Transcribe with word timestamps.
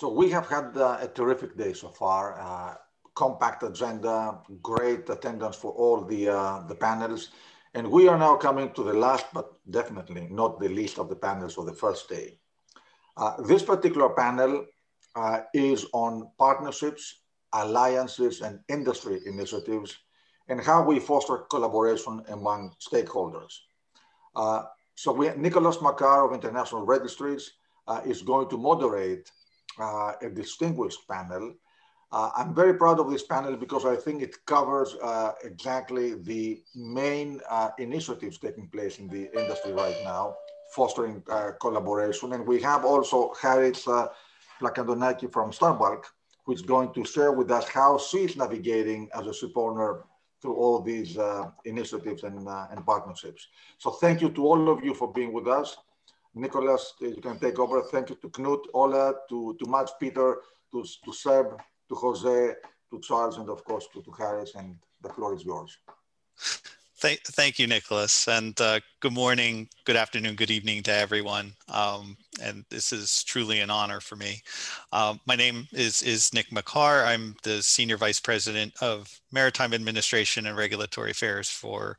So 0.00 0.08
we 0.12 0.30
have 0.30 0.48
had 0.48 0.76
uh, 0.76 0.98
a 1.00 1.08
terrific 1.08 1.56
day 1.56 1.72
so 1.72 1.88
far. 1.88 2.38
Uh, 2.38 2.76
compact 3.16 3.64
agenda, 3.64 4.38
great 4.62 5.10
attendance 5.10 5.56
for 5.56 5.72
all 5.72 6.02
the 6.02 6.28
uh, 6.28 6.62
the 6.68 6.74
panels, 6.76 7.30
and 7.74 7.90
we 7.90 8.06
are 8.06 8.16
now 8.16 8.36
coming 8.36 8.72
to 8.74 8.84
the 8.84 8.92
last, 8.92 9.26
but 9.34 9.58
definitely 9.68 10.28
not 10.30 10.60
the 10.60 10.68
least 10.68 11.00
of 11.00 11.08
the 11.08 11.16
panels 11.16 11.54
for 11.54 11.64
the 11.64 11.74
first 11.74 12.08
day. 12.08 12.38
Uh, 13.16 13.42
this 13.42 13.64
particular 13.64 14.10
panel 14.10 14.66
uh, 15.16 15.40
is 15.52 15.86
on 15.92 16.30
partnerships, 16.38 17.22
alliances, 17.52 18.40
and 18.40 18.60
industry 18.68 19.18
initiatives, 19.26 19.98
and 20.46 20.60
how 20.60 20.80
we 20.80 21.00
foster 21.00 21.38
collaboration 21.50 22.22
among 22.28 22.72
stakeholders. 22.78 23.52
Uh, 24.36 24.62
so 24.94 25.10
we, 25.10 25.30
Nicholas 25.36 25.82
Makar 25.82 26.24
of 26.24 26.32
International 26.32 26.86
Registries 26.86 27.50
is 28.04 28.22
going 28.22 28.48
to 28.50 28.58
moderate 28.58 29.32
uh, 29.80 30.12
a 30.20 30.30
distinguished 30.30 31.06
panel. 31.08 31.54
Uh, 32.10 32.30
I'm 32.36 32.54
very 32.54 32.74
proud 32.74 33.00
of 33.00 33.10
this 33.10 33.22
panel 33.22 33.56
because 33.56 33.84
I 33.84 33.94
think 33.94 34.22
it 34.22 34.34
covers 34.46 34.94
uh, 35.02 35.32
exactly 35.44 36.14
the 36.14 36.62
main 36.74 37.40
uh, 37.50 37.70
initiatives 37.78 38.38
taking 38.38 38.68
place 38.68 38.98
in 38.98 39.08
the 39.08 39.30
industry 39.38 39.72
right 39.72 39.96
now, 40.04 40.34
fostering 40.74 41.22
uh, 41.30 41.50
collaboration. 41.60 42.32
And 42.32 42.46
we 42.46 42.62
have 42.62 42.84
also 42.84 43.34
Haris 43.40 43.86
uh, 43.86 44.08
Plakantonaki 44.60 45.30
from 45.30 45.50
Starbulk, 45.50 46.04
who 46.46 46.52
is 46.52 46.62
going 46.62 46.94
to 46.94 47.04
share 47.04 47.32
with 47.32 47.50
us 47.50 47.68
how 47.68 47.98
she 47.98 48.18
is 48.18 48.36
navigating 48.36 49.10
as 49.14 49.26
a 49.26 49.34
ship 49.34 49.52
owner 49.56 50.04
through 50.40 50.54
all 50.54 50.80
these 50.80 51.18
uh, 51.18 51.50
initiatives 51.66 52.22
and, 52.22 52.48
and 52.48 52.86
partnerships. 52.86 53.48
So 53.76 53.90
thank 53.90 54.22
you 54.22 54.30
to 54.30 54.46
all 54.46 54.70
of 54.70 54.82
you 54.82 54.94
for 54.94 55.12
being 55.12 55.32
with 55.32 55.46
us. 55.46 55.76
Nicholas, 56.34 56.94
you 57.00 57.20
can 57.20 57.38
take 57.38 57.58
over. 57.58 57.82
Thank 57.82 58.10
you 58.10 58.16
to 58.16 58.28
Knut, 58.28 58.64
Ola, 58.74 59.14
to, 59.28 59.56
to 59.58 59.70
Mads, 59.70 59.92
Peter, 59.98 60.38
to, 60.72 60.84
to 61.04 61.12
Seb, 61.12 61.60
to 61.88 61.94
Jose, 61.94 62.54
to 62.90 63.00
Charles, 63.00 63.38
and 63.38 63.48
of 63.48 63.64
course 63.64 63.86
to, 63.92 64.02
to 64.02 64.10
Harris, 64.12 64.54
and 64.54 64.76
the 65.02 65.08
floor 65.08 65.34
is 65.34 65.44
yours. 65.44 65.76
Thank, 67.00 67.22
thank 67.22 67.58
you, 67.58 67.66
Nicholas, 67.66 68.26
and 68.26 68.60
uh, 68.60 68.80
good 69.00 69.12
morning, 69.12 69.68
good 69.84 69.96
afternoon, 69.96 70.34
good 70.34 70.50
evening 70.50 70.82
to 70.84 70.92
everyone. 70.92 71.52
Um, 71.68 72.16
and 72.42 72.64
this 72.70 72.92
is 72.92 73.22
truly 73.24 73.60
an 73.60 73.70
honor 73.70 74.00
for 74.00 74.16
me. 74.16 74.42
Um, 74.92 75.20
my 75.26 75.36
name 75.36 75.66
is, 75.72 76.02
is 76.02 76.32
Nick 76.32 76.52
Makar. 76.52 77.04
I'm 77.04 77.34
the 77.42 77.62
Senior 77.62 77.96
Vice 77.96 78.20
President 78.20 78.72
of 78.80 79.08
Maritime 79.32 79.74
Administration 79.74 80.46
and 80.46 80.56
Regulatory 80.56 81.10
Affairs 81.10 81.48
for 81.48 81.96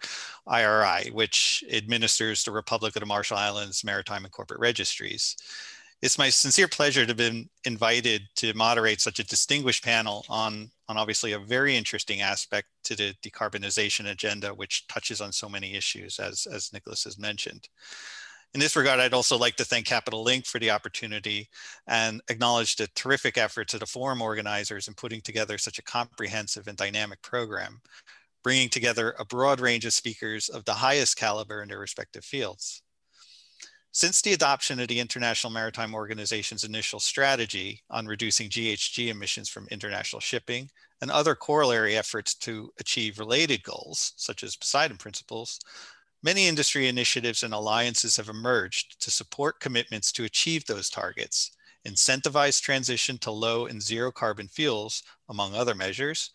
IRI, 0.48 1.12
which 1.12 1.64
administers 1.72 2.44
the 2.44 2.52
Republic 2.52 2.96
of 2.96 3.02
the 3.02 3.06
Marshall 3.06 3.38
Islands 3.38 3.84
Maritime 3.84 4.26
and 4.26 4.32
Corporate 4.32 4.60
Registries. 4.60 5.36
It's 6.02 6.18
my 6.18 6.30
sincere 6.30 6.70
pleasure 6.70 7.02
to 7.06 7.10
have 7.10 7.18
been 7.18 7.50
invited 7.66 8.22
to 8.38 8.54
moderate 8.54 9.02
such 9.02 9.20
a 9.20 9.28
distinguished 9.28 9.84
panel 9.84 10.26
on, 10.30 10.72
on 10.88 10.98
obviously 10.98 11.34
a 11.34 11.40
very 11.40 11.76
interesting 11.76 12.22
aspect 12.22 12.68
to 12.86 12.96
the 12.96 13.14
decarbonization 13.22 14.10
agenda, 14.10 14.54
which 14.54 14.88
touches 14.88 15.20
on 15.20 15.34
so 15.34 15.50
many 15.50 15.76
issues, 15.76 16.18
as, 16.18 16.48
as 16.48 16.72
Nicholas 16.72 17.04
has 17.04 17.20
mentioned. 17.20 17.68
In 18.56 18.60
this 18.60 18.76
regard, 18.76 19.00
I'd 19.00 19.14
also 19.14 19.38
like 19.38 19.56
to 19.58 19.66
thank 19.66 19.86
Capital 19.86 20.24
Link 20.24 20.48
for 20.48 20.58
the 20.58 20.72
opportunity 20.72 21.50
and 21.86 22.20
acknowledge 22.30 22.76
the 22.76 22.88
terrific 22.96 23.38
efforts 23.38 23.76
of 23.76 23.80
the 23.80 23.86
forum 23.86 24.24
organizers 24.24 24.88
in 24.88 24.96
putting 24.96 25.22
together 25.22 25.60
such 25.60 25.78
a 25.78 25.84
comprehensive 25.84 26.68
and 26.68 26.76
dynamic 26.76 27.22
program, 27.22 27.80
bringing 28.44 28.68
together 28.68 29.14
a 29.20 29.26
broad 29.26 29.60
range 29.60 29.86
of 29.86 29.94
speakers 29.94 30.50
of 30.50 30.66
the 30.66 30.74
highest 30.74 31.16
caliber 31.16 31.62
in 31.62 31.70
their 31.70 31.78
respective 31.78 32.26
fields. 32.26 32.82
Since 33.92 34.22
the 34.24 34.34
adoption 34.34 34.80
of 34.80 34.88
the 34.88 35.00
International 35.00 35.52
Maritime 35.52 35.94
Organization's 35.94 36.64
initial 36.64 37.00
strategy 37.00 37.84
on 37.92 38.08
reducing 38.08 38.50
GHG 38.50 39.10
emissions 39.10 39.50
from 39.50 39.68
international 39.70 40.22
shipping 40.22 40.72
and 41.02 41.12
other 41.12 41.36
corollary 41.36 41.96
efforts 41.96 42.34
to 42.36 42.72
achieve 42.80 43.20
related 43.20 43.64
goals, 43.64 44.14
such 44.16 44.44
as 44.44 44.56
Poseidon 44.56 44.98
Principles, 44.98 45.60
many 46.24 46.48
industry 46.48 46.88
initiatives 46.88 47.44
and 47.44 47.54
alliances 47.54 48.18
have 48.18 48.30
emerged 48.30 49.02
to 49.02 49.12
support 49.12 49.60
commitments 49.60 50.12
to 50.14 50.26
achieve 50.26 50.66
those 50.66 50.90
targets, 50.90 51.52
incentivize 51.88 52.62
transition 52.62 53.18
to 53.20 53.32
low 53.32 53.66
and 53.66 53.82
zero 53.82 54.12
carbon 54.12 54.48
fuels, 54.48 55.04
among 55.30 55.56
other 55.56 55.76
measures, 55.76 56.32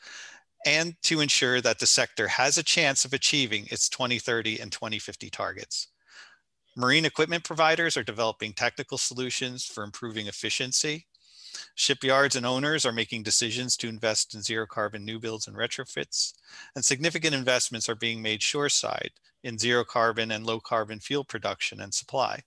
and 0.67 0.95
to 1.03 1.21
ensure 1.21 1.61
that 1.61 1.79
the 1.79 1.87
sector 1.87 2.27
has 2.29 2.57
a 2.57 2.63
chance 2.63 3.05
of 3.05 3.13
achieving 3.13 3.67
its 3.71 3.89
2030 3.89 4.61
and 4.61 4.73
2050 4.73 5.29
targets. 5.31 5.89
Marine 6.77 7.05
equipment 7.05 7.45
providers 7.45 7.97
are 7.97 8.03
developing 8.03 8.53
technical 8.53 8.99
solutions 8.99 9.65
for 9.65 9.85
improving 9.85 10.27
efficiency. 10.27 11.07
Shipyards 11.75 12.37
and 12.37 12.47
owners 12.47 12.85
are 12.87 12.93
making 12.93 13.23
decisions 13.23 13.77
to 13.79 13.89
invest 13.89 14.35
in 14.35 14.43
zero 14.43 14.67
carbon 14.67 15.05
new 15.05 15.19
builds 15.19 15.47
and 15.47 15.57
retrofits. 15.57 16.35
And 16.75 16.85
significant 16.85 17.35
investments 17.35 17.89
are 17.89 17.95
being 17.95 18.23
made 18.23 18.43
shoreside 18.43 19.11
in 19.43 19.59
zero 19.59 19.85
carbon 19.85 20.31
and 20.31 20.47
low 20.47 20.61
carbon 20.61 21.01
fuel 21.01 21.25
production 21.25 21.81
and 21.81 21.93
supply. 21.93 22.43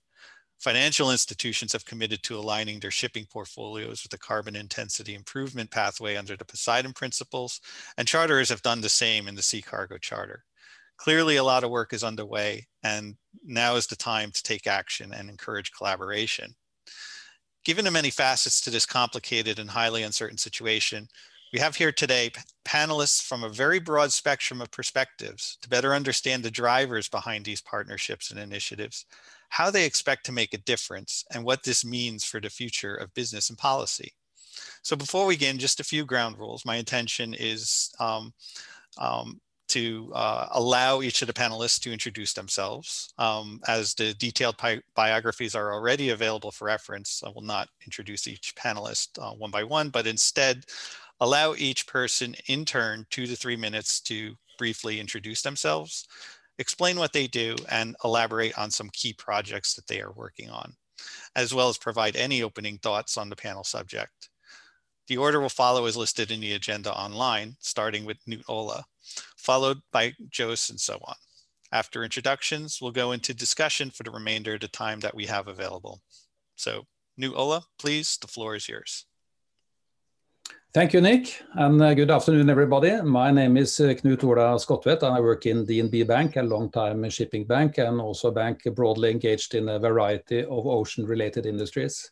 Financial 0.58 1.12
institutions 1.12 1.72
have 1.72 1.84
committed 1.84 2.22
to 2.24 2.36
aligning 2.36 2.80
their 2.80 2.90
shipping 2.90 3.24
portfolios 3.26 4.02
with 4.02 4.10
the 4.10 4.18
carbon 4.18 4.56
intensity 4.56 5.14
improvement 5.14 5.70
pathway 5.70 6.16
under 6.16 6.36
the 6.36 6.44
Poseidon 6.44 6.92
principles, 6.92 7.60
and 7.96 8.08
charterers 8.08 8.48
have 8.48 8.62
done 8.62 8.80
the 8.80 8.88
same 8.88 9.28
in 9.28 9.36
the 9.36 9.42
Sea 9.42 9.62
Cargo 9.62 9.98
Charter. 9.98 10.44
Clearly, 10.96 11.36
a 11.36 11.44
lot 11.44 11.62
of 11.62 11.70
work 11.70 11.92
is 11.92 12.02
underway, 12.02 12.66
and 12.82 13.16
now 13.44 13.76
is 13.76 13.86
the 13.86 13.94
time 13.94 14.32
to 14.32 14.42
take 14.42 14.66
action 14.66 15.12
and 15.14 15.30
encourage 15.30 15.70
collaboration. 15.70 16.56
Given 17.68 17.84
the 17.84 17.90
many 17.90 18.08
facets 18.08 18.62
to 18.62 18.70
this 18.70 18.86
complicated 18.86 19.58
and 19.58 19.68
highly 19.68 20.02
uncertain 20.02 20.38
situation, 20.38 21.06
we 21.52 21.58
have 21.58 21.76
here 21.76 21.92
today 21.92 22.30
panelists 22.64 23.20
from 23.22 23.44
a 23.44 23.50
very 23.50 23.78
broad 23.78 24.10
spectrum 24.10 24.62
of 24.62 24.70
perspectives 24.70 25.58
to 25.60 25.68
better 25.68 25.94
understand 25.94 26.42
the 26.42 26.50
drivers 26.50 27.10
behind 27.10 27.44
these 27.44 27.60
partnerships 27.60 28.30
and 28.30 28.40
initiatives, 28.40 29.04
how 29.50 29.70
they 29.70 29.84
expect 29.84 30.24
to 30.24 30.32
make 30.32 30.54
a 30.54 30.64
difference, 30.64 31.26
and 31.34 31.44
what 31.44 31.62
this 31.62 31.84
means 31.84 32.24
for 32.24 32.40
the 32.40 32.48
future 32.48 32.94
of 32.94 33.12
business 33.12 33.50
and 33.50 33.58
policy. 33.58 34.14
So 34.80 34.96
before 34.96 35.26
we 35.26 35.34
begin, 35.34 35.58
just 35.58 35.78
a 35.78 35.84
few 35.84 36.06
ground 36.06 36.38
rules. 36.38 36.64
My 36.64 36.76
intention 36.76 37.34
is 37.34 37.90
um, 38.00 38.32
um, 38.96 39.42
to 39.68 40.10
uh, 40.14 40.48
allow 40.52 41.02
each 41.02 41.22
of 41.22 41.26
the 41.26 41.32
panelists 41.32 41.80
to 41.80 41.92
introduce 41.92 42.32
themselves. 42.32 43.12
Um, 43.18 43.60
as 43.68 43.94
the 43.94 44.14
detailed 44.14 44.56
biographies 44.94 45.54
are 45.54 45.72
already 45.72 46.10
available 46.10 46.50
for 46.50 46.66
reference, 46.66 47.22
I 47.24 47.30
will 47.30 47.42
not 47.42 47.68
introduce 47.86 48.26
each 48.26 48.54
panelist 48.56 49.18
uh, 49.20 49.34
one 49.34 49.50
by 49.50 49.64
one, 49.64 49.90
but 49.90 50.06
instead 50.06 50.64
allow 51.20 51.54
each 51.54 51.86
person 51.86 52.34
in 52.46 52.64
turn 52.64 53.06
two 53.10 53.26
to 53.26 53.36
three 53.36 53.56
minutes 53.56 54.00
to 54.00 54.34
briefly 54.56 55.00
introduce 55.00 55.42
themselves, 55.42 56.06
explain 56.58 56.98
what 56.98 57.12
they 57.12 57.26
do, 57.26 57.56
and 57.70 57.96
elaborate 58.04 58.56
on 58.58 58.70
some 58.70 58.90
key 58.92 59.12
projects 59.12 59.74
that 59.74 59.86
they 59.86 60.00
are 60.00 60.12
working 60.12 60.50
on, 60.50 60.72
as 61.36 61.54
well 61.54 61.68
as 61.68 61.78
provide 61.78 62.16
any 62.16 62.42
opening 62.42 62.78
thoughts 62.78 63.16
on 63.16 63.28
the 63.28 63.36
panel 63.36 63.64
subject. 63.64 64.30
The 65.06 65.16
order 65.16 65.40
will 65.40 65.48
follow 65.48 65.86
as 65.86 65.96
listed 65.96 66.30
in 66.30 66.40
the 66.40 66.52
agenda 66.52 66.92
online, 66.92 67.56
starting 67.60 68.04
with 68.04 68.22
Knut 68.26 68.42
Ola, 68.46 68.84
followed 69.48 69.80
by 69.92 70.12
Jos 70.28 70.68
and 70.68 70.78
so 70.78 70.98
on. 71.06 71.14
After 71.72 72.04
introductions, 72.04 72.80
we'll 72.82 72.92
go 73.02 73.12
into 73.12 73.32
discussion 73.32 73.90
for 73.90 74.02
the 74.02 74.10
remainder 74.10 74.52
of 74.54 74.60
the 74.60 74.68
time 74.68 75.00
that 75.00 75.14
we 75.14 75.24
have 75.24 75.48
available. 75.48 76.02
So 76.56 76.84
Knut 77.18 77.34
Ola, 77.34 77.62
please, 77.78 78.18
the 78.20 78.28
floor 78.28 78.56
is 78.56 78.68
yours. 78.68 79.06
Thank 80.74 80.92
you, 80.92 81.00
Nick, 81.00 81.42
and 81.54 81.80
uh, 81.80 81.94
good 81.94 82.10
afternoon, 82.10 82.50
everybody. 82.50 83.00
My 83.00 83.30
name 83.30 83.56
is 83.56 83.80
uh, 83.80 83.84
Knut 83.84 84.22
Ola 84.22 84.58
Skotvedt, 84.58 85.02
and 85.02 85.14
I 85.16 85.20
work 85.20 85.46
in 85.46 85.64
DNB 85.64 86.06
Bank, 86.06 86.36
a 86.36 86.42
long-time 86.42 87.08
shipping 87.08 87.46
bank, 87.46 87.78
and 87.78 88.02
also 88.02 88.28
a 88.28 88.32
bank 88.32 88.64
broadly 88.74 89.10
engaged 89.10 89.54
in 89.54 89.70
a 89.70 89.78
variety 89.78 90.40
of 90.40 90.66
ocean-related 90.66 91.46
industries. 91.46 92.10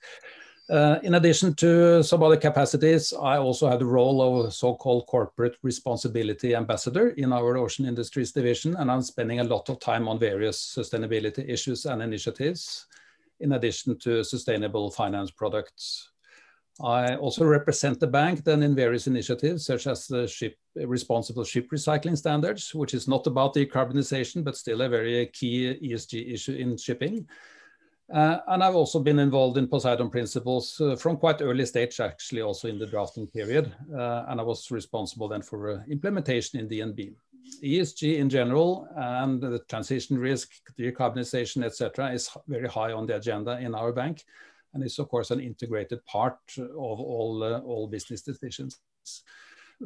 Uh, 0.68 0.98
in 1.04 1.14
addition 1.14 1.54
to 1.54 2.02
some 2.02 2.22
other 2.24 2.36
capacities, 2.36 3.12
I 3.12 3.38
also 3.38 3.68
had 3.68 3.78
the 3.78 3.86
role 3.86 4.44
of 4.44 4.52
so-called 4.52 5.06
corporate 5.06 5.56
responsibility 5.62 6.56
ambassador 6.56 7.10
in 7.10 7.32
our 7.32 7.56
ocean 7.56 7.86
industries 7.86 8.32
division, 8.32 8.74
and 8.74 8.90
I'm 8.90 9.02
spending 9.02 9.38
a 9.38 9.44
lot 9.44 9.68
of 9.68 9.78
time 9.78 10.08
on 10.08 10.18
various 10.18 10.58
sustainability 10.76 11.48
issues 11.48 11.86
and 11.86 12.02
initiatives, 12.02 12.86
in 13.38 13.52
addition 13.52 13.96
to 14.00 14.24
sustainable 14.24 14.90
finance 14.90 15.30
products. 15.30 16.10
I 16.82 17.14
also 17.14 17.44
represent 17.44 18.00
the 18.00 18.08
bank 18.08 18.42
then 18.42 18.64
in 18.64 18.74
various 18.74 19.06
initiatives, 19.06 19.64
such 19.64 19.86
as 19.86 20.08
the 20.08 20.26
ship, 20.26 20.56
responsible 20.74 21.44
ship 21.44 21.70
recycling 21.70 22.18
standards, 22.18 22.74
which 22.74 22.92
is 22.92 23.06
not 23.06 23.28
about 23.28 23.54
decarbonization, 23.54 24.42
but 24.42 24.56
still 24.56 24.80
a 24.80 24.88
very 24.88 25.26
key 25.26 25.78
ESG 25.80 26.34
issue 26.34 26.54
in 26.54 26.76
shipping 26.76 27.28
uh, 28.12 28.38
and 28.48 28.62
I've 28.62 28.74
also 28.74 29.00
been 29.00 29.18
involved 29.18 29.58
in 29.58 29.66
Poseidon 29.66 30.10
principles 30.10 30.80
uh, 30.80 30.96
from 30.96 31.16
quite 31.16 31.42
early 31.42 31.66
stage, 31.66 32.00
actually, 32.00 32.42
also 32.42 32.68
in 32.68 32.78
the 32.78 32.86
drafting 32.86 33.26
period. 33.26 33.72
Uh, 33.92 34.24
and 34.28 34.40
I 34.40 34.44
was 34.44 34.70
responsible 34.70 35.28
then 35.28 35.42
for 35.42 35.70
uh, 35.70 35.80
implementation 35.90 36.60
in 36.60 36.68
DNB. 36.68 37.14
ESG 37.62 38.18
in 38.18 38.28
general 38.28 38.88
and 38.96 39.40
the 39.40 39.60
transition 39.68 40.18
risk, 40.18 40.50
decarbonization, 40.78 41.64
etc., 41.64 42.12
is 42.12 42.28
very 42.48 42.68
high 42.68 42.92
on 42.92 43.06
the 43.06 43.16
agenda 43.16 43.58
in 43.58 43.74
our 43.74 43.92
bank. 43.92 44.24
and 44.76 44.84
it's 44.84 44.98
of 44.98 45.08
course 45.08 45.30
an 45.30 45.40
integrated 45.40 46.04
part 46.04 46.38
of 46.58 47.00
all, 47.00 47.42
uh, 47.42 47.60
all 47.60 47.88
business 47.88 48.20
decisions. 48.20 48.78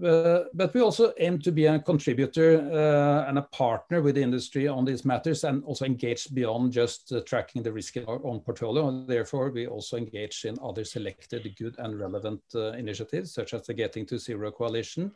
Uh, 0.04 0.44
but 0.54 0.72
we 0.72 0.80
also 0.80 1.12
aim 1.18 1.38
to 1.40 1.50
be 1.50 1.66
a 1.66 1.78
contributor 1.80 2.60
uh, 2.72 3.28
and 3.28 3.38
a 3.38 3.42
partner 3.42 4.00
with 4.00 4.14
the 4.14 4.22
industry 4.22 4.68
on 4.68 4.84
these 4.84 5.04
matters 5.04 5.42
and 5.42 5.64
also 5.64 5.84
engage 5.84 6.32
beyond 6.32 6.72
just 6.72 7.12
uh, 7.12 7.20
tracking 7.22 7.60
the 7.62 7.72
risk 7.72 7.96
in 7.96 8.04
our 8.04 8.24
own 8.24 8.38
portfolio. 8.40 9.04
Therefore, 9.04 9.50
we 9.50 9.66
also 9.66 9.96
engage 9.96 10.44
in 10.44 10.56
other 10.62 10.84
selected 10.84 11.52
good 11.58 11.74
and 11.78 11.98
relevant 11.98 12.40
initiatives, 12.54 13.34
such 13.34 13.52
as 13.52 13.66
the 13.66 13.74
Getting 13.74 14.06
to 14.06 14.18
Zero 14.18 14.52
Coalition, 14.52 15.10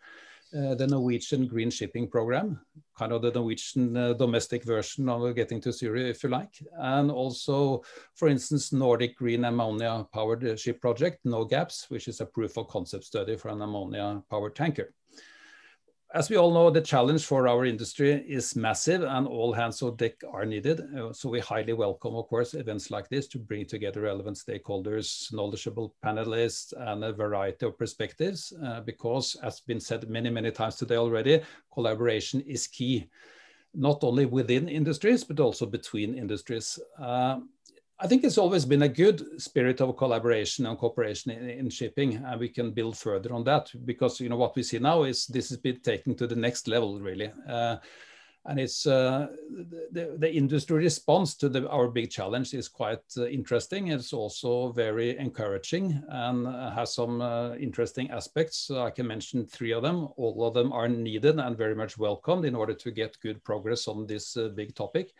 the 0.55 0.87
Norwegian 0.87 1.47
Green 1.47 1.71
Shipping 1.71 2.09
Program, 2.09 2.61
kind 2.97 3.13
of 3.13 3.23
the 3.23 3.33
Norwegian 3.33 3.97
uh, 3.97 4.13
domestic 4.13 4.65
version 4.65 5.09
of 5.09 5.35
Getting 5.35 5.61
to 5.63 5.73
Zero, 5.73 6.01
if 6.01 6.23
you 6.23 6.29
like. 6.29 6.55
And 6.79 7.11
also, 7.11 7.83
for 8.15 8.29
instance, 8.29 8.73
Nordic 8.73 9.17
Green 9.17 9.45
Ammonia 9.45 10.07
Powered 10.13 10.59
Ship 10.59 10.81
Project, 10.81 11.25
NOGAPS, 11.27 11.91
which 11.91 12.09
is 12.09 12.21
a 12.21 12.27
proof 12.27 12.57
of 12.57 12.69
concept 12.69 13.05
study 13.05 13.37
for 13.37 13.49
an 13.49 13.63
ammonia 13.63 14.23
powered 14.31 14.55
tanker 14.55 14.95
as 16.15 16.31
we 16.31 16.37
all 16.37 16.53
know, 16.53 16.71
the 16.71 16.81
challenge 16.81 17.25
for 17.25 17.49
our 17.49 17.65
industry 17.65 18.25
is 18.29 18.55
massive 18.55 19.03
and 19.03 19.27
all 19.27 19.53
hands 19.53 19.83
on 19.83 19.97
deck 19.97 20.15
are 20.31 20.47
needed. 20.47 20.81
Uh, 20.97 21.13
so 21.13 21.29
we 21.29 21.41
highly 21.41 21.73
welcome, 21.73 22.15
of 22.15 22.29
course, 22.29 22.55
events 22.55 22.89
like 22.89 23.09
this 23.09 23.27
to 23.27 23.39
bring 23.39 23.67
together 23.67 24.03
relevant 24.03 24.37
stakeholders, 24.37 25.33
knowledgeable 25.33 25.93
panelists, 26.05 26.73
and 26.77 27.03
a 27.03 27.13
variety 27.13 27.67
of 27.67 27.77
perspectives, 27.77 28.53
uh, 28.65 28.81
because 28.83 29.35
as 29.43 29.55
has 29.55 29.61
been 29.61 29.81
said 29.81 30.09
many, 30.09 30.31
many 30.31 30.53
times 30.53 30.77
today 30.77 30.97
already, 30.97 31.41
collaboration 31.73 32.41
is 32.43 32.69
key, 32.69 33.11
not 33.75 34.05
only 34.05 34.25
within 34.25 34.69
industries, 34.69 35.25
but 35.25 35.41
also 35.41 35.67
between 35.67 36.15
industries. 36.15 36.79
Uh, 36.97 37.41
I 38.01 38.09
think 38.09 38.25
it's 38.25 38.39
always 38.39 38.65
been 38.65 38.83
a 38.83 38.89
good 38.89 39.41
spirit 39.41 39.81
of 39.81 39.97
collaboration 39.97 40.67
and 40.67 40.77
cooperation 40.77 41.31
in, 41.31 41.49
in, 41.49 41.71
shipping, 41.71 42.17
and 42.17 42.41
we 42.41 42.49
can 42.49 42.73
build 42.73 42.99
further 42.99 43.33
on 43.33 43.45
that 43.45 43.71
because 43.85 44.21
you 44.21 44.29
know 44.29 44.37
what 44.37 44.57
we 44.57 44.65
see 44.65 44.81
now 44.81 45.05
is 45.05 45.27
this 45.27 45.49
has 45.51 45.59
been 45.59 45.81
taken 45.81 46.17
to 46.17 46.27
the 46.27 46.35
next 46.35 46.67
level, 46.67 47.01
really. 47.01 47.31
Uh, 47.49 47.77
and 48.47 48.61
it's 48.61 48.87
uh, 48.87 49.29
the, 49.93 50.17
the 50.19 50.31
industry 50.31 50.77
response 50.77 51.35
to 51.37 51.49
the, 51.49 51.67
our 51.71 51.89
big 51.89 52.11
challenge 52.11 52.53
is 52.53 52.69
quite 52.69 53.01
uh, 53.17 53.27
interesting. 53.27 53.89
It's 53.89 54.13
also 54.13 54.73
very 54.73 55.17
encouraging 55.17 56.03
and 56.09 56.47
has 56.75 56.95
some 56.95 57.23
uh, 57.23 57.55
interesting 57.55 58.11
aspects. 58.11 58.71
I 58.71 58.91
can 58.91 59.07
mention 59.07 59.47
three 59.47 59.73
of 59.73 59.83
them. 59.83 60.09
All 60.17 60.47
of 60.47 60.53
them 60.53 60.73
are 60.73 60.89
needed 60.89 61.39
and 61.39 61.57
very 61.57 61.75
much 61.75 61.97
welcomed 61.97 62.45
in 62.45 62.55
order 62.55 62.75
to 62.75 62.91
get 62.91 63.21
good 63.21 63.43
progress 63.45 63.89
on 63.89 64.07
this 64.07 64.37
uh, 64.37 64.49
big 64.49 64.75
topic. 64.75 65.13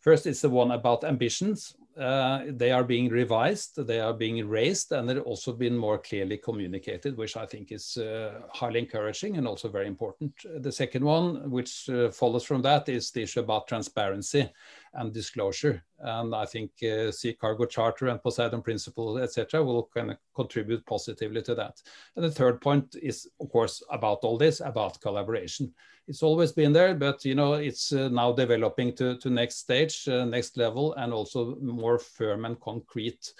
First, 0.00 0.26
it's 0.26 0.42
the 0.42 0.50
one 0.50 0.72
about 0.72 1.04
ambitions 1.04 1.74
uh, 1.98 2.44
they 2.48 2.70
are 2.70 2.84
being 2.84 3.08
revised, 3.08 3.84
they 3.86 4.00
are 4.00 4.12
being 4.12 4.48
raised, 4.48 4.92
and 4.92 5.08
they've 5.08 5.22
also 5.22 5.52
been 5.52 5.76
more 5.76 5.98
clearly 5.98 6.36
communicated, 6.36 7.16
which 7.16 7.36
I 7.36 7.44
think 7.44 7.72
is 7.72 7.96
uh, 7.96 8.40
highly 8.52 8.80
encouraging 8.80 9.36
and 9.36 9.48
also 9.48 9.68
very 9.68 9.86
important. 9.86 10.32
The 10.60 10.70
second 10.70 11.04
one, 11.04 11.50
which 11.50 11.88
uh, 11.88 12.10
follows 12.10 12.44
from 12.44 12.62
that, 12.62 12.88
is 12.88 13.10
the 13.10 13.22
issue 13.22 13.40
about 13.40 13.66
transparency 13.66 14.48
and 14.94 15.12
disclosure. 15.12 15.82
And 15.98 16.34
I 16.34 16.46
think 16.46 16.70
uh, 16.82 17.10
Sea 17.10 17.32
Cargo 17.34 17.64
Charter 17.64 18.08
and 18.08 18.22
Poseidon 18.22 18.62
Principle, 18.62 19.18
etc., 19.18 19.62
will 19.64 19.90
kind 19.92 20.12
of 20.12 20.18
contribute 20.34 20.86
positively 20.86 21.42
to 21.42 21.54
that. 21.56 21.82
And 22.14 22.24
the 22.24 22.30
third 22.30 22.60
point 22.60 22.94
is, 23.02 23.28
of 23.40 23.50
course, 23.50 23.82
about 23.90 24.18
all 24.22 24.38
this, 24.38 24.60
about 24.60 25.00
collaboration 25.00 25.74
it's 26.08 26.22
always 26.22 26.52
been 26.52 26.72
there, 26.72 26.94
but 26.94 27.24
you 27.24 27.34
know 27.34 27.54
it's 27.54 27.92
uh, 27.92 28.08
now 28.08 28.32
developing 28.32 28.94
to 28.96 29.18
to 29.18 29.30
next 29.30 29.58
stage, 29.58 30.08
uh, 30.08 30.24
next 30.24 30.56
level, 30.56 30.94
and 30.94 31.12
also 31.12 31.56
more 31.56 31.98
firm 31.98 32.44
and 32.44 32.58
concrete. 32.60 33.34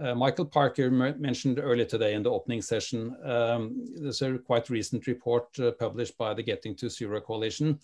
Uh, 0.00 0.14
Michael 0.14 0.44
Parker 0.44 0.90
mentioned 0.90 1.58
earlier 1.58 1.84
today 1.84 2.14
in 2.14 2.22
the 2.22 2.30
opening 2.30 2.62
session. 2.62 3.16
Um, 3.24 3.84
there's 3.96 4.22
a 4.22 4.38
quite 4.38 4.70
recent 4.70 5.06
report 5.06 5.48
uh, 5.58 5.72
published 5.72 6.16
by 6.16 6.32
the 6.32 6.42
Getting 6.42 6.76
to 6.76 6.88
Zero 6.88 7.20
Coalition 7.20 7.80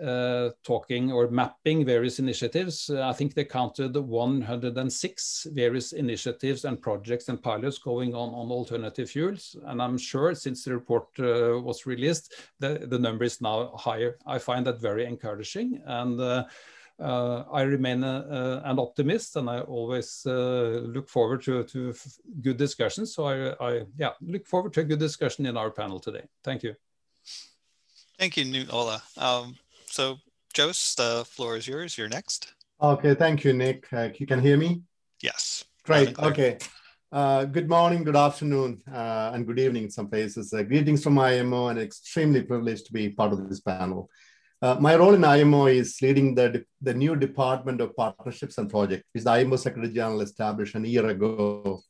uh, 0.00 0.50
talking 0.64 1.12
or 1.12 1.28
mapping 1.30 1.84
various 1.84 2.18
initiatives. 2.18 2.88
Uh, 2.88 3.08
I 3.08 3.12
think 3.12 3.34
they 3.34 3.44
counted 3.44 3.96
106 3.96 5.46
various 5.52 5.92
initiatives 5.92 6.64
and 6.64 6.80
projects 6.80 7.28
and 7.28 7.42
pilots 7.42 7.78
going 7.78 8.14
on 8.14 8.30
on 8.30 8.50
alternative 8.50 9.10
fuels. 9.10 9.56
And 9.66 9.82
I'm 9.82 9.98
sure 9.98 10.34
since 10.34 10.64
the 10.64 10.74
report 10.74 11.08
uh, 11.18 11.60
was 11.60 11.86
released, 11.86 12.34
the, 12.58 12.86
the 12.88 12.98
number 12.98 13.24
is 13.24 13.40
now 13.40 13.72
higher. 13.76 14.18
I 14.26 14.38
find 14.38 14.66
that 14.66 14.80
very 14.80 15.04
encouraging. 15.04 15.82
And 15.84 16.20
uh, 16.20 16.44
uh, 16.98 17.44
I 17.52 17.62
remain 17.62 18.02
uh, 18.04 18.62
an 18.64 18.78
optimist 18.78 19.36
and 19.36 19.50
I 19.50 19.60
always 19.60 20.22
look 20.24 21.08
forward 21.08 21.42
to, 21.42 21.64
to 21.64 21.94
good 22.40 22.56
discussions. 22.56 23.14
So 23.14 23.26
I, 23.26 23.52
I 23.60 23.82
yeah, 23.98 24.10
look 24.20 24.46
forward 24.46 24.72
to 24.74 24.80
a 24.80 24.84
good 24.84 25.00
discussion 25.00 25.46
in 25.46 25.56
our 25.56 25.70
panel 25.70 26.00
today. 26.00 26.24
Thank 26.44 26.62
you. 26.62 26.76
Thank 28.18 28.36
you, 28.36 28.66
Ola. 28.70 29.02
Um, 29.16 29.56
so, 29.92 30.18
Jos, 30.54 30.94
the 30.94 31.24
floor 31.28 31.56
is 31.56 31.68
yours. 31.68 31.98
You're 31.98 32.08
next. 32.08 32.54
Okay, 32.80 33.14
thank 33.14 33.44
you, 33.44 33.52
Nick. 33.52 33.86
Uh, 33.92 34.08
you 34.16 34.26
can 34.26 34.40
hear 34.40 34.56
me? 34.56 34.82
Yes. 35.22 35.64
Great. 35.84 36.18
Okay. 36.18 36.56
Uh, 37.12 37.44
good 37.44 37.68
morning, 37.68 38.02
good 38.02 38.16
afternoon, 38.16 38.82
uh, 38.90 39.32
and 39.34 39.46
good 39.46 39.58
evening 39.58 39.84
in 39.84 39.90
some 39.90 40.08
places. 40.08 40.50
Uh, 40.54 40.62
greetings 40.62 41.04
from 41.04 41.18
IMO 41.18 41.68
and 41.68 41.78
extremely 41.78 42.42
privileged 42.42 42.86
to 42.86 42.92
be 42.94 43.10
part 43.10 43.34
of 43.34 43.46
this 43.50 43.60
panel. 43.60 44.08
Uh, 44.62 44.76
my 44.80 44.96
role 44.96 45.12
in 45.12 45.24
IMO 45.24 45.66
is 45.66 46.00
leading 46.00 46.34
the, 46.34 46.64
the 46.80 46.94
new 46.94 47.14
Department 47.14 47.82
of 47.82 47.94
Partnerships 47.94 48.56
and 48.56 48.70
Projects, 48.70 49.04
which 49.12 49.24
the 49.24 49.30
IMO 49.30 49.56
Secretary 49.56 49.92
General 49.92 50.22
established 50.22 50.74
a 50.74 50.88
year 50.88 51.06
ago, 51.06 51.82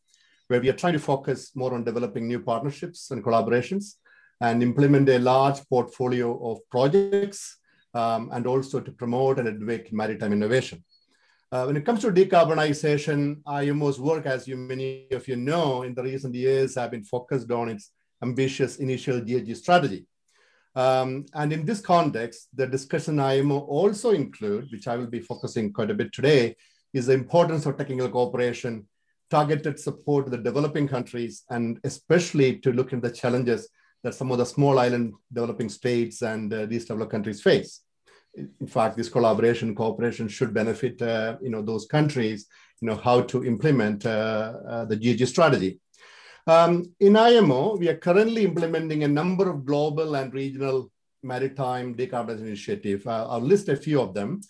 where 0.49 0.61
we 0.61 0.69
are 0.69 0.73
trying 0.73 0.95
to 0.95 0.99
focus 0.99 1.55
more 1.55 1.73
on 1.73 1.85
developing 1.85 2.27
new 2.27 2.41
partnerships 2.41 3.13
and 3.13 3.23
collaborations 3.23 3.95
and 4.41 4.61
implement 4.61 5.09
a 5.09 5.21
large 5.21 5.61
portfolio 5.69 6.51
of 6.51 6.59
projects 6.69 7.59
um, 7.95 8.31
and 8.33 8.47
also 8.47 8.81
to 8.81 8.93
promote 8.93 9.39
and 9.39 9.49
advocate 9.49 9.93
maritime 9.93 10.33
innovation. 10.33 10.83
Uh, 11.51 11.65
when 11.65 11.77
it 11.77 11.85
comes 11.85 12.01
to 12.01 12.11
decarbonization, 12.11 13.43
IMO's 13.47 14.01
work, 14.01 14.25
as 14.25 14.49
you 14.49 14.57
many 14.57 15.07
of 15.11 15.29
you 15.29 15.37
know, 15.37 15.83
in 15.83 15.95
the 15.95 16.03
recent 16.03 16.35
years 16.35 16.77
have 16.77 16.91
been 16.91 17.05
focused 17.05 17.51
on 17.51 17.69
its 17.69 17.91
ambitious 18.23 18.77
initial 18.77 19.21
GHG 19.21 19.57
strategy. 19.57 20.07
Um, 20.75 21.27
and 21.35 21.53
in 21.53 21.67
this 21.67 21.81
context, 21.81 22.49
the 22.55 22.67
discussion 22.67 23.21
IMO 23.21 23.59
also 23.59 24.13
include, 24.13 24.69
which 24.73 24.89
I 24.89 24.97
will 24.97 25.09
be 25.09 25.21
focusing 25.21 25.73
quite 25.73 25.91
a 25.91 25.95
bit 25.95 26.13
today, 26.15 26.57
is 26.95 27.07
the 27.07 27.13
importance 27.13 27.67
of 27.67 27.77
technical 27.77 28.09
cooperation, 28.09 28.87
targeted 29.29 29.79
support 29.79 30.25
to 30.25 30.31
the 30.31 30.39
developing 30.39 30.89
countries, 30.89 31.43
and 31.51 31.79
especially 31.85 32.59
to 32.61 32.73
look 32.73 32.95
at 32.95 33.03
the 33.03 33.11
challenges 33.11 33.69
that 34.03 34.15
some 34.15 34.31
of 34.31 34.39
the 34.39 34.45
small 34.45 34.79
island 34.79 35.15
developing 35.33 35.69
states 35.69 36.23
and 36.23 36.53
uh, 36.53 36.67
these 36.67 36.85
developed 36.85 37.13
countries 37.13 37.43
face. 37.43 37.81
In 38.35 38.67
fact, 38.67 38.97
this 38.97 39.09
collaboration, 39.09 39.75
cooperation 39.75 40.29
should 40.29 40.55
benefit 40.55 41.01
uh, 41.03 41.37
you 41.43 41.51
know, 41.51 41.63
those 41.63 41.87
countries, 41.87 42.47
you 42.81 42.89
know, 42.89 42.97
how 42.97 43.21
to 43.21 43.45
implement 43.45 44.07
uh, 44.07 44.55
uh 44.67 44.85
the 44.87 44.97
GHG 44.97 45.27
strategy. 45.27 45.81
Um, 46.47 46.93
in 46.99 47.17
IMO, 47.17 47.77
we 47.77 47.89
are 47.89 47.97
currently 47.97 48.45
implementing 48.45 49.05
a 49.05 49.09
number 49.09 49.49
of 49.49 49.65
global 49.65 50.17
and 50.17 50.33
regional 50.35 50.91
maritime 51.23 51.95
decarbonization 51.95 52.41
initiative. 52.41 53.07
Uh, 53.07 53.27
I'll 53.29 53.41
list 53.41 53.69
a 53.69 53.77
few 53.77 54.01
of 54.01 54.13
them. 54.15 54.41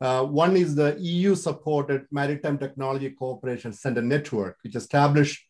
Uh, 0.00 0.24
one 0.24 0.56
is 0.56 0.74
the 0.74 0.96
EU-supported 0.98 2.06
Maritime 2.10 2.56
Technology 2.56 3.10
Cooperation 3.10 3.72
Center 3.72 4.00
Network, 4.00 4.56
which 4.62 4.76
established 4.76 5.44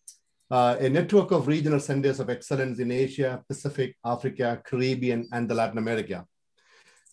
uh, 0.51 0.77
a 0.81 0.89
network 0.89 1.31
of 1.31 1.47
regional 1.47 1.81
centers 1.81 2.21
of 2.21 2.29
excellence 2.29 2.79
in 2.79 2.91
Asia, 2.91 3.43
Pacific, 3.49 3.97
Africa, 4.05 4.61
Caribbean, 4.65 5.29
and 5.33 5.49
the 5.49 5.55
Latin 5.55 5.79
America. 5.79 6.27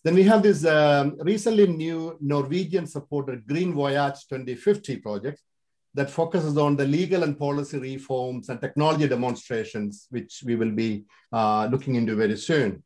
Then 0.04 0.14
we 0.14 0.22
have 0.24 0.42
this 0.42 0.64
um, 0.64 1.16
recently 1.20 1.66
new 1.66 2.16
Norwegian 2.20 2.86
supported 2.86 3.46
Green 3.46 3.72
Voyage 3.72 4.26
2050 4.28 4.96
project 4.98 5.40
that 5.94 6.10
focuses 6.10 6.56
on 6.56 6.76
the 6.76 6.86
legal 6.86 7.22
and 7.24 7.38
policy 7.38 7.78
reforms 7.78 8.48
and 8.48 8.60
technology 8.60 9.08
demonstrations, 9.08 10.06
which 10.10 10.42
we 10.44 10.54
will 10.54 10.70
be 10.70 11.04
uh, 11.32 11.68
looking 11.70 11.96
into 11.96 12.14
very 12.14 12.36
soon. 12.36 12.82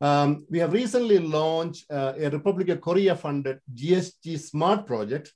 Um, 0.00 0.46
we 0.48 0.58
have 0.60 0.72
recently 0.72 1.18
launched 1.18 1.90
uh, 1.90 2.12
a 2.16 2.30
Republic 2.30 2.68
of 2.68 2.80
Korea 2.80 3.16
funded 3.16 3.58
GHG 3.74 4.38
Smart 4.38 4.86
project 4.86 5.32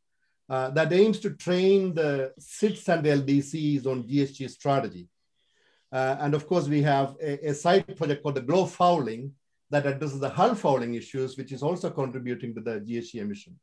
uh, 0.53 0.69
that 0.69 0.93
aims 0.93 1.19
to 1.19 1.31
train 1.31 1.95
the 1.95 2.31
SIDS 2.39 2.87
and 2.89 3.07
LDCs 3.07 3.87
on 3.87 4.03
GHG 4.05 4.51
strategy. 4.51 5.09
Uh, 5.91 6.17
and 6.21 6.35
of 6.35 6.47
course, 6.47 6.69
we 6.69 6.83
have 6.83 7.17
a, 7.23 7.49
a, 7.49 7.55
side 7.55 7.97
project 7.97 8.23
called 8.23 8.35
the 8.35 8.43
GloFouling 8.43 9.31
that 9.71 9.87
addresses 9.87 10.21
the 10.21 10.29
hull 10.29 10.55
fouling 10.55 10.95
issues, 10.95 11.39
which 11.39 11.53
is 11.53 11.63
also 11.63 11.89
contributing 11.89 12.55
to 12.55 12.61
the 12.61 12.73
GHG 12.81 13.15
emissions. 13.15 13.61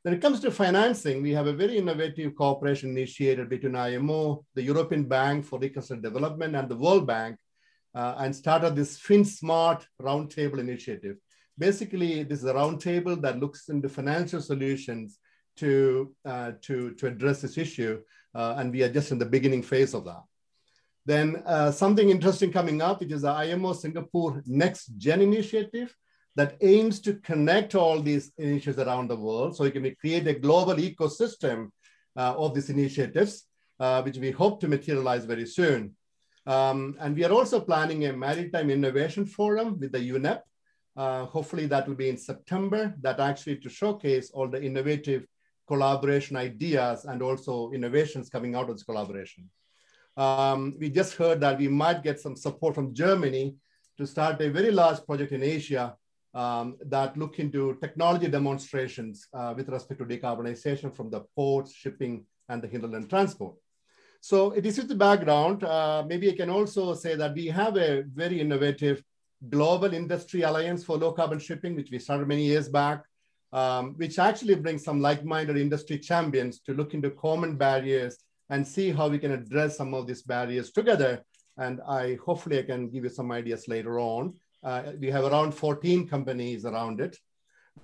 When 0.00 0.14
it 0.14 0.22
comes 0.22 0.40
to 0.40 0.50
financing, 0.50 1.20
we 1.20 1.32
have 1.32 1.46
a 1.46 1.52
very 1.52 1.76
innovative 1.76 2.34
cooperation 2.34 2.92
initiated 2.92 3.50
between 3.50 3.76
IMO, 3.76 4.46
the 4.54 4.62
European 4.62 5.04
Bank 5.04 5.44
for 5.44 5.58
Reconstruction 5.58 6.00
Development, 6.02 6.56
and 6.56 6.66
the 6.66 6.76
World 6.76 7.06
Bank, 7.06 7.36
uh, 7.94 8.14
and 8.16 8.34
started 8.34 8.74
this 8.74 8.98
FinSmart 8.98 9.84
Roundtable 10.00 10.60
initiative. 10.60 11.16
Basically, 11.58 12.22
this 12.22 12.38
is 12.38 12.46
a 12.46 12.54
roundtable 12.54 13.20
that 13.20 13.38
looks 13.38 13.68
into 13.68 13.90
financial 13.90 14.40
solutions 14.40 15.18
to, 15.60 16.14
uh, 16.24 16.52
to, 16.62 16.94
to 16.94 17.06
address 17.06 17.40
this 17.42 17.58
issue. 17.58 18.00
uh, 18.34 18.54
and 18.58 18.72
we 18.72 18.82
are 18.82 18.92
just 18.92 19.12
in 19.12 19.18
the 19.18 19.26
beginning 19.26 19.62
phase 19.62 19.94
of 19.94 20.04
that. 20.04 20.22
Then 21.06 21.42
uh, 21.46 21.70
something 21.72 22.10
interesting 22.10 22.52
coming 22.52 22.82
up, 22.82 23.00
which 23.00 23.12
is 23.12 23.22
the 23.22 23.30
IMO 23.30 23.72
Singapore 23.72 24.42
Next 24.46 24.86
Gen 24.98 25.22
initiative 25.22 25.94
that 26.36 26.56
aims 26.60 27.00
to 27.00 27.14
connect 27.14 27.74
all 27.74 28.00
these 28.00 28.32
initiatives 28.38 28.78
around 28.78 29.08
the 29.08 29.16
world. 29.16 29.56
So 29.56 29.64
we 29.64 29.70
can 29.72 29.94
create 29.96 30.26
a 30.28 30.34
global 30.34 30.74
ecosystem 30.74 31.70
uh, 32.16 32.34
of 32.36 32.54
these 32.54 32.70
initiatives, 32.70 33.46
uh, 33.80 34.02
which 34.02 34.18
we 34.18 34.30
hope 34.30 34.60
to 34.60 34.68
materialize 34.68 35.24
very 35.24 35.46
soon. 35.46 35.96
Um, 36.46 36.96
and 37.00 37.16
we 37.16 37.24
are 37.24 37.32
also 37.32 37.60
planning 37.60 38.06
a 38.06 38.12
maritime 38.12 38.70
innovation 38.70 39.26
forum 39.26 39.78
with 39.80 39.92
the 39.92 39.98
UNEP. 39.98 40.40
Uh, 40.96 41.24
hopefully 41.24 41.66
that 41.66 41.88
will 41.88 41.94
be 41.94 42.08
in 42.08 42.16
September, 42.16 42.94
that 43.00 43.20
actually 43.20 43.56
to 43.56 43.68
showcase 43.68 44.30
all 44.32 44.48
the 44.48 44.62
innovative 44.62 45.26
collaboration 45.72 46.34
ideas 46.50 46.98
and 47.10 47.18
also 47.28 47.70
innovations 47.78 48.32
coming 48.34 48.52
out 48.56 48.68
of 48.68 48.74
this 48.76 48.88
collaboration. 48.90 49.42
Um, 50.16 50.60
we 50.80 50.86
just 51.00 51.12
heard 51.20 51.38
that 51.40 51.58
we 51.62 51.68
might 51.68 52.02
get 52.08 52.20
some 52.20 52.36
support 52.36 52.74
from 52.74 52.94
Germany 53.02 53.44
to 53.98 54.04
start 54.06 54.40
a 54.40 54.50
very 54.58 54.72
large 54.80 55.00
project 55.08 55.32
in 55.32 55.42
Asia 55.42 55.86
um, 56.42 56.66
that 56.94 57.16
look 57.16 57.38
into 57.44 57.62
technology 57.84 58.28
demonstrations 58.38 59.14
uh, 59.38 59.52
with 59.56 59.68
respect 59.76 59.98
to 60.00 60.06
decarbonization 60.12 60.88
from 60.96 61.08
the 61.14 61.20
ports, 61.36 61.72
shipping, 61.82 62.14
and 62.48 62.62
the 62.62 62.68
hinterland 62.68 63.08
transport. 63.08 63.54
So 64.20 64.38
it 64.58 64.64
is 64.66 64.76
with 64.78 64.88
the 64.88 65.02
background. 65.08 65.64
Uh, 65.64 66.04
maybe 66.06 66.26
I 66.30 66.36
can 66.36 66.50
also 66.50 66.94
say 66.94 67.14
that 67.16 67.34
we 67.34 67.46
have 67.60 67.76
a 67.76 68.02
very 68.22 68.40
innovative 68.44 69.02
global 69.48 69.92
industry 69.94 70.42
alliance 70.42 70.84
for 70.84 70.98
low 70.98 71.12
carbon 71.12 71.38
shipping, 71.38 71.74
which 71.74 71.90
we 71.90 71.98
started 71.98 72.28
many 72.28 72.44
years 72.52 72.68
back, 72.68 72.98
um, 73.52 73.94
which 73.96 74.18
actually 74.18 74.54
brings 74.54 74.84
some 74.84 75.00
like-minded 75.00 75.56
industry 75.56 75.98
champions 75.98 76.60
to 76.60 76.74
look 76.74 76.94
into 76.94 77.10
common 77.10 77.56
barriers 77.56 78.18
and 78.50 78.66
see 78.66 78.90
how 78.90 79.08
we 79.08 79.18
can 79.18 79.32
address 79.32 79.76
some 79.76 79.94
of 79.94 80.06
these 80.06 80.22
barriers 80.22 80.72
together. 80.72 81.22
And 81.56 81.80
I 81.86 82.18
hopefully 82.24 82.58
I 82.58 82.62
can 82.62 82.88
give 82.88 83.04
you 83.04 83.10
some 83.10 83.30
ideas 83.32 83.68
later 83.68 83.98
on. 84.00 84.34
Uh, 84.62 84.92
we 84.98 85.08
have 85.10 85.24
around 85.24 85.52
14 85.52 86.08
companies 86.08 86.64
around 86.64 87.00
it. 87.00 87.16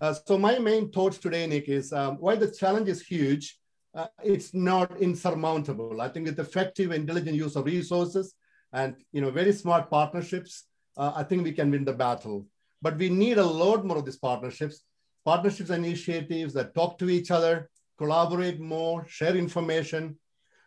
Uh, 0.00 0.14
so 0.26 0.36
my 0.36 0.58
main 0.58 0.90
thoughts 0.90 1.18
today, 1.18 1.46
Nick, 1.46 1.68
is 1.68 1.92
um, 1.92 2.16
while 2.16 2.36
the 2.36 2.50
challenge 2.50 2.88
is 2.88 3.02
huge, 3.02 3.58
uh, 3.94 4.08
it's 4.22 4.52
not 4.52 5.00
insurmountable. 5.00 6.00
I 6.00 6.08
think 6.08 6.26
with 6.26 6.38
effective, 6.38 6.92
intelligent 6.92 7.34
use 7.34 7.56
of 7.56 7.64
resources 7.64 8.34
and 8.72 8.94
you 9.12 9.22
know 9.22 9.30
very 9.30 9.52
smart 9.52 9.88
partnerships, 9.88 10.64
uh, 10.98 11.12
I 11.14 11.22
think 11.22 11.44
we 11.44 11.52
can 11.52 11.70
win 11.70 11.84
the 11.84 11.94
battle. 11.94 12.46
But 12.82 12.98
we 12.98 13.08
need 13.08 13.38
a 13.38 13.44
lot 13.44 13.86
more 13.86 13.96
of 13.96 14.04
these 14.04 14.18
partnerships, 14.18 14.82
partnerships 15.26 15.70
and 15.70 15.84
initiatives 15.84 16.54
that 16.54 16.74
talk 16.74 16.96
to 16.98 17.10
each 17.10 17.30
other, 17.30 17.68
collaborate 17.98 18.60
more, 18.60 19.04
share 19.08 19.36
information, 19.36 20.16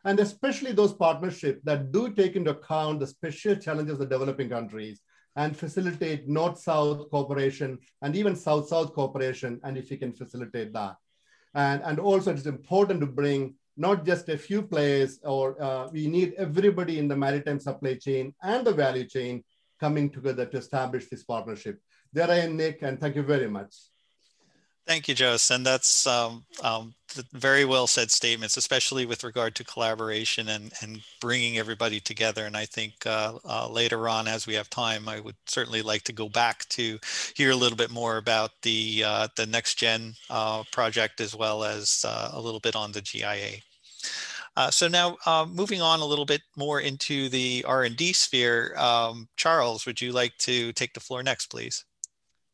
and 0.04 0.20
especially 0.20 0.74
those 0.74 0.94
partnerships 0.94 1.62
that 1.64 1.92
do 1.94 2.14
take 2.14 2.36
into 2.36 2.52
account 2.52 3.00
the 3.00 3.08
special 3.08 3.56
challenges 3.56 4.00
of 4.00 4.10
developing 4.10 4.50
countries 4.50 5.02
and 5.38 5.56
facilitate 5.56 6.28
north-south 6.28 7.10
cooperation 7.10 7.78
and 8.02 8.16
even 8.16 8.36
south-south 8.36 8.94
cooperation, 8.94 9.60
and 9.64 9.78
if 9.78 9.90
you 9.90 9.98
can 9.98 10.12
facilitate 10.12 10.74
that. 10.74 10.96
And, 11.54 11.82
and 11.84 11.98
also 12.00 12.32
it's 12.34 12.46
important 12.46 13.00
to 13.00 13.08
bring 13.08 13.56
not 13.78 14.06
just 14.06 14.28
a 14.28 14.38
few 14.38 14.62
players 14.62 15.20
or 15.24 15.62
uh, 15.64 15.88
we 15.88 16.08
need 16.08 16.34
everybody 16.38 17.00
in 17.00 17.08
the 17.08 17.16
maritime 17.16 17.62
supply 17.62 17.96
chain 17.96 18.36
and 18.44 18.68
the 18.68 18.74
value 18.74 19.08
chain 19.08 19.44
coming 19.80 20.10
together 20.10 20.46
to 20.46 20.58
establish 20.58 21.08
this 21.08 21.24
partnership. 21.24 21.80
There 22.12 22.30
I 22.30 22.40
am, 22.40 22.58
Nick, 22.58 22.82
and 22.82 23.00
thank 23.00 23.16
you 23.16 23.24
very 23.24 23.50
much. 23.50 23.74
Thank 24.88 25.08
you, 25.08 25.16
Jose. 25.18 25.54
And 25.54 25.64
that's 25.66 26.08
um, 26.08 26.46
um, 26.64 26.96
very 27.34 27.64
well 27.64 27.86
said 27.86 28.10
statements, 28.10 28.58
especially 28.58 29.06
with 29.06 29.24
regard 29.24 29.54
to 29.56 29.64
collaboration 29.64 30.50
and, 30.50 30.74
and 30.82 31.02
bringing 31.22 31.60
everybody 31.60 32.00
together. 32.00 32.46
And 32.46 32.58
I 32.58 32.66
think 32.66 32.94
uh, 33.06 33.38
uh, 33.46 33.70
later 33.70 34.10
on, 34.10 34.28
as 34.28 34.48
we 34.48 34.56
have 34.56 34.70
time, 34.70 35.08
I 35.08 35.20
would 35.20 35.36
certainly 35.46 35.84
like 35.84 36.04
to 36.04 36.14
go 36.14 36.28
back 36.28 36.68
to 36.70 36.98
hear 37.36 37.52
a 37.52 37.56
little 37.56 37.78
bit 37.78 37.92
more 37.92 38.18
about 38.18 38.50
the, 38.64 39.04
uh, 39.06 39.28
the 39.38 39.46
Next 39.46 39.76
Gen 39.76 40.16
uh, 40.32 40.64
project, 40.72 41.22
as 41.22 41.36
well 41.36 41.64
as 41.64 42.04
uh, 42.08 42.32
a 42.34 42.42
little 42.42 42.60
bit 42.60 42.76
on 42.76 42.92
the 42.92 43.02
GIA. 43.02 43.58
Uh, 44.58 44.72
so 44.72 44.88
now 44.88 45.18
moving 45.48 45.82
on 45.82 46.00
a 46.00 46.06
little 46.06 46.26
bit 46.26 46.42
more 46.58 46.82
into 46.82 47.30
the 47.30 47.64
R&D 47.68 48.14
sphere, 48.14 48.76
um, 48.78 49.30
Charles, 49.38 49.86
would 49.86 50.02
you 50.02 50.12
like 50.12 50.36
to 50.40 50.74
take 50.74 50.94
the 50.94 51.00
floor 51.00 51.24
next, 51.24 51.48
please? 51.48 51.86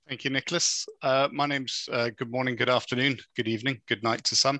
Thank 0.08 0.24
you, 0.24 0.30
Nicholas. 0.30 0.86
Uh, 1.02 1.30
my 1.32 1.48
name's 1.48 1.90
uh, 1.92 2.12
good 2.16 2.30
morning, 2.30 2.56
good 2.56 2.70
afternoon, 2.70 3.18
good 3.36 3.48
evening, 3.48 3.82
good 3.88 4.04
night 4.04 4.24
to 4.26 4.36
some. 4.36 4.60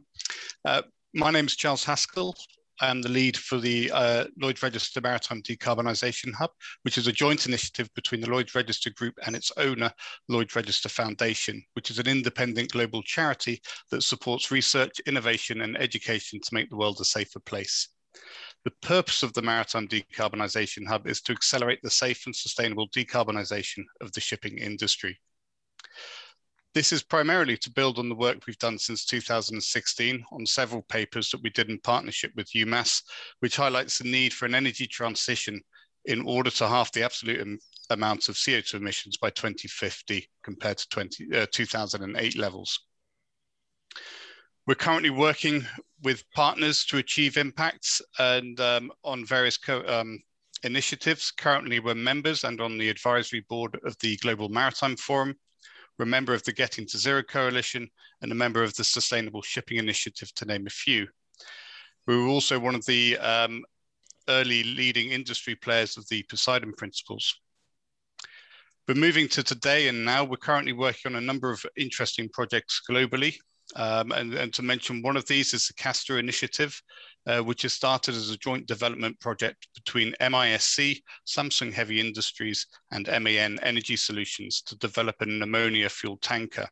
Uh, 0.66 0.82
my 1.14 1.30
name's 1.30 1.56
Charles 1.56 1.84
Haskell. 1.84 2.34
I'm 2.82 3.04
the 3.04 3.10
lead 3.10 3.38
for 3.38 3.60
the 3.60 3.92
uh, 3.92 4.26
Lloyd's 4.42 4.64
Register 4.64 5.02
Maritime 5.02 5.44
Decarbonisation 5.44 6.34
Hub, 6.34 6.50
which 6.82 6.98
is 6.98 7.06
a 7.06 7.12
joint 7.12 7.46
initiative 7.46 7.94
between 7.94 8.22
the 8.22 8.30
Lloyd's 8.30 8.56
Register 8.56 8.90
Group 8.90 9.14
and 9.24 9.36
its 9.36 9.52
owner, 9.58 9.92
Lloyd's 10.30 10.56
Register 10.56 10.90
Foundation, 10.90 11.64
which 11.74 11.92
is 11.92 12.00
an 12.00 12.08
independent 12.08 12.72
global 12.72 13.04
charity 13.04 13.62
that 13.92 14.02
supports 14.02 14.50
research, 14.50 15.00
innovation, 15.06 15.62
and 15.62 15.78
education 15.78 16.40
to 16.42 16.54
make 16.56 16.72
the 16.72 16.78
world 16.78 17.00
a 17.00 17.06
safer 17.06 17.40
place. 17.40 17.90
The 18.64 18.72
purpose 18.82 19.22
of 19.22 19.32
the 19.34 19.44
Maritime 19.44 19.88
Decarbonisation 19.88 20.88
Hub 20.88 21.06
is 21.06 21.22
to 21.22 21.34
accelerate 21.34 21.82
the 21.84 21.92
safe 21.92 22.26
and 22.26 22.36
sustainable 22.36 22.90
decarbonisation 22.90 23.84
of 24.02 24.12
the 24.14 24.22
shipping 24.22 24.58
industry. 24.58 25.20
This 26.76 26.92
is 26.92 27.04
primarily 27.04 27.56
to 27.60 27.72
build 27.72 28.00
on 28.00 28.10
the 28.10 28.16
work 28.16 28.46
we've 28.46 28.60
done 28.60 28.78
since 28.78 29.06
2016 29.06 30.26
on 30.30 30.46
several 30.46 30.82
papers 30.82 31.30
that 31.30 31.42
we 31.42 31.50
did 31.50 31.70
in 31.70 31.80
partnership 31.80 32.34
with 32.36 32.52
UMAS, 32.54 33.02
which 33.40 33.56
highlights 33.56 33.98
the 33.98 34.12
need 34.12 34.34
for 34.34 34.46
an 34.46 34.54
energy 34.54 34.86
transition 34.86 35.62
in 36.04 36.28
order 36.28 36.50
to 36.50 36.68
halve 36.68 36.92
the 36.92 37.02
absolute 37.02 37.62
amount 37.92 38.28
of 38.28 38.36
CO2 38.36 38.74
emissions 38.74 39.16
by 39.16 39.30
2050 39.30 40.30
compared 40.44 40.78
to 40.80 40.90
20, 40.90 41.34
uh, 41.34 41.46
2008 41.50 42.38
levels. 42.38 42.78
We're 44.68 44.76
currently 44.76 45.12
working 45.12 45.66
with 46.04 46.30
partners 46.32 46.84
to 46.88 46.98
achieve 46.98 47.38
impacts 47.38 48.02
and 48.20 48.60
um, 48.60 48.92
on 49.06 49.26
various 49.26 49.58
um, 49.70 50.22
initiatives. 50.64 51.32
Currently, 51.32 51.80
we're 51.80 51.96
members 51.96 52.44
and 52.44 52.60
on 52.60 52.78
the 52.78 52.90
advisory 52.90 53.46
board 53.48 53.80
of 53.86 53.98
the 54.00 54.18
Global 54.18 54.50
Maritime 54.50 54.98
Forum, 54.98 55.38
a 56.04 56.06
member 56.06 56.34
of 56.34 56.44
the 56.44 56.54
Getting 56.54 56.86
to 56.88 56.98
Zero 56.98 57.24
Coalition 57.24 57.90
and 58.22 58.32
a 58.32 58.36
member 58.36 58.64
of 58.64 58.76
the 58.76 58.84
Sustainable 58.84 59.42
Shipping 59.42 59.78
Initiative, 59.78 60.34
to 60.36 60.46
name 60.46 60.68
a 60.68 60.70
few. 60.70 61.08
We 62.08 62.18
were 62.18 62.28
also 62.28 62.60
one 62.60 62.76
of 62.76 62.86
the 62.86 63.18
um, 63.18 63.64
early 64.28 64.64
leading 64.64 65.12
industry 65.12 65.56
players 65.56 65.98
of 65.98 66.08
the 66.10 66.24
Poseidon 66.24 66.74
Principles. 66.74 67.40
But 68.88 68.98
moving 68.98 69.28
to 69.30 69.44
today 69.44 69.88
and 69.88 70.06
now, 70.06 70.24
we're 70.24 70.38
currently 70.38 70.74
working 70.74 71.14
on 71.14 71.24
a 71.24 71.26
number 71.26 71.52
of 71.52 71.66
interesting 71.76 72.30
projects 72.30 72.82
globally. 72.90 73.36
Um, 73.76 74.12
and, 74.12 74.34
and, 74.36 74.54
to 74.54 74.62
mention 74.62 75.02
one 75.02 75.18
of 75.18 75.26
these 75.26 75.56
is 75.56 75.68
the 75.68 75.74
Castor 75.74 76.20
Initiative, 76.20 76.80
uh, 77.28 77.42
which 77.42 77.64
has 77.64 77.74
started 77.74 78.16
as 78.16 78.30
a 78.30 78.38
joint 78.38 78.68
development 78.68 79.20
project 79.20 79.68
between 79.74 80.16
MISC, 80.20 81.02
Samsung 81.28 81.74
Heavy 81.74 82.00
Industries, 82.00 82.68
and 82.92 83.08
MAN 83.08 83.60
Energy 83.62 83.96
Solutions 83.96 84.62
to 84.64 84.78
develop 84.78 85.16
an 85.22 85.42
ammonia 85.42 85.90
fuel 85.90 86.18
tanker. 86.18 86.68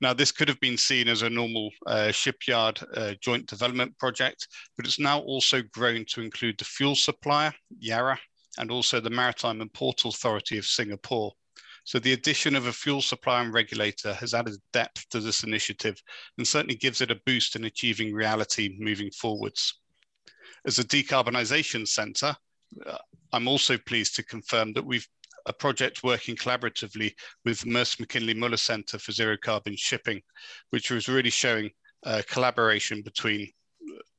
Now, 0.00 0.12
this 0.12 0.30
could 0.30 0.48
have 0.48 0.60
been 0.60 0.76
seen 0.76 1.08
as 1.08 1.22
a 1.22 1.30
normal 1.30 1.70
uh, 1.86 2.12
shipyard 2.12 2.78
uh, 2.94 3.14
joint 3.20 3.46
development 3.46 3.98
project, 3.98 4.46
but 4.76 4.86
it's 4.86 5.00
now 5.00 5.18
also 5.20 5.60
grown 5.72 6.04
to 6.10 6.22
include 6.22 6.58
the 6.58 6.64
fuel 6.64 6.94
supplier, 6.94 7.52
Yara, 7.80 8.18
and 8.58 8.70
also 8.70 9.00
the 9.00 9.10
Maritime 9.10 9.60
and 9.60 9.72
Port 9.72 10.04
Authority 10.04 10.56
of 10.56 10.66
Singapore. 10.66 11.32
So 11.88 11.98
the 11.98 12.12
addition 12.12 12.54
of 12.54 12.66
a 12.66 12.72
fuel 12.74 13.00
supply 13.00 13.40
and 13.40 13.50
regulator 13.50 14.12
has 14.12 14.34
added 14.34 14.56
depth 14.74 15.08
to 15.08 15.20
this 15.20 15.42
initiative 15.42 15.96
and 16.36 16.46
certainly 16.46 16.74
gives 16.74 17.00
it 17.00 17.10
a 17.10 17.18
boost 17.24 17.56
in 17.56 17.64
achieving 17.64 18.12
reality 18.12 18.76
moving 18.78 19.10
forwards. 19.10 19.72
As 20.66 20.78
a 20.78 20.84
decarbonisation 20.84 21.88
centre, 21.88 22.36
uh, 22.84 22.98
I'm 23.32 23.48
also 23.48 23.78
pleased 23.78 24.16
to 24.16 24.22
confirm 24.22 24.74
that 24.74 24.84
we've 24.84 25.08
a 25.46 25.52
project 25.54 26.02
working 26.04 26.36
collaboratively 26.36 27.14
with 27.46 27.64
Maersk 27.64 28.00
Mc-Kinney 28.00 28.34
Møller 28.34 28.58
Centre 28.58 28.98
for 28.98 29.12
Zero 29.12 29.38
Carbon 29.42 29.74
Shipping, 29.74 30.20
which 30.68 30.90
was 30.90 31.08
really 31.08 31.30
showing 31.30 31.70
uh, 32.04 32.20
collaboration 32.28 33.00
between 33.00 33.50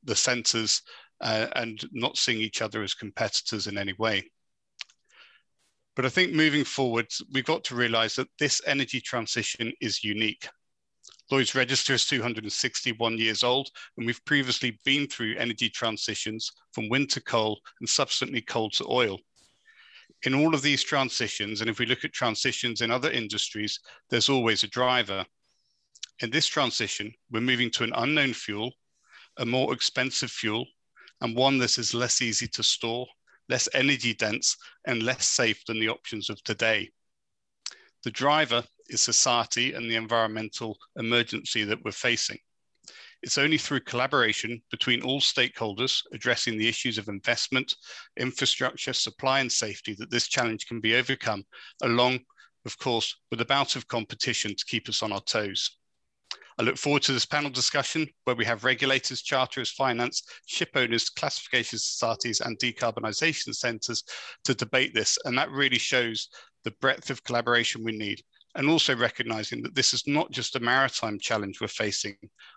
the 0.02 0.16
centres 0.16 0.82
uh, 1.20 1.46
and 1.54 1.88
not 1.92 2.16
seeing 2.16 2.40
each 2.40 2.62
other 2.62 2.82
as 2.82 2.94
competitors 2.94 3.68
in 3.68 3.78
any 3.78 3.92
way. 3.92 4.28
But 5.96 6.06
I 6.06 6.08
think 6.08 6.32
moving 6.32 6.64
forward, 6.64 7.08
we've 7.32 7.44
got 7.44 7.64
to 7.64 7.74
realize 7.74 8.14
that 8.14 8.28
this 8.38 8.62
energy 8.66 9.00
transition 9.00 9.72
is 9.80 10.04
unique. 10.04 10.48
Lloyd's 11.30 11.54
Register 11.54 11.94
is 11.94 12.06
261 12.06 13.18
years 13.18 13.42
old, 13.42 13.70
and 13.96 14.06
we've 14.06 14.24
previously 14.24 14.78
been 14.84 15.06
through 15.06 15.36
energy 15.36 15.68
transitions 15.68 16.50
from 16.72 16.88
wind 16.88 17.10
to 17.10 17.22
coal 17.22 17.60
and 17.80 17.88
subsequently 17.88 18.40
coal 18.40 18.70
to 18.70 18.86
oil. 18.88 19.18
In 20.24 20.34
all 20.34 20.54
of 20.54 20.62
these 20.62 20.82
transitions, 20.82 21.60
and 21.60 21.70
if 21.70 21.78
we 21.78 21.86
look 21.86 22.04
at 22.04 22.12
transitions 22.12 22.80
in 22.80 22.90
other 22.90 23.10
industries, 23.10 23.78
there's 24.10 24.28
always 24.28 24.62
a 24.62 24.68
driver. 24.68 25.24
In 26.20 26.30
this 26.30 26.46
transition, 26.46 27.12
we're 27.30 27.40
moving 27.40 27.70
to 27.72 27.84
an 27.84 27.92
unknown 27.94 28.34
fuel, 28.34 28.72
a 29.38 29.46
more 29.46 29.72
expensive 29.72 30.30
fuel 30.30 30.66
and 31.20 31.36
one 31.36 31.58
that 31.58 31.78
is 31.78 31.94
less 31.94 32.22
easy 32.22 32.48
to 32.48 32.62
store, 32.62 33.06
less 33.50 33.68
energy 33.74 34.14
dense, 34.14 34.56
and 34.86 35.02
less 35.02 35.26
safe 35.26 35.62
than 35.66 35.80
the 35.80 35.88
options 35.88 36.30
of 36.30 36.42
today. 36.44 36.88
The 38.04 38.10
driver 38.10 38.64
is 38.88 39.02
society 39.02 39.74
and 39.74 39.90
the 39.90 39.96
environmental 39.96 40.78
emergency 40.96 41.64
that 41.64 41.84
we're 41.84 41.90
facing. 41.90 42.38
It's 43.22 43.36
only 43.36 43.58
through 43.58 43.80
collaboration 43.80 44.62
between 44.70 45.02
all 45.02 45.20
stakeholders 45.20 46.00
addressing 46.14 46.56
the 46.56 46.68
issues 46.68 46.96
of 46.96 47.08
investment, 47.08 47.74
infrastructure, 48.16 48.94
supply, 48.94 49.40
and 49.40 49.52
safety 49.52 49.94
that 49.98 50.10
this 50.10 50.28
challenge 50.28 50.66
can 50.66 50.80
be 50.80 50.94
overcome, 50.94 51.44
along, 51.82 52.20
of 52.64 52.78
course, 52.78 53.14
with 53.30 53.42
a 53.42 53.44
bout 53.44 53.76
of 53.76 53.88
competition 53.88 54.54
to 54.54 54.64
keep 54.64 54.88
us 54.88 55.02
on 55.02 55.12
our 55.12 55.20
toes. 55.20 55.76
I 56.60 56.62
look 56.62 56.76
forward 56.76 57.00
to 57.04 57.14
this 57.14 57.24
panel 57.24 57.48
discussion 57.48 58.06
where 58.24 58.36
we 58.36 58.44
have 58.44 58.64
regulators, 58.64 59.22
charters, 59.22 59.70
finance, 59.70 60.22
ship 60.44 60.68
owners, 60.74 61.08
classification 61.08 61.78
societies, 61.78 62.42
and 62.42 62.58
decarbonisation 62.58 63.54
centres 63.54 64.04
to 64.44 64.52
debate 64.52 64.92
this. 64.92 65.16
And 65.24 65.38
that 65.38 65.50
really 65.50 65.78
shows 65.78 66.28
the 66.64 66.72
breadth 66.72 67.08
of 67.08 67.24
collaboration 67.24 67.82
we 67.82 67.96
need 67.96 68.20
and 68.56 68.68
also 68.68 68.94
recognizing 68.94 69.62
that 69.62 69.74
this 69.74 69.94
is 69.94 70.06
not 70.06 70.32
just 70.32 70.54
a 70.54 70.60
maritime 70.60 71.18
challenge 71.18 71.62
we're 71.62 71.68
facing. 71.68 72.16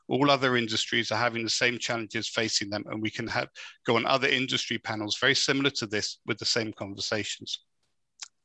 All 0.10 0.30
other 0.30 0.58
industries 0.58 1.10
are 1.10 1.18
having 1.18 1.46
the 1.46 1.50
same 1.50 1.80
challenges 1.80 2.28
facing 2.28 2.70
them, 2.70 2.84
and 2.88 3.02
we 3.02 3.10
can 3.10 3.28
have 3.28 3.48
go 3.86 3.96
on 3.96 4.06
other 4.06 4.28
industry 4.28 4.80
panels 4.80 5.18
very 5.18 5.36
similar 5.36 5.70
to 5.70 5.88
this 5.88 6.20
with 6.26 6.40
the 6.40 6.46
same 6.46 6.74
conversations. 6.74 7.64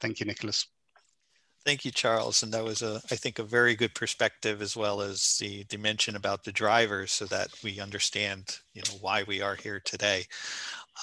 Thank 0.00 0.21
you, 0.21 0.27
Nicholas. 0.27 0.69
Thank 1.65 1.85
you, 1.85 1.91
Charles. 1.91 2.43
And 2.43 2.53
that 2.53 2.65
was, 2.65 2.83
a, 2.83 3.00
I 3.11 3.17
think, 3.17 3.38
a 3.38 3.43
very 3.43 3.75
good 3.75 3.95
perspective 3.95 4.62
as 4.62 4.77
well 4.77 5.00
as 5.00 5.37
the 5.38 5.65
dimension 5.65 6.17
about 6.17 6.45
the 6.45 6.53
drivers 6.53 7.12
so 7.12 7.27
that 7.27 7.49
we 7.62 7.81
understand, 7.81 8.59
you 8.75 8.83
know, 8.83 8.97
why 9.00 9.25
we 9.25 9.43
are 9.43 9.57
here 9.57 9.81
today. 9.85 10.25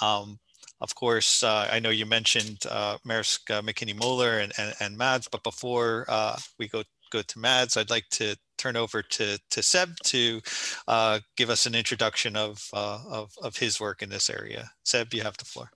Um, 0.02 0.40
of 0.82 0.94
course, 0.96 1.44
uh, 1.44 1.70
I 1.72 1.80
know 1.80 1.90
you 1.90 2.06
mentioned 2.06 2.66
uh, 2.70 2.98
Maersk, 3.08 3.50
uh, 3.50 3.62
Mc-Kinney 3.62 3.94
Møller, 3.94 4.44
and, 4.44 4.52
and, 4.58 4.74
and, 4.80 4.98
Mads, 4.98 5.28
but 5.28 5.44
before 5.44 6.06
uh, 6.10 6.38
we 6.60 6.68
go 6.68 6.84
go 7.12 7.22
to 7.22 7.40
Mads, 7.40 7.78
I'd 7.78 7.90
like 7.90 8.10
to 8.12 8.36
turn 8.58 8.76
over 8.76 9.02
to, 9.02 9.40
to 9.52 9.64
Seb 9.64 9.96
to 10.06 10.42
uh, 10.88 11.20
give 11.38 11.50
us 11.50 11.66
an 11.66 11.76
introduction 11.76 12.36
of, 12.36 12.68
uh, 12.74 13.00
of, 13.10 13.32
of 13.42 13.56
his 13.58 13.80
work 13.80 14.02
in 14.02 14.10
this 14.10 14.30
area. 14.30 14.70
Seb, 14.84 15.14
you 15.14 15.22
have 15.22 15.38
the 15.38 15.46
floor. 15.46 15.70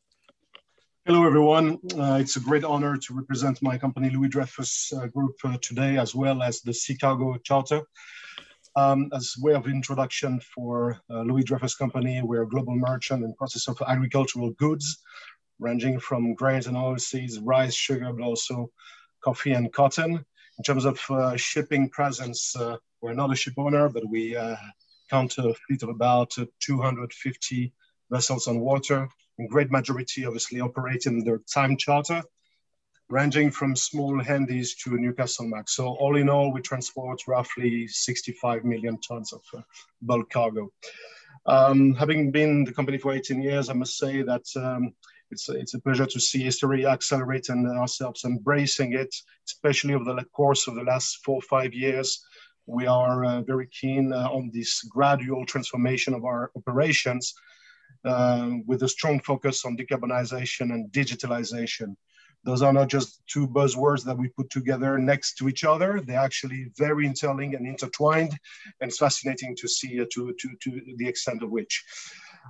Hello, 1.10 1.26
everyone. 1.26 1.80
it's 2.22 2.36
a 2.36 2.40
great 2.40 2.64
honor 2.64 2.96
to 2.96 3.16
represent 3.16 3.64
my 3.64 3.80
company, 3.80 4.12
Louis 4.12 4.28
Dreyfus 4.28 4.94
Group, 5.12 5.40
today, 5.60 5.98
as 5.98 6.14
well 6.14 6.44
as 6.44 6.62
the 6.62 6.72
Sea 6.72 6.96
Cargo 6.96 7.36
Charter. 7.38 7.82
Um, 8.76 9.10
as 9.12 9.34
way 9.40 9.56
of 9.56 9.66
introduction 9.66 10.40
for 10.40 11.02
uh, 11.10 11.22
Louis 11.22 11.44
Dreyfus 11.44 11.74
Company, 11.74 12.22
we're 12.22 12.44
a 12.44 12.48
global 12.48 12.76
merchant 12.76 13.24
and 13.24 13.36
processor 13.36 13.70
of 13.70 13.82
agricultural 13.88 14.52
goods, 14.52 15.00
ranging 15.58 16.00
from 16.00 16.36
grains 16.36 16.68
and 16.68 16.78
oilseeds, 16.78 17.40
rice, 17.42 17.74
sugar, 17.74 18.14
but 18.14 18.24
also 18.24 18.70
coffee 19.24 19.54
and 19.54 19.74
cotton. 19.74 20.24
In 20.60 20.64
terms 20.64 20.86
of 20.86 21.00
uh, 21.10 21.36
shipping 21.36 21.90
presence, 21.90 22.56
uh, 22.56 22.78
we're 23.02 23.14
not 23.14 23.34
a 23.34 23.36
ship 23.36 23.56
owner, 23.58 23.90
but 23.90 24.08
we 24.08 24.36
uh, 24.36 24.56
count 25.10 25.40
a 25.40 25.56
fleet 25.56 25.82
of 25.82 25.90
about 25.90 26.36
250 26.60 27.74
vessels 28.12 28.48
on 28.48 28.60
water, 28.60 29.10
in 29.40 29.48
great 29.48 29.72
majority 29.72 30.26
obviously 30.26 30.62
operating 30.62 31.20
under 31.20 31.42
time 31.52 31.78
charter 31.78 32.22
ranging 33.10 33.50
from 33.50 33.76
small 33.76 34.24
handies 34.24 34.76
to 34.76 34.92
Newcastlemax. 34.92 35.70
So 35.70 35.88
all 35.88 36.16
in 36.16 36.30
all, 36.30 36.54
we 36.54 36.62
transport 36.62 37.28
roughly 37.28 37.88
65 37.88 38.64
million 38.64 39.00
tons 39.02 39.34
of 39.34 39.42
uh, 39.58 39.62
bulk 40.02 40.30
cargo. 40.30 40.72
Um, 41.46 41.96
having 41.96 42.32
been 42.32 42.64
the 42.64 42.72
company 42.72 43.00
for 43.00 43.14
18 43.14 43.42
years, 43.42 43.70
I 43.70 43.74
must 43.74 43.98
say 43.98 44.22
that 44.22 44.46
um, 44.56 44.94
it's, 45.32 45.50
it's 45.50 45.74
a 45.74 45.80
pleasure 45.80 46.06
to 46.06 46.20
see 46.20 46.44
history 46.44 46.86
accelerate 46.86 47.50
and 47.50 47.68
ourselves 47.68 48.26
embracing 48.26 48.94
it, 48.94 49.14
especially 49.48 49.96
over 49.96 50.14
the 50.14 50.26
course 50.26 50.68
of 50.68 50.76
the 50.76 50.84
last 50.84 51.20
four 51.26 51.38
or 51.38 51.42
five 51.42 51.74
years. 51.74 52.24
We 52.68 52.86
are 52.86 53.26
uh, 53.26 53.42
very 53.42 53.68
keen 53.68 54.14
uh, 54.14 54.30
on 54.32 54.52
this 54.54 54.84
gradual 54.84 55.48
transformation 55.48 56.14
of 56.14 56.26
our 56.26 56.52
operations 56.56 57.34
uh, 58.06 58.52
with 58.66 58.84
a 58.84 58.90
strong 58.90 59.20
focus 59.20 59.66
on 59.66 59.78
decarbonization 59.78 60.74
and 60.74 60.92
digitalization 60.92 61.96
those 62.44 62.62
are 62.62 62.74
not 62.74 62.88
just 62.88 63.22
two 63.28 63.48
buzzwords 63.48 64.04
that 64.06 64.18
we 64.18 64.30
put 64.30 64.50
together 64.50 64.98
next 64.98 65.36
to 65.36 65.50
each 65.50 65.64
other. 65.64 66.02
They're 66.02 66.20
actually 66.20 66.72
very 66.78 67.06
interlinked 67.06 67.56
and 67.56 67.68
intertwined, 67.68 68.32
and 68.80 68.90
it's 68.90 68.98
fascinating 68.98 69.56
to 69.58 69.68
see 69.68 70.00
uh, 70.00 70.06
to, 70.14 70.34
to, 70.40 70.50
to 70.64 70.82
the 70.98 71.08
extent 71.08 71.44
of 71.44 71.52
which. 71.52 71.84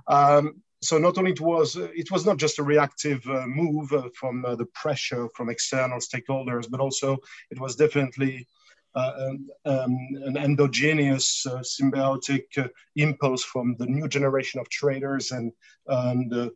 Um, 0.06 0.62
so 0.82 0.96
not 0.96 1.18
only 1.18 1.32
it 1.32 1.40
was 1.40 1.76
it 1.76 2.10
was 2.10 2.24
not 2.24 2.38
just 2.38 2.58
a 2.58 2.62
reactive 2.62 3.26
uh, 3.26 3.46
move 3.46 3.92
uh, 3.92 4.08
from 4.14 4.44
uh, 4.44 4.54
the 4.54 4.66
pressure 4.66 5.28
from 5.34 5.50
external 5.50 5.98
stakeholders, 5.98 6.70
but 6.70 6.80
also 6.80 7.18
it 7.50 7.60
was 7.60 7.76
definitely 7.76 8.36
um, 8.36 8.44
um, 8.46 8.46
an 8.94 10.36
endogenous 10.36 11.46
uh, 11.46 11.58
symbiotic 11.58 12.46
uh, 12.58 12.68
impulse 12.96 13.44
from 13.44 13.76
the 13.78 13.86
new 13.86 14.08
generation 14.08 14.60
of 14.60 14.68
traders 14.68 15.30
and, 15.30 15.52
and 15.86 16.50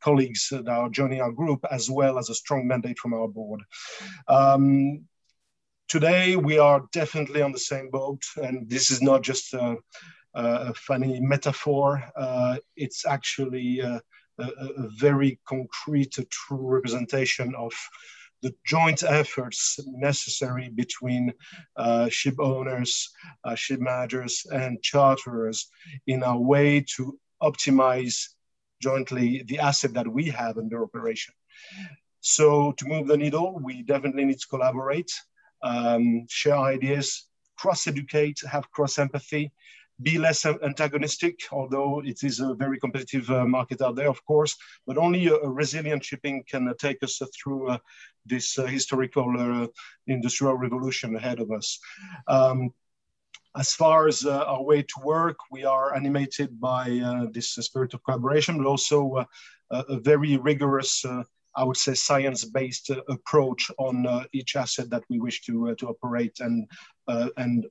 colleagues 0.00 0.48
that 0.50 0.68
are 0.68 0.88
joining 0.88 1.20
our 1.20 1.32
group, 1.32 1.64
as 1.70 1.90
well 1.90 2.18
as 2.18 2.30
a 2.30 2.34
strong 2.34 2.66
mandate 2.66 2.98
from 2.98 3.14
our 3.14 3.28
board. 3.28 3.62
Um, 4.28 5.04
today, 5.88 6.36
we 6.36 6.58
are 6.58 6.84
definitely 6.92 7.42
on 7.42 7.52
the 7.52 7.58
same 7.58 7.90
boat, 7.90 8.22
and 8.36 8.68
this 8.68 8.90
is 8.90 9.02
not 9.02 9.22
just 9.22 9.54
a, 9.54 9.76
a 10.34 10.74
funny 10.74 11.20
metaphor. 11.20 12.02
Uh, 12.16 12.58
it's 12.76 13.06
actually 13.06 13.80
a, 13.80 14.00
a, 14.38 14.44
a, 14.44 14.88
very 14.98 15.38
concrete, 15.46 16.18
a 16.18 16.24
true 16.24 16.66
representation 16.66 17.54
of 17.56 17.72
the 18.42 18.54
joint 18.66 19.02
efforts 19.02 19.78
necessary 19.86 20.68
between 20.68 21.32
uh, 21.76 22.08
ship 22.08 22.36
owners, 22.38 23.10
uh, 23.44 23.54
ship 23.54 23.80
managers, 23.80 24.46
and 24.52 24.82
charterers 24.82 25.68
in 26.06 26.22
a 26.22 26.38
way 26.38 26.84
to 26.96 27.18
optimize 27.42 28.28
jointly 28.80 29.42
the 29.46 29.58
asset 29.58 29.92
that 29.94 30.08
we 30.08 30.24
have 30.24 30.56
under 30.58 30.82
operation. 30.82 31.34
So 32.20 32.72
to 32.72 32.84
move 32.86 33.06
the 33.06 33.16
needle, 33.16 33.58
we 33.62 33.82
definitely 33.82 34.24
need 34.24 34.40
to 34.40 34.46
collaborate, 34.48 35.10
um, 35.62 36.26
share 36.28 36.56
ideas, 36.56 37.26
cross-educate, 37.58 38.40
have 38.50 38.70
cross-empathy, 38.70 39.52
be 40.02 40.18
less 40.18 40.46
antagonistic, 40.46 41.40
although 41.52 42.00
it 42.04 42.22
is 42.22 42.40
a 42.40 42.54
very 42.54 42.78
competitive 42.78 43.28
uh, 43.30 43.46
market 43.46 43.82
out 43.82 43.96
there, 43.96 44.08
of 44.08 44.24
course, 44.24 44.56
but 44.86 44.98
only 44.98 45.26
a, 45.26 45.34
a 45.34 45.48
resilient 45.48 46.04
shipping 46.04 46.44
can 46.48 46.68
uh, 46.68 46.74
take 46.78 47.02
us 47.02 47.20
through 47.36 47.68
uh, 47.68 47.78
this 48.24 48.58
uh, 48.58 48.66
historical 48.66 49.28
uh, 49.38 49.66
industrial 50.06 50.54
revolution 50.54 51.16
ahead 51.16 51.40
of 51.40 51.50
us. 51.50 51.78
Um, 52.28 52.72
as 53.56 53.74
far 53.74 54.06
as 54.06 54.24
uh, 54.24 54.44
our 54.44 54.62
way 54.62 54.82
to 54.82 54.94
work, 55.02 55.36
we 55.50 55.64
are 55.64 55.94
animated 55.94 56.60
by 56.60 56.84
this 57.32 57.50
spirit 57.50 57.94
of 57.94 58.04
collaboration, 58.04 58.58
but 58.58 58.66
also 58.66 59.26
a 59.70 59.98
very 59.98 60.36
rigorous 60.36 61.04
I 61.54 61.64
would 61.64 61.76
say, 61.76 61.94
science-based 61.94 62.90
uh, 62.90 63.02
approach 63.08 63.70
on 63.78 64.06
uh, 64.06 64.24
each 64.32 64.56
asset 64.56 64.90
that 64.90 65.04
we 65.08 65.18
wish 65.18 65.42
to 65.42 65.70
uh, 65.70 65.74
to 65.76 65.88
operate 65.88 66.38
and 66.40 66.68
and 67.36 67.66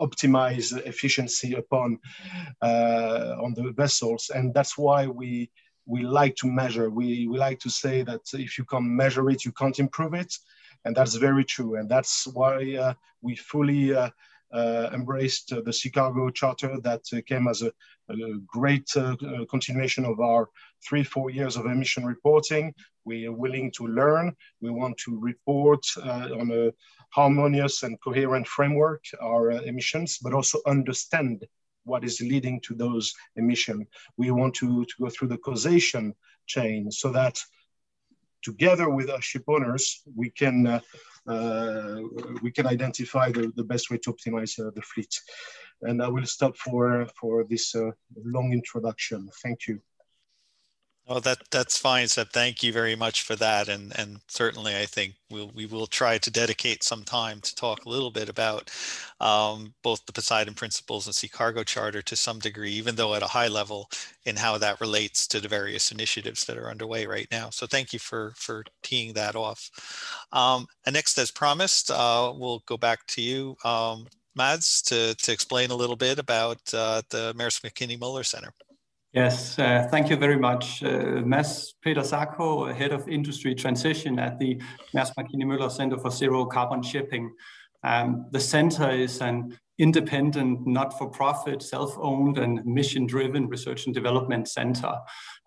optimize 0.00 0.76
efficiency 0.86 1.54
upon 1.54 1.98
uh, 2.62 3.36
on 3.42 3.54
the 3.54 3.72
vessels, 3.72 4.30
and 4.34 4.54
that's 4.54 4.76
why 4.78 5.06
we 5.06 5.50
we 5.86 6.02
like 6.02 6.34
to 6.36 6.46
measure. 6.48 6.90
We 6.90 7.28
we 7.28 7.38
like 7.38 7.60
to 7.60 7.70
say 7.70 8.02
that 8.02 8.22
if 8.32 8.58
you 8.58 8.64
can't 8.64 8.84
measure 8.84 9.30
it, 9.30 9.44
you 9.44 9.52
can't 9.52 9.78
improve 9.78 10.14
it, 10.14 10.34
and 10.84 10.96
that's 10.96 11.14
very 11.14 11.44
true. 11.44 11.76
And 11.76 11.88
that's 11.88 12.26
why 12.26 12.76
uh, 12.76 12.94
we 13.22 13.36
fully 13.36 13.94
uh, 13.94 14.10
embraced 14.54 15.52
uh, 15.52 15.60
the 15.64 15.72
Sea 15.72 15.90
Cargo 15.90 16.30
Charter 16.30 16.78
that 16.82 17.02
uh, 17.12 17.20
came 17.26 17.48
as 17.48 17.62
a, 17.62 17.72
a 18.10 18.38
great 18.46 18.88
continuation 19.50 20.04
of 20.04 20.20
our 20.20 20.48
three, 20.86 21.02
four 21.02 21.30
years 21.30 21.56
of 21.56 21.66
emission 21.66 22.04
reporting. 22.04 22.72
We 23.04 23.26
are 23.26 23.32
willing 23.32 23.72
to 23.72 23.86
learn. 23.86 24.34
We 24.60 24.70
want 24.70 24.96
to 24.98 25.18
report 25.18 25.84
on 25.96 26.50
a 26.52 26.72
harmonious 27.10 27.82
and 27.82 28.00
coherent 28.00 28.46
framework, 28.46 29.04
our 29.22 29.50
emissions, 29.50 30.18
but 30.22 30.34
also 30.34 30.58
understand 30.66 31.44
what 31.84 32.04
is 32.04 32.20
leading 32.20 32.60
to 32.62 32.74
those 32.74 33.14
emissions. 33.36 33.86
We 34.16 34.30
want 34.30 34.54
to, 34.56 34.84
to 34.84 34.94
go 35.00 35.08
through 35.08 35.28
the 35.28 35.38
causation 35.38 36.14
chain 36.46 36.90
so 36.90 37.10
that 37.12 37.40
together 38.42 38.88
with 38.88 39.10
our 39.10 39.22
ship 39.22 39.44
owners, 39.48 40.02
we 40.14 40.30
can 40.30 40.66
uh, 40.66 40.74
uh, 40.76 40.80
we 42.42 42.50
can 42.52 42.66
identify 42.66 43.30
the, 43.32 43.52
the 43.56 43.64
best 43.64 43.90
way 43.90 43.98
to 43.98 44.12
optimize 44.12 44.58
uh, 44.58 44.70
the 44.74 44.82
fleet. 44.82 45.20
And 45.82 46.02
I 46.02 46.08
will 46.08 46.26
stop 46.26 46.56
for, 46.56 47.06
for 47.20 47.44
this 47.44 47.74
uh, 47.74 47.90
long 48.24 48.52
introduction. 48.52 49.28
Thank 49.42 49.66
you. 49.68 49.80
Oh, 51.08 51.20
that 51.20 51.38
that's 51.52 51.78
fine, 51.78 52.08
Seb. 52.08 52.30
Thank 52.30 52.64
you 52.64 52.72
very 52.72 52.96
much 52.96 53.22
for 53.22 53.36
that, 53.36 53.68
and 53.68 53.96
and 53.96 54.20
certainly 54.26 54.76
I 54.76 54.86
think 54.86 55.14
we'll 55.30 55.50
we 55.54 55.64
will 55.64 55.86
try 55.86 56.18
to 56.18 56.30
dedicate 56.32 56.82
some 56.82 57.04
time 57.04 57.40
to 57.42 57.54
talk 57.54 57.84
a 57.84 57.88
little 57.88 58.10
bit 58.10 58.28
about 58.28 58.70
um, 59.20 59.72
both 59.82 60.04
the 60.06 60.12
Poseidon 60.12 60.54
Principles 60.54 61.06
and 61.06 61.14
Sea 61.14 61.28
Cargo 61.28 61.62
Charter 61.62 62.02
to 62.02 62.16
some 62.16 62.40
degree, 62.40 62.72
even 62.72 62.96
though 62.96 63.14
at 63.14 63.22
a 63.22 63.28
high 63.28 63.46
level, 63.46 63.88
in 64.24 64.34
how 64.36 64.58
that 64.58 64.80
relates 64.80 65.28
to 65.28 65.40
the 65.40 65.46
various 65.48 65.92
initiatives 65.92 66.44
that 66.46 66.58
are 66.58 66.70
underway 66.70 67.06
right 67.06 67.28
now. 67.30 67.50
So 67.50 67.66
thank 67.68 67.92
you 67.92 68.00
for 68.00 68.32
for 68.36 68.64
teeing 68.82 69.12
that 69.14 69.36
off. 69.36 69.70
Um, 70.32 70.66
and 70.86 70.94
next, 70.94 71.16
as 71.18 71.30
promised, 71.30 71.88
uh, 71.90 72.32
we'll 72.36 72.64
go 72.66 72.76
back 72.76 73.06
to 73.08 73.22
you, 73.22 73.56
um, 73.64 74.08
Mads, 74.34 74.82
to 74.82 75.14
to 75.14 75.32
explain 75.32 75.70
a 75.70 75.76
little 75.76 75.96
bit 75.96 76.18
about 76.18 76.58
uh, 76.74 77.02
the 77.10 77.32
Maersk 77.34 77.62
Mc-Kinney 77.62 77.96
Møller 77.96 78.24
Center. 78.26 78.52
Yes, 79.16 79.58
uh, 79.58 79.88
thank 79.90 80.10
you 80.10 80.16
very 80.16 80.36
much. 80.36 80.82
Uh, 80.82 81.22
Peter 81.80 82.02
Zacho, 82.02 82.70
Head 82.74 82.92
of 82.92 83.08
Industry 83.08 83.54
Transition 83.54 84.18
at 84.18 84.38
the 84.38 84.60
Maersk 84.94 85.14
Mc-Kinney 85.16 85.46
Møller 85.46 85.70
Center 85.70 85.96
for 85.96 86.10
Zero 86.10 86.44
Carbon 86.44 86.82
Shipping. 86.82 87.32
Um, 87.82 88.26
the 88.32 88.40
center 88.40 88.90
is 88.90 89.22
an 89.22 89.58
independent, 89.78 90.66
not-for-profit, 90.66 91.62
self-owned 91.62 92.36
and 92.36 92.62
mission-driven 92.66 93.48
research 93.48 93.86
and 93.86 93.94
development 93.94 94.48
center. 94.48 94.94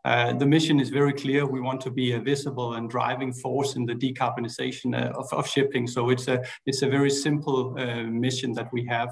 Uh, 0.03 0.33
the 0.33 0.47
mission 0.47 0.79
is 0.79 0.89
very 0.89 1.13
clear. 1.13 1.45
We 1.45 1.61
want 1.61 1.81
to 1.81 1.91
be 1.91 2.13
a 2.13 2.19
visible 2.19 2.73
and 2.73 2.89
driving 2.89 3.33
force 3.33 3.75
in 3.75 3.85
the 3.85 3.93
decarbonization 3.93 4.95
uh, 4.95 5.11
of, 5.11 5.31
of, 5.31 5.47
shipping. 5.47 5.85
So 5.85 6.09
it's 6.09 6.27
a, 6.27 6.43
it's 6.65 6.81
a 6.81 6.89
very 6.89 7.11
simple 7.11 7.75
uh, 7.77 8.01
mission 8.05 8.51
that 8.53 8.73
we 8.73 8.87
have. 8.87 9.09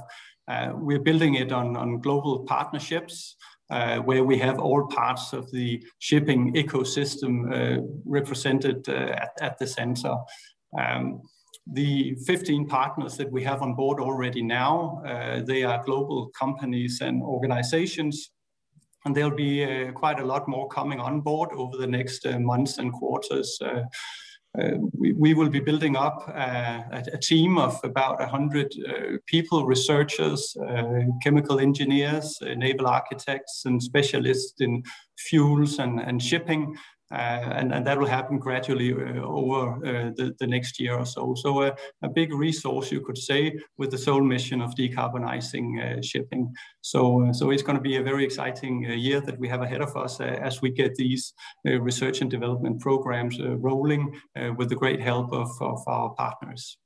Uh, 0.48 0.72
we're 0.74 1.04
building 1.04 1.36
it 1.36 1.52
on, 1.52 1.78
on 1.78 2.00
global 2.00 2.39
partnerships 2.46 3.36
uh, 3.69 3.99
where 3.99 4.23
we 4.23 4.38
have 4.38 4.60
all 4.60 4.88
parts 4.88 5.34
of 5.34 5.51
the 5.51 5.84
shipping 5.99 6.53
ecosystem 6.53 7.51
uh, 7.51 7.82
represented 8.06 8.88
uh, 8.88 8.93
at, 8.93 9.32
at, 9.41 9.58
the 9.58 9.67
center. 9.67 10.15
Um, 10.77 11.21
the 11.73 12.15
15 12.25 12.67
partners 12.67 13.17
that 13.17 13.30
we 13.32 13.43
have 13.43 13.62
on 13.62 13.73
board 13.73 13.99
already 13.99 14.41
now, 14.41 15.01
uh, 15.06 15.41
they 15.41 15.63
are 15.63 15.84
global 15.84 16.30
companies 16.30 17.01
and 17.01 17.21
organizations 17.21 18.32
and 19.06 19.15
there'll 19.15 19.36
be 19.36 19.63
uh, 19.63 19.91
quite 19.91 20.19
a 20.19 20.25
lot 20.25 20.47
more 20.47 20.67
coming 20.69 20.99
on 20.99 21.21
board 21.21 21.49
over 21.53 21.77
the 21.77 21.88
next 21.88 22.25
months 22.39 22.77
and 22.77 22.91
quarters. 22.93 23.60
Uh, 24.58 24.63
uh, 24.67 24.78
we, 24.98 25.13
we, 25.13 25.34
will 25.34 25.50
be 25.50 25.60
building 25.60 25.96
up 25.96 26.24
uh, 26.30 26.82
a, 26.91 27.04
a, 27.13 27.17
team 27.17 27.58
of 27.58 27.80
about 27.84 28.20
100 28.20 28.74
uh, 28.88 29.17
people, 29.26 29.65
researchers, 29.65 30.56
chemical 31.22 31.60
engineers, 31.60 32.38
naval 32.56 32.88
architects, 32.88 33.63
and 33.65 33.82
specialists 33.82 34.60
in 34.62 34.84
fuels 35.17 35.80
and, 35.80 36.00
and 36.00 36.22
shipping. 36.22 36.76
uh, 36.76 36.80
Uh, 37.10 37.54
and, 37.54 37.74
and, 37.74 37.88
that 37.88 37.98
will 37.98 38.06
happen 38.06 38.38
gradually 38.38 38.91
uh, 38.91 39.22
over 39.22 39.76
uh, 39.86 40.12
the, 40.17 40.36
the, 40.39 40.48
next 40.48 40.78
year 40.78 40.98
or 40.98 41.06
so. 41.06 41.34
So 41.36 41.62
uh, 41.62 41.74
a 42.02 42.10
big 42.10 42.34
resource, 42.34 42.91
you 42.91 43.00
could 43.00 43.17
say, 43.17 43.58
with 43.78 43.91
the 43.91 43.98
sole 43.98 44.22
mission 44.22 44.62
of 44.62 44.76
decarbonizing 44.76 46.00
uh, 46.00 46.02
shipping. 46.02 46.54
So, 46.82 47.30
so 47.32 47.52
it's 47.52 47.63
going 47.63 47.78
to 47.78 47.82
be 47.82 47.96
a 47.96 48.04
very 48.04 48.26
exciting 48.26 48.84
year 48.84 49.22
that 49.22 49.39
we 49.39 49.48
have 49.48 49.62
ahead 49.62 49.82
of 49.82 49.96
us 49.96 50.20
as 50.20 50.62
we 50.62 50.70
get 50.70 50.96
these 50.96 51.34
research 51.63 52.20
and 52.20 52.30
development 52.30 52.82
programs 52.82 53.39
rolling 53.41 54.13
with 54.58 54.67
the 54.67 54.76
great 54.76 55.02
help 55.02 55.32
of, 55.32 55.50
of 55.62 55.80
our 55.88 56.10
partners. 56.15 56.78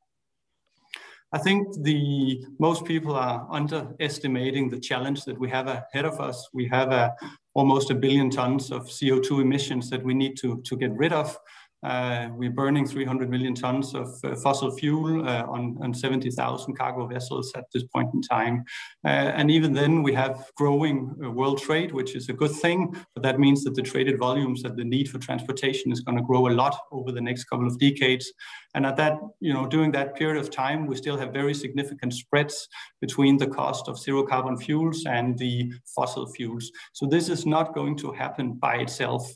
I 1.34 1.38
think 1.38 1.68
the 1.82 2.44
most 2.60 2.84
people 2.84 3.16
are 3.16 3.48
underestimating 3.50 4.70
the 4.70 4.80
challenge 4.80 5.24
that 5.26 5.40
we 5.40 5.50
have 5.50 5.68
ahead 5.68 6.06
of 6.06 6.20
us. 6.20 6.50
We 6.54 6.68
have 6.68 6.92
a 6.92 7.16
almost 7.54 7.92
a 7.92 7.96
billion 7.96 8.30
tons 8.30 8.72
of 8.72 8.88
CO2 8.88 9.42
emissions 9.42 9.90
that 9.90 10.04
we 10.04 10.14
need 10.14 10.38
to, 10.38 10.62
to 10.62 10.78
get 10.78 10.92
rid 10.94 11.14
of. 11.14 11.38
Uh, 11.84 12.30
we're 12.34 12.52
burning 12.52 12.86
300 12.86 13.30
million 13.30 13.56
tons 13.56 13.96
of 13.96 14.10
uh, 14.24 14.36
fossil 14.36 14.72
fuel 14.72 15.28
uh, 15.28 15.44
on, 15.48 15.78
on 15.82 15.94
70,000 15.94 16.76
cargo 16.78 17.08
vessels 17.08 17.52
at 17.56 17.66
this 17.74 17.84
point 17.84 18.10
in 18.14 18.22
time. 18.22 18.64
And 19.04 19.50
even 19.50 19.74
then, 19.74 20.04
we 20.04 20.14
have 20.14 20.52
growing 20.56 21.16
world 21.18 21.60
trade, 21.60 21.92
which 21.92 22.16
is 22.16 22.30
a 22.30 22.34
good 22.34 22.52
thing, 22.52 22.96
but 23.16 23.24
that 23.24 23.40
means 23.40 23.64
that 23.64 23.76
the 23.76 23.82
traded 23.82 24.20
volumes 24.20 24.64
and 24.64 24.78
the 24.78 24.84
need 24.84 25.10
for 25.10 25.18
transportation 25.18 25.92
is 25.92 26.02
going 26.02 26.18
to 26.18 26.24
grow 26.24 26.48
a 26.48 26.54
lot 26.54 26.78
over 26.92 27.12
the 27.12 27.22
next 27.22 27.46
couple 27.46 27.66
of 27.68 27.80
decades. 27.80 28.32
And 28.76 28.86
at 28.86 28.96
that, 28.98 29.18
you 29.40 29.54
know, 29.54 29.66
during 29.66 29.92
that 29.94 30.16
period 30.16 30.40
of 30.40 30.52
time, 30.52 30.86
we 30.86 30.96
still 30.96 31.18
have 31.18 31.34
very 31.34 31.54
significant 31.54 32.14
spreads 32.14 32.68
between 33.02 33.38
the 33.38 33.48
cost 33.48 33.88
of 33.88 34.00
zero 34.00 34.24
carbon 34.24 34.58
fuels 34.58 35.06
and 35.06 35.38
the 35.38 35.72
fossil 35.96 36.28
fuels. 36.28 36.72
So 36.94 37.06
this 37.06 37.28
is 37.28 37.46
not 37.46 37.74
going 37.74 37.98
to 37.98 38.12
happen 38.12 38.54
by 38.54 38.76
itself. 38.78 39.30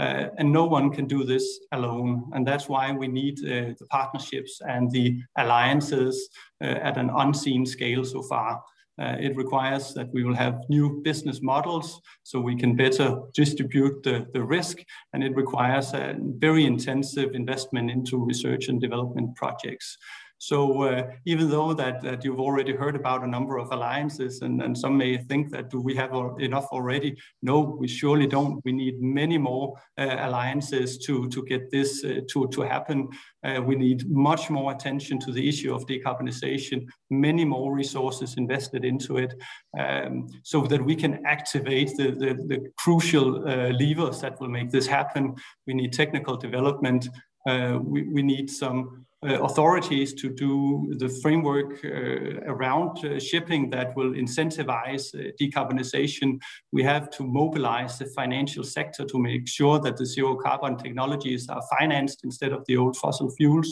Uh, 0.00 0.28
and 0.38 0.50
no 0.50 0.64
one 0.64 0.90
can 0.90 1.06
do 1.06 1.22
this 1.24 1.60
alone. 1.72 2.30
And 2.32 2.46
that's 2.46 2.68
why 2.68 2.92
we 2.92 3.08
need 3.08 3.38
uh, 3.40 3.74
the 3.78 3.86
partnerships 3.90 4.60
and 4.66 4.90
the 4.90 5.20
alliances 5.36 6.28
uh, 6.62 6.66
at 6.66 6.96
an 6.96 7.10
unseen 7.14 7.66
scale 7.66 8.04
so 8.04 8.22
far. 8.22 8.62
Uh, 9.00 9.16
it 9.18 9.36
requires 9.36 9.94
that 9.94 10.12
we 10.12 10.22
will 10.22 10.34
have 10.34 10.60
new 10.68 11.00
business 11.02 11.40
models 11.42 12.00
so 12.22 12.38
we 12.38 12.54
can 12.54 12.76
better 12.76 13.20
distribute 13.34 14.02
the, 14.02 14.26
the 14.32 14.42
risk. 14.42 14.78
And 15.12 15.24
it 15.24 15.34
requires 15.34 15.92
a 15.94 16.16
very 16.18 16.66
intensive 16.66 17.34
investment 17.34 17.90
into 17.90 18.22
research 18.24 18.68
and 18.68 18.80
development 18.80 19.34
projects. 19.34 19.96
So 20.42 20.82
uh, 20.82 21.08
even 21.24 21.48
though 21.48 21.72
that, 21.72 22.02
that 22.02 22.24
you've 22.24 22.40
already 22.40 22.74
heard 22.74 22.96
about 22.96 23.22
a 23.22 23.28
number 23.28 23.58
of 23.58 23.70
alliances 23.70 24.42
and, 24.42 24.60
and 24.60 24.76
some 24.76 24.98
may 24.98 25.16
think 25.16 25.52
that 25.52 25.70
do 25.70 25.80
we 25.80 25.94
have 25.94 26.10
enough 26.40 26.66
already? 26.72 27.16
No, 27.42 27.60
we 27.60 27.86
surely 27.86 28.26
don't. 28.26 28.60
We 28.64 28.72
need 28.72 29.00
many 29.00 29.38
more 29.38 29.74
uh, 29.96 30.16
alliances 30.18 30.98
to, 31.06 31.28
to 31.28 31.44
get 31.44 31.70
this 31.70 32.04
uh, 32.04 32.22
to, 32.30 32.48
to 32.48 32.62
happen. 32.62 33.08
Uh, 33.44 33.62
we 33.62 33.76
need 33.76 34.10
much 34.10 34.50
more 34.50 34.72
attention 34.72 35.20
to 35.20 35.30
the 35.30 35.48
issue 35.48 35.72
of 35.72 35.86
decarbonization, 35.86 36.86
many 37.08 37.44
more 37.44 37.72
resources 37.72 38.34
invested 38.36 38.84
into 38.84 39.18
it 39.18 39.34
um, 39.78 40.26
so 40.42 40.62
that 40.62 40.84
we 40.84 40.96
can 40.96 41.24
activate 41.24 41.96
the, 41.96 42.10
the, 42.10 42.34
the 42.48 42.72
crucial 42.78 43.48
uh, 43.48 43.68
levers 43.78 44.20
that 44.20 44.40
will 44.40 44.48
make 44.48 44.72
this 44.72 44.88
happen. 44.88 45.36
We 45.68 45.74
need 45.74 45.92
technical 45.92 46.36
development. 46.36 47.08
Uh, 47.48 47.78
we, 47.80 48.08
we 48.08 48.24
need 48.24 48.50
some 48.50 49.06
authorities 49.22 50.12
to 50.14 50.28
do 50.28 50.92
the 50.98 51.08
framework 51.08 51.84
uh, 51.84 52.40
around 52.52 53.04
uh, 53.04 53.20
shipping 53.20 53.70
that 53.70 53.94
will 53.96 54.12
incentivize 54.12 55.14
decarbonization. 55.40 56.40
We 56.72 56.82
have 56.82 57.08
to 57.10 57.22
mobilize 57.22 57.98
the 57.98 58.06
financial 58.06 58.64
sector 58.64 59.04
to 59.04 59.18
make 59.18 59.46
sure 59.46 59.78
that 59.78 59.96
the 59.96 60.06
zero 60.06 60.34
carbon 60.34 60.76
technologies 60.76 61.48
are 61.48 61.62
financed 61.78 62.24
instead 62.24 62.52
of 62.52 62.64
the 62.66 62.76
old 62.76 62.96
fossil 62.96 63.30
fuels. 63.30 63.70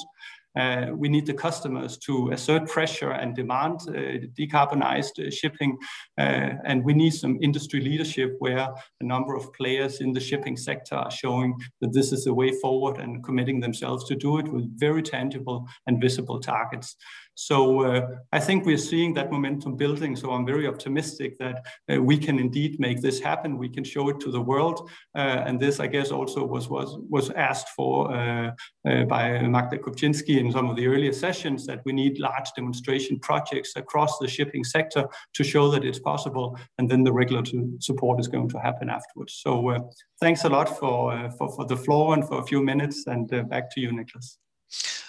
Uh, 0.58 0.86
we 0.94 1.08
need 1.08 1.26
the 1.26 1.34
customers 1.34 1.96
to 1.98 2.30
assert 2.32 2.68
pressure 2.68 3.12
and 3.12 3.36
demand 3.36 3.80
uh, 3.88 4.18
decarbonized 4.38 5.24
uh, 5.24 5.30
shipping. 5.30 5.76
Uh, 6.18 6.50
and 6.64 6.84
we 6.84 6.92
need 6.92 7.10
some 7.10 7.38
industry 7.40 7.80
leadership 7.80 8.34
where 8.40 8.68
a 9.00 9.04
number 9.04 9.34
of 9.36 9.52
players 9.52 10.00
in 10.00 10.12
the 10.12 10.20
shipping 10.20 10.56
sector 10.56 10.96
are 10.96 11.10
showing 11.10 11.54
that 11.80 11.92
this 11.92 12.12
is 12.12 12.24
the 12.24 12.34
way 12.34 12.50
forward 12.60 12.98
and 12.98 13.24
committing 13.24 13.60
themselves 13.60 14.04
to 14.04 14.16
do 14.16 14.38
it 14.38 14.48
with 14.48 14.78
very 14.78 15.02
tangible 15.02 15.66
and 15.86 16.00
visible 16.00 16.40
targets. 16.40 16.96
So 17.40 17.84
uh, 17.84 18.06
I 18.32 18.38
think 18.38 18.66
we're 18.66 18.76
seeing 18.76 19.14
that 19.14 19.32
momentum 19.32 19.74
building. 19.74 20.14
So 20.14 20.32
I'm 20.32 20.44
very 20.44 20.66
optimistic 20.66 21.38
that 21.38 21.64
uh, 21.90 22.02
we 22.02 22.18
can 22.18 22.38
indeed 22.38 22.78
make 22.78 23.00
this 23.00 23.18
happen. 23.18 23.56
We 23.56 23.70
can 23.70 23.82
show 23.82 24.10
it 24.10 24.20
to 24.20 24.30
the 24.30 24.42
world. 24.42 24.90
Uh, 25.16 25.46
and 25.46 25.58
this, 25.58 25.80
I 25.80 25.86
guess, 25.86 26.10
also 26.10 26.44
was 26.44 26.68
was 26.68 26.98
was 27.08 27.30
asked 27.30 27.70
for 27.70 28.14
uh, 28.14 28.50
uh, 28.86 29.04
by 29.04 29.40
Magda 29.40 29.78
Kopczynska 29.78 30.36
in 30.36 30.52
some 30.52 30.68
of 30.68 30.76
the 30.76 30.86
earlier 30.86 31.14
sessions 31.14 31.64
that 31.64 31.80
we 31.86 31.92
need 31.94 32.18
large 32.18 32.50
demonstration 32.54 33.18
projects 33.20 33.72
across 33.74 34.18
the 34.18 34.28
shipping 34.28 34.62
sector 34.62 35.08
to 35.32 35.42
show 35.42 35.70
that 35.70 35.82
it's 35.82 35.98
possible. 35.98 36.58
And 36.76 36.90
then 36.90 37.04
the 37.04 37.12
regulatory 37.12 37.64
support 37.78 38.20
is 38.20 38.28
going 38.28 38.50
to 38.50 38.58
happen 38.58 38.90
afterwards. 38.90 39.40
So 39.42 39.70
uh, 39.70 39.80
thanks 40.20 40.44
a 40.44 40.50
lot 40.50 40.68
for, 40.78 41.30
for, 41.38 41.48
for 41.56 41.64
the 41.64 41.76
floor 41.76 42.12
and 42.12 42.22
for 42.28 42.40
a 42.40 42.44
few 42.44 42.62
minutes. 42.62 43.06
And 43.06 43.28
back 43.48 43.70
to 43.74 43.80
you, 43.80 43.92
Nicholas. 43.92 44.36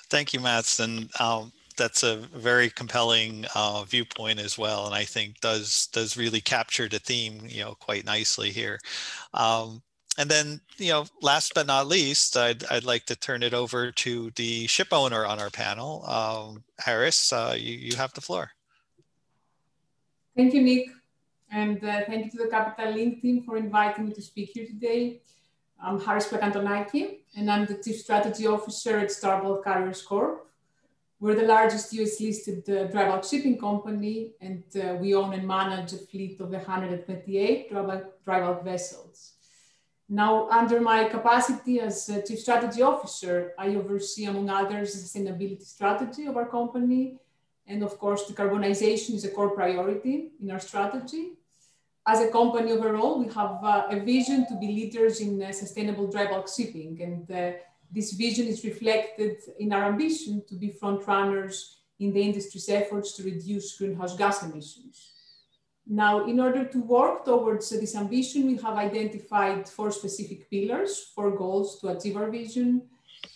Thank 0.09 0.33
you, 0.33 0.39
Mads. 0.39 0.79
And 0.79 1.09
um, 1.19 1.51
that's 1.77 2.03
a 2.03 2.17
very 2.17 2.69
compelling 2.69 3.45
uh, 3.55 3.83
viewpoint 3.83 4.39
as 4.39 4.57
well, 4.57 4.85
and 4.85 4.95
I 4.95 5.03
think 5.03 5.39
does 5.39 5.87
does 5.87 6.17
really 6.17 6.41
capture 6.41 6.87
the 6.87 6.99
theme, 6.99 7.41
you 7.47 7.63
know, 7.63 7.75
quite 7.79 8.05
nicely 8.05 8.51
here. 8.51 8.79
Um, 9.33 9.81
and 10.17 10.29
then, 10.29 10.59
you 10.77 10.91
know, 10.91 11.05
last 11.21 11.53
but 11.55 11.67
not 11.67 11.87
least, 11.87 12.35
I'd, 12.35 12.65
I'd 12.65 12.83
like 12.83 13.05
to 13.05 13.15
turn 13.15 13.43
it 13.43 13.53
over 13.53 13.91
to 13.91 14.31
the 14.35 14.67
ship 14.67 14.89
owner 14.91 15.25
on 15.25 15.39
our 15.39 15.49
panel. 15.49 16.05
Um, 16.05 16.63
Harris, 16.79 17.31
uh, 17.31 17.55
you, 17.57 17.73
you 17.73 17.95
have 17.95 18.13
the 18.13 18.21
floor. 18.21 18.51
Thank 20.35 20.53
you, 20.53 20.61
Nick. 20.61 20.89
And 21.49 21.83
uh, 21.83 22.01
thank 22.07 22.25
you 22.25 22.31
to 22.31 22.37
the 22.43 22.49
Capital 22.49 22.93
Link 22.93 23.21
team 23.21 23.43
for 23.43 23.57
inviting 23.57 24.07
me 24.07 24.13
to 24.13 24.21
speak 24.21 24.51
here 24.53 24.65
today. 24.65 25.21
I'm 25.81 25.99
Harris 25.99 26.27
Plakantonaki, 26.27 27.19
and 27.35 27.49
I'm 27.49 27.65
the 27.65 27.75
Chief 27.75 27.97
Strategy 28.01 28.45
Officer 28.47 28.99
at 28.99 29.11
Star 29.11 29.41
Bulk 29.41 29.63
Carriers 29.63 30.01
Corp. 30.01 30.50
We're 31.21 31.35
the 31.35 31.45
largest 31.45 31.93
US 31.93 32.19
listed 32.19 32.67
uh, 32.67 32.87
dry 32.87 33.07
bulk 33.07 33.23
shipping 33.23 33.59
company, 33.59 34.31
and 34.41 34.63
uh, 34.75 34.95
we 34.95 35.13
own 35.13 35.33
and 35.33 35.47
manage 35.47 35.93
a 35.93 35.99
fleet 35.99 36.41
of 36.41 36.49
128 36.49 37.69
dry 37.69 37.81
bulk, 37.83 38.23
dry 38.25 38.39
bulk 38.39 38.63
vessels. 38.63 39.33
Now, 40.09 40.49
under 40.49 40.81
my 40.81 41.03
capacity 41.05 41.79
as 41.79 42.09
Chief 42.27 42.39
Strategy 42.39 42.81
Officer, 42.81 43.53
I 43.57 43.75
oversee, 43.75 44.25
among 44.25 44.49
others, 44.49 44.93
the 44.93 44.99
sustainability 44.99 45.63
strategy 45.63 46.25
of 46.25 46.35
our 46.37 46.47
company. 46.47 47.19
And 47.67 47.83
of 47.83 47.99
course, 47.99 48.23
decarbonization 48.23 49.13
is 49.13 49.23
a 49.23 49.29
core 49.29 49.51
priority 49.51 50.31
in 50.41 50.49
our 50.49 50.59
strategy. 50.59 51.33
As 52.05 52.19
a 52.19 52.31
company 52.31 52.71
overall, 52.71 53.19
we 53.19 53.27
have 53.27 53.63
uh, 53.63 53.85
a 53.91 53.99
vision 53.99 54.47
to 54.47 54.55
be 54.55 54.67
leaders 54.67 55.21
in 55.21 55.39
uh, 55.39 55.51
sustainable 55.51 56.07
dry 56.07 56.25
bulk 56.25 56.49
shipping. 56.49 56.99
And 56.99 57.31
uh, 57.31 57.57
this 57.91 58.13
vision 58.13 58.47
is 58.47 58.63
reflected 58.63 59.37
in 59.59 59.73
our 59.73 59.85
ambition 59.85 60.43
to 60.47 60.55
be 60.55 60.69
front 60.69 61.05
runners 61.05 61.77
in 61.99 62.13
the 62.13 62.21
industry's 62.21 62.69
efforts 62.69 63.13
to 63.13 63.23
reduce 63.23 63.77
greenhouse 63.77 64.15
gas 64.17 64.43
emissions. 64.43 65.11
Now, 65.85 66.25
in 66.25 66.39
order 66.39 66.63
to 66.65 66.79
work 66.79 67.25
towards 67.25 67.69
this 67.69 67.95
ambition, 67.95 68.47
we 68.47 68.55
have 68.57 68.77
identified 68.77 69.67
four 69.67 69.91
specific 69.91 70.49
pillars, 70.49 71.11
four 71.15 71.31
goals 71.31 71.79
to 71.81 71.89
achieve 71.89 72.15
our 72.15 72.29
vision. 72.29 72.83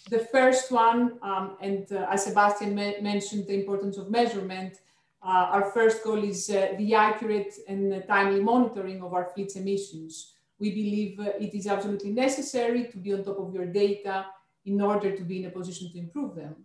The 0.10 0.20
first 0.20 0.72
one, 0.72 1.20
um, 1.22 1.58
and 1.62 1.92
uh, 1.92 2.08
as 2.10 2.26
Sebastian 2.26 2.76
mentioned, 2.76 3.48
the 3.48 3.60
importance 3.60 3.98
of 3.98 4.10
measurement, 4.10 4.78
uh, 5.22 5.50
our 5.56 5.72
first 5.72 6.04
goal 6.04 6.24
is 6.24 6.50
uh, 6.50 6.76
the 6.78 6.94
accurate 6.94 7.54
and 7.68 8.04
timely 8.08 8.42
monitoring 8.42 9.02
of 9.02 9.14
our 9.14 9.26
fleet's 9.34 9.56
emissions. 9.56 10.34
We 10.60 10.70
believe 10.70 11.20
uh, 11.20 11.32
it 11.40 11.54
is 11.56 11.68
absolutely 11.68 12.12
necessary 12.12 12.86
to 12.92 12.98
be 12.98 13.14
on 13.14 13.24
top 13.24 13.40
of 13.40 13.54
your 13.54 13.66
data 13.66 14.28
in 14.66 14.82
order 14.82 15.16
to 15.16 15.24
be 15.24 15.40
in 15.40 15.46
a 15.46 15.50
position 15.50 15.92
to 15.92 16.00
improve 16.00 16.36
them. 16.36 16.56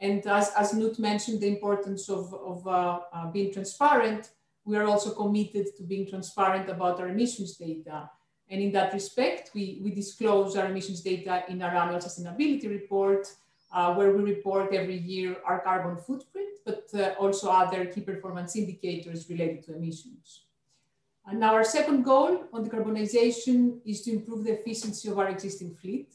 And 0.00 0.26
as, 0.26 0.50
as 0.56 0.72
Knut 0.72 0.98
mentioned, 0.98 1.40
the 1.40 1.48
importance 1.48 2.08
of, 2.08 2.34
of 2.34 2.66
uh, 2.66 3.00
uh, 3.12 3.30
being 3.30 3.52
transparent, 3.52 4.30
we 4.64 4.76
are 4.76 4.86
also 4.86 5.10
committed 5.10 5.66
to 5.76 5.82
being 5.82 6.08
transparent 6.08 6.68
about 6.68 7.00
our 7.00 7.08
emissions 7.08 7.56
data. 7.56 8.10
And 8.48 8.60
in 8.60 8.72
that 8.72 8.92
respect, 8.92 9.50
we, 9.54 9.80
we 9.82 9.90
disclose 9.92 10.56
our 10.56 10.66
emissions 10.66 11.00
data 11.00 11.44
in 11.48 11.62
our 11.62 11.74
annual 11.74 12.00
sustainability 12.00 12.68
report, 12.68 13.28
uh, 13.72 13.94
where 13.94 14.12
we 14.12 14.22
report 14.22 14.74
every 14.74 14.98
year 14.98 15.36
our 15.46 15.60
carbon 15.60 15.96
footprint, 15.96 16.58
but 16.66 16.84
uh, 16.94 17.14
also 17.18 17.50
other 17.50 17.86
key 17.86 18.02
performance 18.02 18.54
indicators 18.56 19.28
related 19.30 19.64
to 19.64 19.74
emissions. 19.74 20.42
And 21.26 21.38
now 21.40 21.54
our 21.54 21.64
second 21.64 22.02
goal 22.02 22.44
on 22.52 22.68
decarbonization 22.68 23.78
is 23.84 24.02
to 24.02 24.12
improve 24.12 24.44
the 24.44 24.58
efficiency 24.58 25.08
of 25.08 25.18
our 25.18 25.28
existing 25.28 25.74
fleet. 25.76 26.14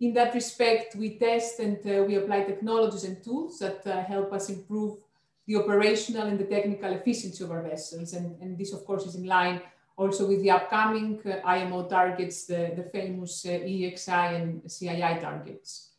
In 0.00 0.14
that 0.14 0.34
respect, 0.34 0.96
we 0.96 1.18
test 1.18 1.60
and 1.60 1.78
uh, 1.86 2.02
we 2.04 2.16
apply 2.16 2.44
technologies 2.44 3.04
and 3.04 3.22
tools 3.22 3.58
that 3.58 3.86
uh, 3.86 4.02
help 4.02 4.32
us 4.32 4.48
improve 4.48 4.98
the 5.46 5.56
operational 5.56 6.26
and 6.26 6.38
the 6.38 6.44
technical 6.44 6.90
efficiency 6.92 7.44
of 7.44 7.50
our 7.50 7.62
vessels. 7.62 8.14
And, 8.14 8.40
and 8.40 8.56
this, 8.56 8.72
of 8.72 8.84
course, 8.86 9.04
is 9.04 9.14
in 9.14 9.26
line 9.26 9.60
also 9.96 10.26
with 10.26 10.40
the 10.40 10.50
upcoming 10.50 11.20
uh, 11.26 11.46
IMO 11.46 11.86
targets, 11.86 12.46
the, 12.46 12.72
the 12.74 12.84
famous 12.84 13.44
uh, 13.44 13.50
EEXI 13.50 14.40
and 14.40 14.62
CII 14.62 15.20
targets. 15.20 15.90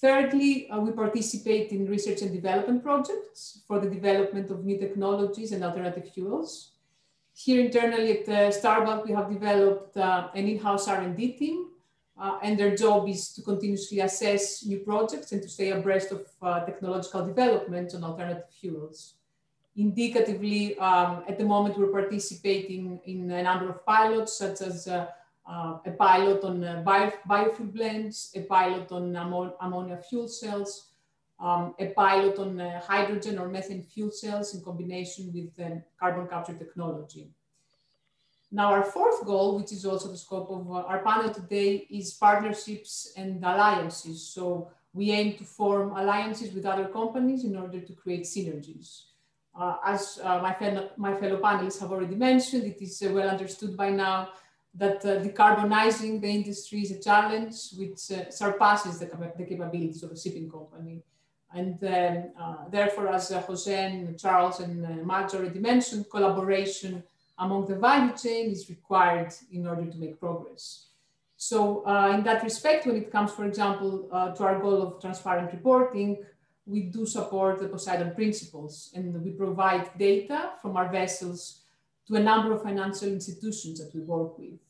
Thirdly, 0.00 0.68
uh, 0.68 0.80
we 0.80 0.90
participate 0.90 1.70
in 1.70 1.86
research 1.86 2.22
and 2.22 2.32
development 2.32 2.82
projects 2.82 3.60
for 3.68 3.78
the 3.78 3.88
development 3.88 4.50
of 4.50 4.64
new 4.64 4.78
technologies 4.78 5.52
and 5.52 5.62
alternative 5.62 6.10
fuels. 6.12 6.72
Here 7.34 7.64
internally 7.64 8.18
at 8.18 8.28
uh, 8.28 8.50
Star 8.50 9.04
we 9.06 9.12
have 9.12 9.30
developed 9.30 9.96
uh, 9.96 10.28
an 10.34 10.48
in-house 10.48 10.88
R&D 10.88 11.32
team 11.34 11.68
uh, 12.20 12.38
and 12.42 12.58
their 12.58 12.76
job 12.76 13.08
is 13.08 13.32
to 13.32 13.42
continuously 13.42 14.00
assess 14.00 14.64
new 14.64 14.78
projects 14.80 15.32
and 15.32 15.42
to 15.42 15.48
stay 15.48 15.70
abreast 15.70 16.12
of 16.12 16.26
uh, 16.42 16.64
technological 16.64 17.26
developments 17.26 17.94
on 17.94 18.04
alternative 18.04 18.44
fuels. 18.60 19.14
Indicatively, 19.76 20.76
um, 20.78 21.24
at 21.26 21.38
the 21.38 21.44
moment, 21.44 21.78
we're 21.78 21.86
participating 21.86 23.00
in 23.06 23.30
a 23.30 23.42
number 23.42 23.70
of 23.70 23.84
pilots, 23.86 24.36
such 24.36 24.60
as 24.60 24.86
uh, 24.86 25.06
uh 25.48 25.78
a 25.86 25.90
pilot 25.92 26.44
on 26.44 26.62
uh, 26.62 26.82
bio, 26.84 27.10
biofuel 27.28 27.72
blends, 27.72 28.30
a 28.36 28.42
pilot 28.42 28.92
on 28.92 29.16
ammonia 29.60 29.98
fuel 30.08 30.28
cells, 30.28 30.90
um, 31.40 31.74
a 31.80 31.86
pilot 31.86 32.38
on 32.38 32.60
uh, 32.60 32.80
hydrogen 32.80 33.38
or 33.38 33.48
methane 33.48 33.82
fuel 33.82 34.10
cells 34.10 34.54
in 34.54 34.62
combination 34.62 35.32
with 35.32 35.82
carbon 35.98 36.28
capture 36.28 36.54
technology. 36.54 37.30
Now, 38.54 38.70
our 38.70 38.82
fourth 38.84 39.24
goal, 39.24 39.58
which 39.58 39.72
is 39.72 39.86
also 39.86 40.08
the 40.08 40.18
scope 40.18 40.50
of 40.50 40.70
uh, 40.70 40.82
our 40.82 40.98
panel 40.98 41.32
today, 41.32 41.86
is 41.88 42.12
partnerships 42.12 43.14
and 43.16 43.42
alliances. 43.42 44.28
So 44.28 44.70
we 44.92 45.10
aim 45.10 45.38
to 45.38 45.44
form 45.44 45.96
alliances 45.96 46.52
with 46.52 46.66
other 46.66 46.84
companies 46.84 47.44
in 47.44 47.56
order 47.56 47.80
to 47.80 47.92
create 47.94 48.24
synergies. 48.24 49.04
Uh, 49.58 49.76
as 49.86 50.20
uh, 50.22 50.38
my, 50.42 50.52
fellow, 50.52 50.90
my 50.98 51.14
fellow 51.16 51.40
panelists 51.40 51.80
have 51.80 51.92
already 51.92 52.14
mentioned, 52.14 52.64
it 52.64 52.82
is 52.82 53.02
uh, 53.02 53.10
well 53.10 53.30
understood 53.30 53.74
by 53.74 53.88
now 53.88 54.28
that 54.74 55.02
uh, 55.04 55.20
decarbonizing 55.20 56.20
the 56.20 56.28
industry 56.28 56.82
is 56.82 56.90
a 56.90 57.00
challenge 57.00 57.54
which 57.78 58.10
uh, 58.10 58.30
surpasses 58.30 58.98
the, 58.98 59.06
the, 59.38 59.44
capabilities 59.44 60.02
of 60.02 60.10
a 60.10 60.18
shipping 60.18 60.50
company. 60.50 61.02
And 61.54 61.82
um, 61.84 62.66
therefore, 62.70 63.08
as 63.08 63.30
Jose 63.30 63.84
and 63.84 64.18
Charles 64.18 64.60
and 64.60 65.06
Max 65.06 65.34
already 65.34 65.58
mentioned, 65.58 66.06
collaboration 66.10 67.02
among 67.38 67.66
the 67.66 67.76
value 67.76 68.14
chain 68.16 68.50
is 68.50 68.68
required 68.68 69.32
in 69.50 69.66
order 69.66 69.86
to 69.86 69.98
make 69.98 70.20
progress. 70.20 70.88
So 71.36 71.84
uh, 71.86 72.12
in 72.14 72.22
that 72.24 72.44
respect, 72.44 72.86
when 72.86 72.96
it 72.96 73.10
comes, 73.10 73.32
for 73.32 73.44
example, 73.44 74.08
uh, 74.12 74.32
to 74.34 74.44
our 74.44 74.60
goal 74.60 74.80
of 74.82 75.00
transparent 75.00 75.52
reporting, 75.52 76.18
we 76.66 76.82
do 76.82 77.04
support 77.04 77.58
the 77.58 77.68
Poseidon 77.68 78.14
principles 78.14 78.92
and 78.94 79.22
we 79.24 79.32
provide 79.32 79.90
data 79.98 80.52
from 80.60 80.76
our 80.76 80.88
vessels 80.88 81.62
to 82.06 82.14
a 82.14 82.20
number 82.20 82.52
of 82.52 82.62
financial 82.62 83.08
institutions 83.08 83.80
that 83.80 83.92
we 83.94 84.00
work 84.02 84.38
with. 84.38 84.60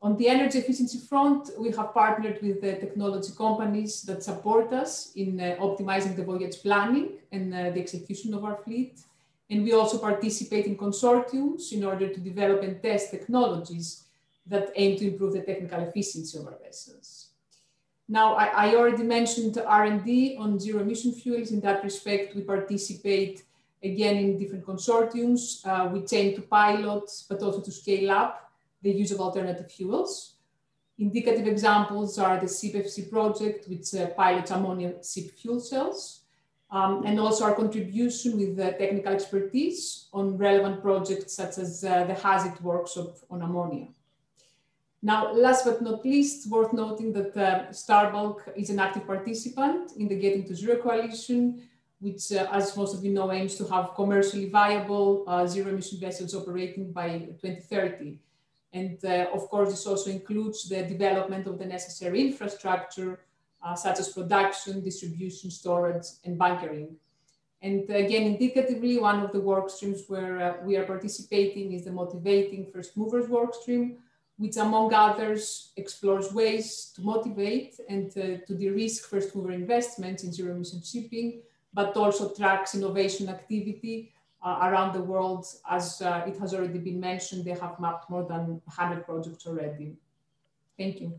On 0.00 0.16
the 0.16 0.28
energy 0.28 0.58
efficiency 0.58 0.98
front, 0.98 1.50
we 1.58 1.70
have 1.70 1.94
partnered 1.94 2.38
with 2.42 2.60
the 2.60 2.74
technology 2.74 3.32
companies 3.36 4.02
that 4.02 4.22
support 4.22 4.70
us 4.72 5.12
in 5.16 5.40
uh, 5.40 5.56
optimizing 5.60 6.14
the 6.14 6.22
voyage 6.22 6.60
planning 6.62 7.12
and 7.32 7.54
uh, 7.54 7.70
the 7.70 7.80
execution 7.80 8.34
of 8.34 8.44
our 8.44 8.56
fleet. 8.56 9.00
And 9.54 9.62
we 9.62 9.72
also 9.72 9.98
participate 9.98 10.66
in 10.66 10.76
consortiums 10.76 11.70
in 11.70 11.84
order 11.84 12.08
to 12.12 12.18
develop 12.18 12.64
and 12.64 12.82
test 12.82 13.12
technologies 13.12 14.02
that 14.48 14.72
aim 14.74 14.98
to 14.98 15.06
improve 15.06 15.34
the 15.34 15.42
technical 15.42 15.78
efficiency 15.78 16.36
of 16.36 16.48
our 16.48 16.58
vessels. 16.60 17.28
Now, 18.08 18.34
I, 18.34 18.46
I 18.46 18.74
already 18.74 19.04
mentioned 19.04 19.56
R&D 19.64 20.38
on 20.40 20.58
zero 20.58 20.80
emission 20.80 21.12
fuels. 21.12 21.52
In 21.52 21.60
that 21.60 21.84
respect, 21.84 22.34
we 22.34 22.42
participate 22.42 23.44
again 23.80 24.16
in 24.16 24.38
different 24.40 24.66
consortiums. 24.66 25.64
Uh, 25.64 25.88
we 25.92 26.04
aim 26.18 26.34
to 26.34 26.42
pilot, 26.42 27.08
but 27.28 27.40
also 27.40 27.60
to 27.60 27.70
scale 27.70 28.10
up 28.10 28.50
the 28.82 28.90
use 28.90 29.12
of 29.12 29.20
alternative 29.20 29.70
fuels. 29.70 30.34
Indicative 30.98 31.46
examples 31.46 32.18
are 32.18 32.40
the 32.40 32.46
ShipFC 32.46 33.08
project, 33.08 33.68
which 33.68 33.94
uh, 33.94 34.08
pilots 34.08 34.50
ammonia 34.50 34.94
SIP 35.00 35.30
fuel 35.38 35.60
cells, 35.60 36.23
um, 36.70 37.04
and 37.06 37.20
also 37.20 37.44
our 37.44 37.54
contribution 37.54 38.36
with 38.38 38.56
the 38.56 38.72
technical 38.72 39.12
expertise 39.12 40.08
on 40.12 40.36
relevant 40.36 40.82
projects 40.82 41.34
such 41.34 41.58
as 41.58 41.84
uh, 41.84 42.04
the 42.04 42.14
HAZID 42.14 42.60
workshop 42.60 43.16
on 43.30 43.42
ammonia. 43.42 43.88
Now, 45.02 45.34
last 45.34 45.66
but 45.66 45.82
not 45.82 46.02
least, 46.04 46.48
worth 46.50 46.72
noting 46.72 47.12
that 47.12 47.36
uh, 47.36 47.66
Starbulk 47.70 48.40
is 48.56 48.70
an 48.70 48.78
active 48.78 49.06
participant 49.06 49.92
in 49.98 50.08
the 50.08 50.16
Getting 50.16 50.44
to 50.46 50.54
Zero 50.54 50.80
Coalition, 50.80 51.62
which, 52.00 52.32
uh, 52.32 52.46
as 52.50 52.74
most 52.74 52.94
of 52.94 53.04
you 53.04 53.12
know, 53.12 53.30
aims 53.30 53.54
to 53.56 53.66
have 53.66 53.94
commercially 53.94 54.48
viable 54.48 55.24
uh, 55.26 55.46
zero 55.46 55.68
emission 55.68 56.00
vessels 56.00 56.34
operating 56.34 56.90
by 56.90 57.18
2030. 57.42 58.18
And 58.72 58.98
uh, 59.04 59.26
of 59.32 59.48
course, 59.50 59.70
this 59.70 59.86
also 59.86 60.10
includes 60.10 60.68
the 60.68 60.82
development 60.82 61.46
of 61.46 61.58
the 61.58 61.66
necessary 61.66 62.22
infrastructure 62.22 63.20
uh, 63.64 63.74
such 63.74 63.98
as 63.98 64.10
production, 64.10 64.82
distribution, 64.82 65.50
storage, 65.50 66.06
and 66.24 66.38
bunkering. 66.38 66.96
And 67.62 67.88
again, 67.88 68.24
indicatively, 68.24 68.98
one 68.98 69.20
of 69.20 69.32
the 69.32 69.40
work 69.40 69.70
streams 69.70 70.02
where 70.06 70.38
uh, 70.38 70.64
we 70.64 70.76
are 70.76 70.84
participating 70.84 71.72
is 71.72 71.86
the 71.86 71.92
Motivating 71.92 72.66
First 72.70 72.94
Movers 72.94 73.26
work 73.26 73.54
stream, 73.54 73.96
which 74.36 74.56
among 74.56 74.92
others 74.92 75.72
explores 75.76 76.30
ways 76.30 76.92
to 76.94 77.00
motivate 77.00 77.80
and 77.88 78.10
uh, 78.18 78.44
to 78.46 78.54
de-risk 78.54 79.08
first 79.08 79.34
mover 79.34 79.52
investments 79.52 80.24
in 80.24 80.32
zero 80.32 80.54
emission 80.54 80.82
shipping, 80.82 81.40
but 81.72 81.96
also 81.96 82.34
tracks 82.34 82.74
innovation 82.74 83.30
activity 83.30 84.12
uh, 84.42 84.58
around 84.64 84.92
the 84.92 85.00
world. 85.00 85.46
As 85.70 86.02
uh, 86.02 86.24
it 86.26 86.36
has 86.38 86.52
already 86.52 86.80
been 86.80 87.00
mentioned, 87.00 87.46
they 87.46 87.52
have 87.52 87.80
mapped 87.80 88.10
more 88.10 88.24
than 88.24 88.60
100 88.66 89.06
projects 89.06 89.46
already. 89.46 89.96
Thank 90.76 91.00
you. 91.00 91.18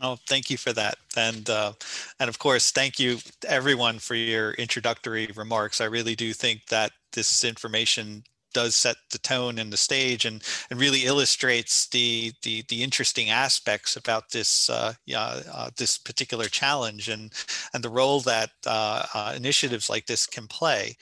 Oh, 0.00 0.16
thank 0.28 0.48
you 0.50 0.56
for 0.56 0.72
that. 0.74 0.96
And, 1.16 1.48
uh, 1.50 1.72
and 2.20 2.28
of 2.28 2.38
course, 2.38 2.70
thank 2.70 3.00
you 3.00 3.18
everyone 3.46 3.98
for 3.98 4.14
your 4.14 4.52
introductory 4.52 5.28
remarks. 5.34 5.80
I 5.80 5.86
really 5.86 6.14
do 6.14 6.32
think 6.32 6.66
that 6.66 6.92
this 7.12 7.42
information 7.44 8.22
does 8.52 8.74
set 8.74 8.96
the 9.10 9.18
tone 9.18 9.58
and 9.58 9.72
the 9.72 9.76
stage 9.76 10.24
and, 10.24 10.42
and 10.70 10.80
really 10.80 11.04
illustrates 11.04 11.88
the, 11.88 12.32
the, 12.42 12.64
the 12.68 12.82
interesting 12.82 13.30
aspects 13.30 13.96
about 13.96 14.30
this, 14.30 14.68
uh, 14.70 14.92
uh, 15.14 15.70
this 15.76 15.98
particular 15.98 16.46
challenge 16.46 17.08
and, 17.08 17.32
and 17.74 17.82
the 17.82 17.90
role 17.90 18.20
that 18.20 18.50
uh, 18.66 19.04
uh, 19.14 19.32
initiatives 19.36 19.90
like 19.90 20.06
this 20.06 20.26
can 20.26 20.46
play. 20.46 20.96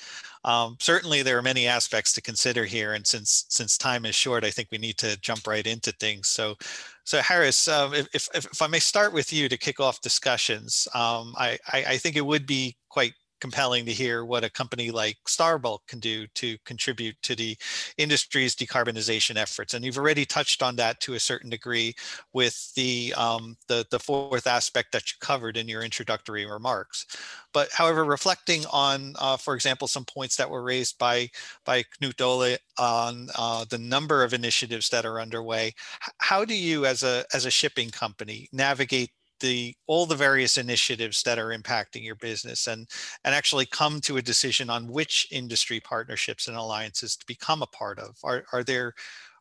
Um, 0.46 0.76
certainly 0.78 1.22
there 1.22 1.36
are 1.36 1.42
many 1.42 1.66
aspects 1.66 2.12
to 2.12 2.22
consider 2.22 2.64
here 2.64 2.94
and 2.94 3.04
since 3.04 3.46
since 3.48 3.76
time 3.76 4.06
is 4.06 4.14
short 4.14 4.44
I 4.44 4.50
think 4.50 4.68
we 4.70 4.78
need 4.78 4.96
to 4.98 5.18
jump 5.20 5.44
right 5.44 5.66
into 5.66 5.90
things 5.90 6.28
so 6.28 6.54
so 7.02 7.20
Haris 7.20 7.66
um, 7.66 7.92
if, 7.94 8.06
if, 8.14 8.28
if, 8.32 8.62
I 8.62 8.68
may 8.68 8.78
start 8.78 9.12
with 9.12 9.32
you 9.32 9.48
to 9.48 9.58
kick 9.58 9.80
off 9.80 10.00
discussions 10.02 10.86
um, 10.94 11.34
I, 11.36 11.58
I, 11.72 11.84
I 11.88 11.96
think 11.96 12.14
it 12.14 12.24
would 12.24 12.46
be 12.46 12.76
quite 12.88 13.14
compelling 13.40 13.84
to 13.86 13.92
hear 13.92 14.24
what 14.24 14.44
a 14.44 14.50
company 14.50 14.90
like 14.90 15.16
Starbulk 15.26 15.80
can 15.86 15.98
do 15.98 16.26
to 16.34 16.56
contribute 16.64 17.16
to 17.22 17.34
the 17.34 17.56
industry's 17.98 18.54
decarbonization 18.54 19.36
efforts. 19.36 19.74
And 19.74 19.84
you've 19.84 19.98
already 19.98 20.24
touched 20.24 20.62
on 20.62 20.76
that 20.76 21.00
to 21.00 21.14
a 21.14 21.20
certain 21.20 21.50
degree 21.50 21.94
with 22.32 22.74
the, 22.74 23.14
um, 23.16 23.56
the, 23.68 23.86
the 23.90 23.98
fourth 23.98 24.46
aspect 24.46 24.92
that 24.92 25.10
you 25.10 25.16
covered 25.20 25.56
in 25.56 25.68
your 25.68 25.82
introductory 25.82 26.46
remarks. 26.46 27.06
But 27.52 27.68
however, 27.72 28.04
reflecting 28.04 28.64
on, 28.72 29.14
uh, 29.18 29.36
for 29.36 29.54
example, 29.54 29.88
some 29.88 30.04
points 30.04 30.36
that 30.36 30.50
were 30.50 30.62
raised 30.62 30.98
by, 30.98 31.28
by 31.64 31.84
Knut 32.00 32.20
Ole 32.20 32.56
on 32.78 33.28
uh, 33.38 33.64
the 33.68 33.78
number 33.78 34.22
of 34.22 34.34
initiatives 34.34 34.88
that 34.90 35.06
are 35.06 35.20
underway, 35.20 35.74
how 36.18 36.44
do 36.44 36.54
you 36.54 36.86
as 36.86 37.02
a, 37.02 37.24
as 37.32 37.46
a 37.46 37.50
shipping 37.50 37.90
company 37.90 38.48
navigate 38.52 39.10
the 39.40 39.74
all 39.86 40.06
the 40.06 40.14
various 40.14 40.58
initiatives 40.58 41.22
that 41.22 41.38
are 41.38 41.56
impacting 41.56 42.04
your 42.04 42.14
business 42.16 42.66
and 42.66 42.88
and 43.24 43.34
actually 43.34 43.66
come 43.66 44.00
to 44.00 44.16
a 44.16 44.22
decision 44.22 44.70
on 44.70 44.90
which 44.90 45.28
industry 45.30 45.80
partnerships 45.80 46.48
and 46.48 46.56
alliances 46.56 47.16
to 47.16 47.26
become 47.26 47.62
a 47.62 47.66
part 47.66 47.98
of. 47.98 48.16
Are, 48.24 48.44
are 48.52 48.64
there 48.64 48.94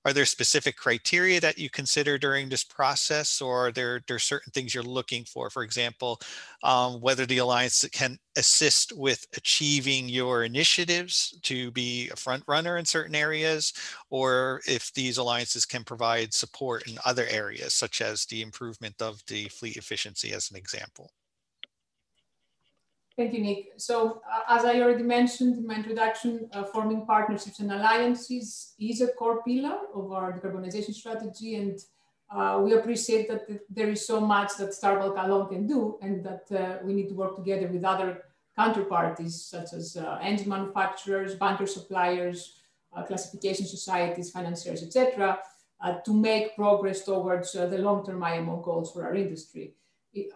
are 0.05 0.13
there 0.13 0.25
specific 0.25 0.77
criteria 0.77 1.39
that 1.41 1.57
you 1.57 1.69
consider 1.69 2.17
during 2.17 2.47
this 2.47 2.63
process 2.63 3.41
or 3.41 3.67
are 3.67 3.71
there, 3.71 4.01
there 4.07 4.17
are 4.17 4.19
certain 4.19 4.51
things 4.51 4.73
you're 4.73 4.83
looking 4.83 5.25
for? 5.25 5.49
For 5.49 5.63
example, 5.63 6.21
um, 6.63 7.01
whether 7.01 7.25
the 7.25 7.39
alliance 7.39 7.85
can 7.91 8.17
assist 8.37 8.93
with 8.95 9.25
achieving 9.35 10.07
your 10.07 10.43
initiatives 10.43 11.37
to 11.43 11.71
be 11.71 12.09
a 12.09 12.15
front 12.15 12.43
runner 12.47 12.77
in 12.77 12.85
certain 12.85 13.15
areas, 13.15 13.73
or 14.09 14.61
if 14.67 14.93
these 14.93 15.17
alliances 15.17 15.65
can 15.65 15.83
provide 15.83 16.33
support 16.33 16.87
in 16.87 16.97
other 17.05 17.25
areas, 17.27 17.73
such 17.73 18.01
as 18.01 18.25
the 18.25 18.41
improvement 18.41 19.01
of 19.01 19.21
the 19.27 19.45
fleet 19.49 19.77
efficiency 19.77 20.33
as 20.33 20.51
an 20.51 20.57
example. 20.57 21.11
Thank 23.17 23.33
you, 23.33 23.41
Nick. 23.41 23.73
So 23.77 24.21
uh, 24.29 24.41
as 24.49 24.65
I 24.65 24.81
already 24.81 25.03
mentioned 25.03 25.57
in 25.57 25.65
my 25.65 25.75
introduction, 25.75 26.49
uh, 26.51 26.65
forming 26.65 27.05
partnerships 27.05 27.59
and 27.59 27.71
alliances 27.71 28.73
is 28.77 28.99
a 28.99 29.07
core 29.07 29.41
pillar 29.41 29.77
of 29.93 30.11
our 30.11 30.33
decarbonization 30.33 30.93
strategy. 30.93 31.55
And 31.55 31.79
uh, 32.29 32.59
we 32.61 32.73
appreciate 32.73 33.29
that 33.29 33.47
there 33.69 33.89
is 33.89 34.05
so 34.05 34.19
much 34.19 34.57
that 34.57 34.73
Star 34.73 34.99
Bulk 34.99 35.15
alone 35.17 35.47
can 35.47 35.65
do 35.65 35.97
and 36.01 36.25
that 36.25 36.51
uh, 36.51 36.79
we 36.83 36.93
need 36.93 37.07
to 37.07 37.15
work 37.15 37.37
together 37.37 37.67
with 37.67 37.85
other 37.85 38.23
counterparties 38.59 39.31
such 39.31 39.71
as 39.71 39.95
uh, 39.95 40.19
engine 40.21 40.49
manufacturers, 40.49 41.35
bunker 41.35 41.67
suppliers, 41.67 42.59
uh, 42.91 43.03
classification 43.03 43.65
societies, 43.65 44.31
financiers, 44.31 44.83
etc., 44.83 45.39
to 46.03 46.13
make 46.13 46.55
progress 46.55 47.03
towards 47.03 47.51
the 47.51 47.77
long-term 47.77 48.23
IMO 48.23 48.59
goals 48.61 48.91
for 48.91 49.05
our 49.05 49.13
industry 49.13 49.75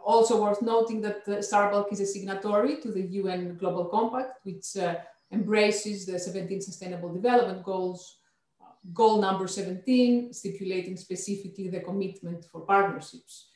also 0.04 0.42
worth 0.42 0.62
noting 0.62 1.02
that 1.02 1.22
uh, 1.28 1.86
is 1.92 2.00
a 2.00 2.06
signatory 2.06 2.78
to 2.82 2.92
the 2.92 3.02
UN 3.02 3.56
Global 3.56 3.86
Compact, 3.86 4.39
which 4.44 4.78
uh, 4.78 4.96
embraces 5.32 6.06
the 6.06 6.18
17 6.18 6.62
Sustainable 6.62 7.13
Development 7.13 7.63
Goals, 7.63 8.18
uh, 8.62 8.65
goal 8.94 9.22
number 9.22 9.48
17, 9.48 10.34
stipulating 10.34 10.98
specifically 10.98 11.70
the 11.70 11.80
commitment 11.80 12.46
for 12.46 12.62
partnerships. 12.62 13.50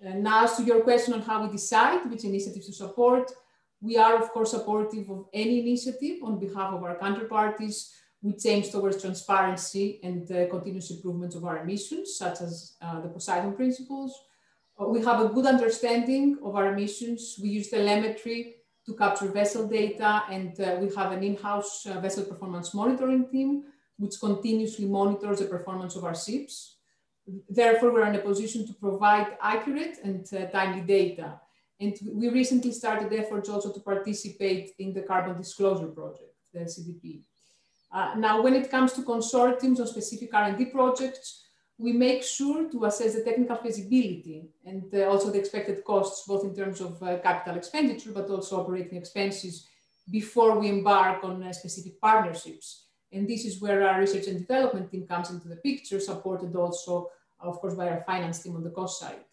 And 0.00 0.22
now 0.22 0.44
as 0.44 0.56
to 0.56 0.62
your 0.62 0.82
question 0.82 1.14
on 1.14 1.22
how 1.22 1.44
we 1.44 1.50
decide 1.50 2.08
which 2.08 2.24
initiatives 2.24 2.66
to 2.66 2.72
support, 2.72 3.32
we 3.80 3.96
are 3.96 4.16
of 4.22 4.30
course 4.30 4.52
supportive 4.52 5.08
of 5.10 5.26
any 5.32 5.60
initiative 5.60 6.18
on 6.22 6.38
behalf 6.38 6.74
of 6.74 6.82
our 6.82 6.96
counterparties 6.98 7.92
which 8.20 8.44
aims 8.46 8.70
towards 8.70 9.00
transparency 9.00 10.00
and 10.02 10.30
uh, 10.32 10.48
continuous 10.48 10.90
improvement 10.90 11.34
of 11.34 11.44
our 11.44 11.58
emissions, 11.58 12.16
such 12.16 12.40
as 12.40 12.74
uh, 12.82 13.00
the 13.00 13.08
Poseidon 13.08 13.54
Principles, 13.54 14.12
uh, 14.12 14.27
we 14.86 15.02
have 15.02 15.20
a 15.20 15.28
good 15.28 15.46
understanding 15.46 16.38
of 16.44 16.54
our 16.54 16.72
emissions. 16.72 17.38
We 17.42 17.48
use 17.48 17.68
telemetry 17.68 18.56
to 18.86 18.94
capture 18.94 19.26
vessel 19.26 19.66
data 19.66 20.22
and 20.30 20.58
uh, 20.60 20.76
we 20.80 20.94
have 20.94 21.12
an 21.12 21.22
in-house 21.22 21.86
uh, 21.86 22.00
vessel 22.00 22.24
performance 22.24 22.72
monitoring 22.74 23.28
team 23.28 23.64
which 23.98 24.20
continuously 24.20 24.86
monitors 24.86 25.40
the 25.40 25.46
performance 25.46 25.96
of 25.96 26.04
our 26.04 26.14
ships. 26.14 26.76
Therefore, 27.48 27.92
we're 27.92 28.06
in 28.06 28.14
a 28.14 28.20
position 28.20 28.66
to 28.66 28.72
provide 28.72 29.36
accurate 29.42 29.98
and 30.04 30.24
uh, 30.32 30.46
timely 30.46 30.82
data. 30.82 31.40
And 31.80 31.96
we 32.12 32.28
recently 32.28 32.72
started 32.72 33.12
efforts 33.12 33.48
also 33.48 33.72
to 33.72 33.80
participate 33.80 34.72
in 34.78 34.94
the 34.94 35.02
Carbon 35.02 35.36
Disclosure 35.36 35.88
Project, 35.88 36.34
the 36.54 36.60
CDP. 36.60 37.22
Uh, 37.92 38.14
now, 38.16 38.40
when 38.42 38.54
it 38.54 38.70
comes 38.70 38.92
to 38.94 39.02
consortiums 39.02 39.80
or 39.80 39.86
specific 39.86 40.32
R&D 40.32 40.66
projects, 40.66 41.44
we 41.78 41.92
make 41.92 42.24
sure 42.24 42.68
to 42.68 42.84
assess 42.86 43.14
the 43.14 43.22
technical 43.22 43.56
feasibility 43.56 44.48
and 44.66 44.92
uh, 44.92 45.04
also 45.04 45.30
the 45.30 45.38
expected 45.38 45.84
costs, 45.84 46.26
both 46.26 46.44
in 46.44 46.54
terms 46.54 46.80
of 46.80 47.00
uh, 47.02 47.18
capital 47.18 47.56
expenditure, 47.56 48.10
but 48.10 48.28
also 48.28 48.60
operating 48.60 48.98
expenses 48.98 49.68
before 50.10 50.58
we 50.58 50.68
embark 50.68 51.22
on 51.22 51.42
uh, 51.42 51.52
specific 51.52 52.00
partnerships. 52.00 52.86
And 53.12 53.28
this 53.28 53.44
is 53.44 53.60
where 53.60 53.88
our 53.88 54.00
research 54.00 54.26
and 54.26 54.40
development 54.40 54.90
team 54.90 55.06
comes 55.06 55.30
into 55.30 55.48
the 55.48 55.56
picture, 55.56 56.00
supported 56.00 56.54
also, 56.56 57.10
of 57.40 57.60
course, 57.60 57.74
by 57.74 57.88
our 57.88 58.02
finance 58.04 58.42
team 58.42 58.56
on 58.56 58.64
the 58.64 58.70
cost 58.70 58.98
side. 59.00 59.24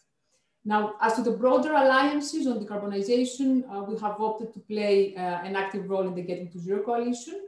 Now, 0.63 0.95
as 1.01 1.13
to 1.15 1.21
the 1.21 1.31
broader 1.31 1.73
alliances 1.73 2.47
on 2.47 2.63
decarbonization, 2.63 3.63
uh, 3.71 3.83
we 3.83 3.99
have 3.99 4.19
opted 4.19 4.53
to 4.53 4.59
play 4.59 5.15
uh, 5.15 5.19
an 5.19 5.55
active 5.55 5.89
role 5.89 6.07
in 6.07 6.15
the 6.15 6.21
Getting 6.21 6.51
to 6.51 6.59
Zero 6.59 6.81
Coalition, 6.83 7.39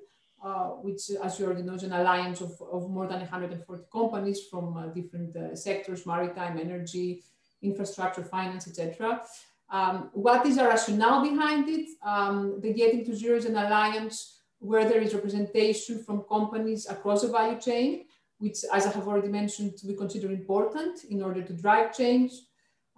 uh, 0.44 0.68
which, 0.86 1.10
as 1.24 1.40
you 1.40 1.46
already 1.46 1.64
know, 1.64 1.74
is 1.74 1.84
an 1.84 1.94
alliance 1.94 2.42
of, 2.42 2.62
of 2.72 2.90
more 2.90 3.08
than 3.08 3.20
140 3.20 3.84
companies 3.92 4.46
from 4.50 4.78
uh, 4.78 4.88
different 4.88 5.36
uh, 5.36 5.56
sectors, 5.56 6.06
maritime, 6.06 6.60
energy, 6.60 7.24
infrastructure, 7.62 8.24
finance, 8.24 8.68
etc. 8.68 9.22
Um, 9.70 10.10
what 10.14 10.46
is 10.46 10.58
our 10.58 10.70
rationale 10.70 11.22
behind 11.22 11.68
it? 11.70 11.90
Um, 12.04 12.60
the 12.62 12.74
Getting 12.74 13.04
to 13.06 13.16
Zero 13.16 13.38
is 13.38 13.46
an 13.46 13.58
alliance 13.58 14.40
where 14.60 14.88
there 14.88 15.02
is 15.02 15.14
representation 15.14 16.04
from 16.04 16.24
companies 16.24 16.88
across 16.88 17.22
the 17.22 17.28
value 17.28 17.60
chain, 17.60 18.06
which, 18.40 18.60
as 18.74 18.86
I 18.86 18.92
have 18.92 19.08
already 19.08 19.28
mentioned, 19.28 19.74
we 19.86 19.96
consider 19.96 20.32
important 20.32 21.04
in 21.06 21.22
order 21.22 21.42
to 21.42 21.54
drive 21.54 21.96
change. 21.96 22.32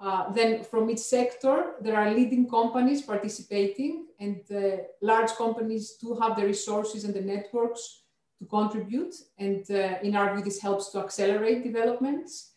Uh, 0.02 0.32
then 0.32 0.64
from 0.64 0.90
each 0.90 1.00
sector, 1.00 1.74
there 1.82 1.96
are 1.98 2.14
leading 2.14 2.50
companies 2.50 3.02
participating 3.02 4.06
and 4.20 4.42
uh, 4.52 4.78
large 5.02 5.32
companies 5.32 5.98
do 6.02 6.18
have 6.22 6.38
the 6.38 6.46
resources 6.46 7.04
and 7.04 7.14
the 7.14 7.22
networks 7.22 8.04
to 8.40 8.46
contribute. 8.46 9.14
And 9.38 9.70
uh, 9.70 9.98
in 10.02 10.16
our 10.16 10.34
view, 10.34 10.44
this 10.44 10.62
helps 10.62 10.90
to 10.92 11.00
accelerate 11.00 11.64
developments. 11.64 12.54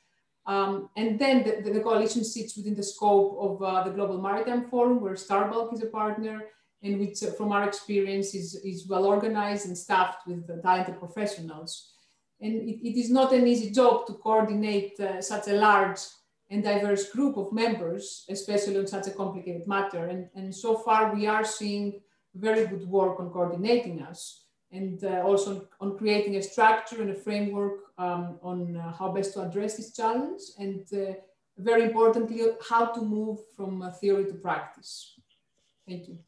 Um, 0.47 0.89
and 0.97 1.19
then 1.19 1.43
the, 1.43 1.71
the, 1.71 1.81
coalition 1.81 2.25
sits 2.25 2.57
within 2.57 2.75
the 2.75 2.83
scope 2.83 3.37
of 3.41 3.63
uh, 3.63 3.85
the 3.85 3.91
Global 3.91 4.21
Maritime 4.21 4.69
Forum, 4.69 5.01
where 5.01 5.17
Star 5.17 5.49
Bulk 5.49 5.73
is 5.73 5.83
a 5.83 5.87
partner, 5.87 6.43
and 6.83 6.99
which, 6.99 7.23
uh, 7.23 7.31
from 7.33 7.53
our 7.53 7.67
experience, 7.67 8.35
is, 8.35 8.57
is 8.65 8.89
well 8.89 9.05
organized 9.05 9.67
and 9.67 9.79
staffed 9.79 10.27
with 10.27 10.47
talented 10.63 10.99
professionals. 10.99 11.93
And 12.41 12.69
it, 12.69 12.89
it 12.89 12.99
is 12.99 13.09
not 13.11 13.33
an 13.33 13.47
easy 13.47 13.71
job 13.71 14.07
to 14.07 14.15
coordinate 14.15 14.99
such 15.21 15.47
a 15.47 15.53
large 15.53 16.01
and 16.53 16.63
diverse 16.63 17.11
group 17.11 17.37
of 17.39 17.53
members, 17.53 18.25
especially 18.29 18.79
on 18.79 18.87
such 18.87 19.07
a 19.07 19.11
complicated 19.11 19.67
matter. 19.67 20.05
And, 20.07 20.29
and 20.35 20.55
so 20.55 20.77
far, 20.77 21.15
we 21.15 21.27
are 21.27 21.45
seeing 21.45 22.01
very 22.35 22.67
good 22.67 22.87
work 22.87 23.19
on 23.21 23.31
coordinating 23.31 24.03
us 24.03 24.45
and 24.71 25.03
uh, 25.05 25.23
also 25.25 25.67
on, 25.81 25.97
creating 25.99 26.37
a 26.37 26.43
structure 26.43 27.01
and 27.01 27.11
a 27.11 27.15
framework 27.15 27.77
um, 27.99 28.39
on 28.43 28.77
uh, 28.77 28.93
how 28.93 29.11
best 29.13 29.35
to 29.35 29.43
address 29.43 29.77
this 29.77 29.97
challenge 29.97 30.43
and 30.59 30.85
uh, 30.95 31.15
very 31.59 31.85
importantly, 31.85 32.41
how 32.69 32.87
to 32.87 33.01
move 33.01 33.39
from 33.57 33.83
uh, 33.83 33.91
theory 33.91 34.25
to 34.27 34.35
practice. 34.35 35.15
Thank 35.87 36.09
you. 36.09 36.19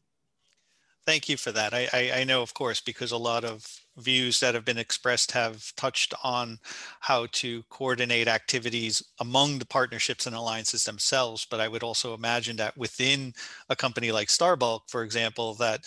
Thank 1.05 1.29
you 1.29 1.37
for 1.37 1.51
that. 1.51 1.71
I, 1.73 1.87
I, 1.93 2.11
I, 2.21 2.23
know, 2.23 2.41
of 2.41 2.55
course, 2.55 2.81
because 2.81 3.11
a 3.11 3.17
lot 3.17 3.43
of 3.43 3.63
views 3.95 4.39
that 4.39 4.55
have 4.55 4.65
been 4.65 4.79
expressed 4.79 5.31
have 5.33 5.71
touched 5.75 6.15
on 6.23 6.57
how 7.01 7.27
to 7.33 7.61
coordinate 7.69 8.27
activities 8.27 9.03
among 9.19 9.59
the 9.59 9.67
partnerships 9.67 10.25
and 10.25 10.35
alliances 10.35 10.83
themselves. 10.83 11.45
But 11.47 11.59
I 11.59 11.67
would 11.67 11.83
also 11.83 12.15
imagine 12.15 12.55
that 12.57 12.75
within 12.75 13.35
a 13.69 13.75
company 13.75 14.11
like 14.11 14.31
Star 14.31 14.55
Bulk, 14.55 14.85
for 14.87 15.03
example, 15.03 15.53
that 15.55 15.81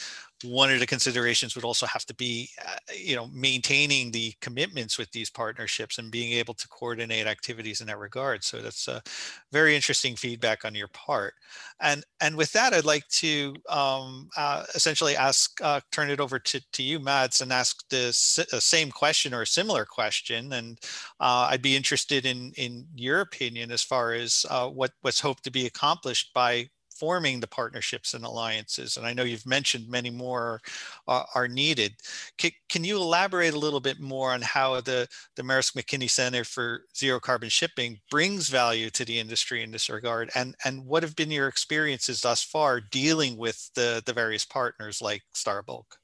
one 0.45 0.71
of 0.71 0.79
the 0.79 0.87
considerations 0.87 1.55
would 1.55 1.65
also 1.65 1.87
have 1.87 2.05
to 2.07 2.15
be, 2.15 2.49
uh, 2.65 2.77
you 2.97 3.17
know, 3.17 3.29
maintaining 3.33 4.11
the 4.11 4.33
commitments 4.41 4.97
with 4.99 5.11
these 5.11 5.31
partnerships 5.31 5.99
and 5.99 6.11
being 6.11 6.33
able 6.33 6.55
to 6.55 6.69
coordinate 6.69 7.27
activities 7.27 7.81
in 7.81 7.87
that 7.89 7.99
regard. 7.99 8.45
So 8.45 8.61
that's 8.61 8.87
a 8.89 9.03
very 9.53 9.75
interesting 9.75 10.17
feedback 10.17 10.65
on 10.65 10.75
your 10.75 10.89
part. 10.89 11.35
And 11.81 12.05
and 12.21 12.37
with 12.37 12.53
that, 12.53 12.73
I'd 12.73 12.85
like 12.85 13.07
to 13.09 13.55
um, 13.69 14.29
uh, 14.37 14.65
essentially 14.75 15.17
ask, 15.17 15.61
uh, 15.63 15.81
turn 15.93 16.11
it 16.11 16.21
over 16.21 16.39
to, 16.39 16.61
to 16.73 16.83
you, 16.83 17.01
Mads, 17.01 17.41
and 17.41 17.53
ask 17.53 17.89
the 17.89 18.07
the 18.51 18.61
same 18.61 18.91
question 18.91 19.35
or 19.35 19.43
a 19.43 19.47
similar 19.47 19.85
question, 19.85 20.53
and 20.53 20.79
uh, 21.21 21.49
I'd 21.51 21.63
be 21.63 21.77
interested 21.77 22.27
in 22.27 22.53
in 22.57 22.87
your 22.95 23.21
opinion 23.21 23.71
as 23.71 23.83
far 23.83 24.13
as 24.13 24.47
uh, 24.51 24.69
what 24.69 24.93
what's 25.03 25.21
hoped 25.21 25.45
to 25.45 25.51
be 25.51 25.67
accomplished 25.67 26.33
by 26.35 26.69
forming 26.99 27.41
the 27.41 27.47
partnerships 27.47 28.15
and 28.15 28.25
alliances. 28.25 28.97
And 28.97 29.07
I 29.07 29.13
know 29.13 29.23
you've 29.23 29.47
mentioned 29.47 29.89
many 29.89 30.11
more 30.11 30.61
uh, 31.07 31.25
are 31.35 31.49
needed. 31.49 31.95
Can, 32.37 32.51
can, 32.69 32.85
you 32.85 32.97
elaborate 32.97 33.55
a 33.55 33.59
little 33.59 33.81
bit 33.81 34.01
more 34.01 34.33
on 34.33 34.43
how 34.43 34.81
the, 34.81 35.07
the 35.37 35.43
Maersk 35.43 35.77
Mc-Kinney 35.77 36.09
Center 36.09 36.45
for 36.45 36.83
Zero 36.97 37.21
Carbon 37.21 37.49
Shipping 37.49 38.01
brings 38.11 38.49
value 38.49 38.91
to 38.91 39.05
the 39.05 39.19
industry 39.19 39.63
in 39.63 39.71
this 39.71 39.89
regard? 39.89 40.31
And, 40.35 40.55
and 40.65 40.85
what 40.87 41.03
have 41.03 41.17
been 41.17 41.31
your 41.31 41.49
experiences 41.49 42.21
thus 42.21 42.43
far 42.43 42.81
dealing 42.81 43.37
with 43.37 43.71
the, 43.75 44.03
the 44.05 44.13
various 44.13 44.45
partners 44.45 45.01
like 45.01 45.23
Star 45.35 45.63
Bulk? 45.63 45.99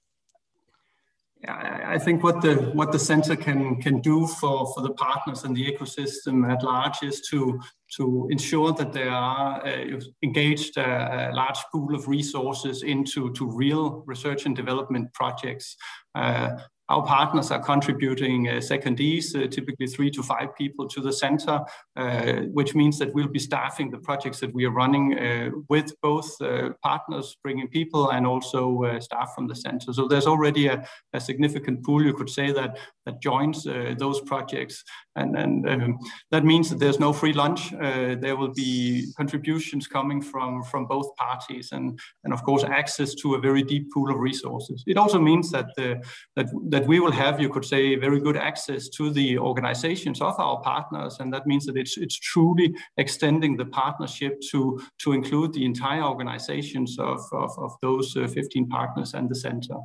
I 1.49 1.99
think 1.99 2.23
what 2.23 2.41
the 2.41 2.55
what 2.75 2.93
the 2.93 2.99
center 2.99 3.37
can 3.37 3.81
can 3.81 4.01
do 4.01 4.27
for 4.27 4.73
for 4.73 4.83
the 4.83 4.95
partners 4.95 5.45
and 5.45 5.55
the 5.55 5.73
ecosystem 5.73 6.51
at 6.51 6.63
large 6.63 7.03
is 7.03 7.21
to 7.31 7.61
to 7.97 8.29
ensure 8.31 8.73
that 8.73 8.93
there 8.93 9.11
are 9.11 9.67
uh, 9.67 10.01
engaged 10.23 10.77
a 10.79 11.31
large 11.35 11.59
pool 11.71 11.95
of 11.95 12.09
resources 12.09 12.83
into 12.83 13.33
to 13.35 13.47
real 13.47 14.03
research 14.07 14.47
and 14.47 14.57
development 14.57 15.13
projects. 15.13 15.77
Uh, 16.15 16.57
our 16.91 17.05
partners 17.05 17.51
are 17.51 17.61
contributing 17.61 18.49
uh, 18.49 18.53
secondees, 18.53 19.35
uh, 19.35 19.49
typically 19.49 19.87
three 19.87 20.11
to 20.11 20.23
five 20.23 20.55
people 20.55 20.87
to 20.87 21.01
the 21.01 21.13
center, 21.13 21.61
uh, 21.97 22.33
which 22.53 22.75
means 22.75 22.99
that 22.99 23.13
we'll 23.15 23.29
be 23.29 23.39
staffing 23.39 23.91
the 23.91 23.99
projects 23.99 24.39
that 24.41 24.53
we 24.53 24.67
are 24.67 24.71
running 24.71 25.19
uh, 25.19 25.51
with 25.71 25.93
both 26.03 26.31
uh, 26.43 26.71
partners 26.83 27.37
bringing 27.43 27.69
people 27.69 28.11
and 28.11 28.27
also 28.27 28.85
uh, 28.85 29.01
staff 29.01 29.33
from 29.35 29.47
the 29.47 29.57
center. 29.57 29.93
So 29.95 30.07
there's 30.09 30.27
already 30.27 30.67
a, 30.67 30.87
a 31.15 31.21
significant 31.21 31.83
pool, 31.83 32.05
you 32.05 32.13
could 32.13 32.29
say, 32.29 32.53
that, 32.53 32.79
that 33.07 33.21
joins 33.21 33.65
those 33.99 34.21
projects. 34.23 34.83
And, 35.17 35.37
and 35.37 35.69
um, 35.69 35.99
that 36.31 36.45
means 36.45 36.71
that 36.71 36.79
there's 36.79 36.99
no 36.99 37.13
free 37.13 37.33
lunch. 37.33 37.71
there 37.71 38.37
will 38.37 38.53
be 38.53 39.13
contributions 39.17 39.87
coming 39.87 40.21
from, 40.21 40.63
from 40.65 40.87
both 40.87 41.15
parties 41.17 41.71
and, 41.73 41.99
and, 42.25 42.33
of 42.33 42.43
course, 42.43 42.65
access 42.65 43.15
to 43.17 43.35
a 43.35 43.39
very 43.39 43.63
deep 43.63 43.93
pool 43.93 44.11
of 44.11 44.19
resources. 44.19 44.83
It 44.87 44.97
also 44.97 45.21
means 45.21 45.51
that, 45.51 45.67
the, 45.77 46.03
that 46.37 46.49
that 46.75 46.89
we 46.89 46.99
will 46.99 47.13
have, 47.13 47.41
you 47.41 47.49
could 47.49 47.65
say, 47.65 47.95
very 47.95 48.19
good 48.19 48.37
access 48.37 48.89
to 48.89 49.09
the 49.11 49.39
organizations 49.39 50.21
of 50.21 50.35
our 50.41 50.61
partners. 50.61 51.19
And 51.21 51.33
that 51.33 51.47
means 51.47 51.67
that 51.67 51.77
it's, 51.77 51.97
it's 51.97 52.19
truly 52.19 52.75
extending 52.97 53.57
the 53.57 53.67
partnership 53.67 54.41
to, 54.51 54.81
to 54.99 55.13
include 55.13 55.53
the 55.53 55.65
entire 55.65 56.03
organizations 56.03 56.99
of, 56.99 57.21
of, 57.31 57.57
of 57.59 57.77
those 57.81 58.17
uh, 58.17 58.27
15 58.27 58.69
partners 58.69 59.15
and 59.15 59.29
the 59.29 59.37
center. 59.37 59.77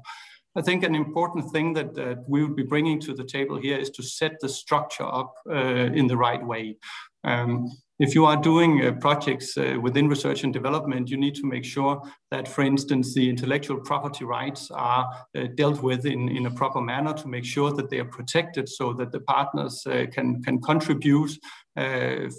I 0.56 0.64
think 0.64 0.84
an 0.84 0.96
important 0.96 1.52
thing 1.52 1.74
that, 1.74 1.94
that 1.94 2.28
we 2.28 2.44
will 2.44 2.56
be 2.56 2.64
bringing 2.64 3.00
to 3.02 3.14
the 3.14 3.24
table 3.24 3.62
here 3.62 3.78
is 3.78 3.92
to 3.92 4.02
set 4.02 4.40
the 4.42 4.50
structure 4.50 5.06
up 5.06 5.36
uh, 5.48 5.94
in 6.00 6.08
the 6.08 6.18
right 6.18 6.44
way. 6.44 6.78
Um, 7.24 7.70
if 8.00 8.16
you 8.16 8.26
are 8.26 8.38
doing 8.38 8.86
uh, 8.86 8.94
projects 8.94 9.58
uh, 9.58 9.78
within 9.82 10.08
research 10.08 10.44
and 10.44 10.54
development, 10.54 11.10
you 11.10 11.18
need 11.18 11.36
to 11.36 11.46
make 11.46 11.66
sure 11.66 12.02
that, 12.32 12.48
for 12.48 12.62
instance, 12.62 13.14
the 13.14 13.30
intellectual 13.30 13.78
property 13.82 14.24
rights 14.24 14.72
are 14.72 15.10
uh, 15.38 15.48
dealt 15.56 15.84
with 15.84 16.06
in, 16.06 16.30
in 16.30 16.46
a 16.46 16.52
proper 16.52 16.80
manner 16.80 17.14
to 17.14 17.28
make 17.28 17.44
sure 17.44 17.74
that 17.74 17.90
they 17.90 18.00
are 18.00 18.06
protected 18.06 18.70
so 18.70 18.94
that 18.94 19.12
the 19.12 19.20
partners 19.22 19.86
uh, 19.86 20.06
can, 20.14 20.42
can 20.44 20.62
contribute 20.62 21.32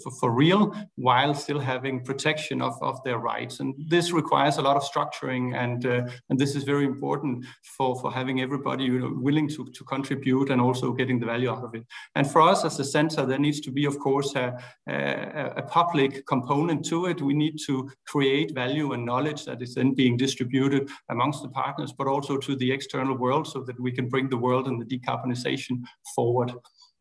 for, 0.03 0.11
for 0.19 0.31
real 0.31 0.73
while 0.95 1.33
still 1.33 1.59
having 1.59 2.03
protection 2.03 2.61
of, 2.61 2.73
of 2.81 3.03
their 3.03 3.17
rights. 3.17 3.59
And 3.59 3.73
this 3.87 4.11
requires 4.11 4.57
a 4.57 4.61
lot 4.61 4.77
of 4.77 4.83
structuring 4.83 5.55
and, 5.55 5.85
uh, 5.85 6.07
and 6.29 6.39
this 6.39 6.55
is 6.55 6.63
very 6.63 6.85
important 6.85 7.45
for, 7.77 7.99
for 7.99 8.11
having 8.11 8.41
everybody 8.41 8.85
you 8.85 8.99
know, 8.99 9.13
willing 9.15 9.47
to, 9.49 9.65
to 9.65 9.83
contribute 9.83 10.49
and 10.49 10.61
also 10.61 10.91
getting 10.91 11.19
the 11.19 11.25
value 11.25 11.49
out 11.49 11.63
of 11.63 11.73
it. 11.75 11.85
And 12.15 12.29
for 12.29 12.41
us 12.41 12.65
as 12.65 12.79
a 12.79 12.83
center, 12.83 13.25
there 13.25 13.39
needs 13.39 13.61
to 13.61 13.71
be, 13.71 13.85
of 13.85 13.99
course, 13.99 14.35
a, 14.35 14.57
a, 14.87 15.53
a 15.57 15.63
public 15.63 16.25
component 16.27 16.85
to 16.85 17.07
it. 17.07 17.21
We 17.21 17.33
need 17.33 17.57
to 17.67 17.89
create 18.07 18.53
value 18.53 18.93
and 18.93 19.05
knowledge 19.05 19.45
that 19.45 19.61
is 19.61 19.75
then 19.75 19.93
being 19.93 20.17
distributed 20.17 20.89
amongst 21.09 21.41
the 21.41 21.49
partners, 21.49 21.93
but 21.97 22.07
also 22.07 22.37
to 22.37 22.55
the 22.55 22.71
external 22.71 23.17
world 23.17 23.47
so 23.47 23.61
that 23.63 23.79
we 23.79 23.91
can 23.91 24.09
bring 24.09 24.29
the 24.29 24.37
world 24.37 24.67
and 24.67 24.81
the 24.81 24.85
decarbonization 24.85 25.83
forward. 26.15 26.53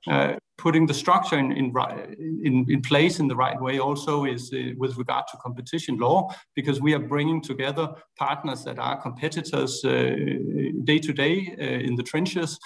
Uh, 0.09 0.35
putting 0.57 0.87
the 0.87 0.95
structure 0.95 1.39
in, 1.39 1.53
in, 1.53 1.73
in, 2.45 2.67
in, 2.69 2.81
place 2.83 3.19
in 3.19 3.29
the 3.29 3.37
right 3.37 3.61
way 3.61 3.79
also 3.79 4.25
is 4.25 4.53
uh, 4.53 4.73
with 4.77 4.97
regard 4.97 5.25
to 5.31 5.37
competition 5.39 5.99
law, 5.99 6.29
because 6.55 6.81
we 6.81 6.95
are 6.95 6.99
bringing 6.99 7.43
together 7.43 7.89
partners 8.19 8.65
that 8.65 8.79
are 8.79 9.01
competitors 9.01 9.85
uh, 9.85 10.15
day 10.85 10.99
to 10.99 11.13
day 11.13 11.55
uh, 11.59 11.65
in 11.65 11.97
the 11.97 12.03
trenches 12.03 12.59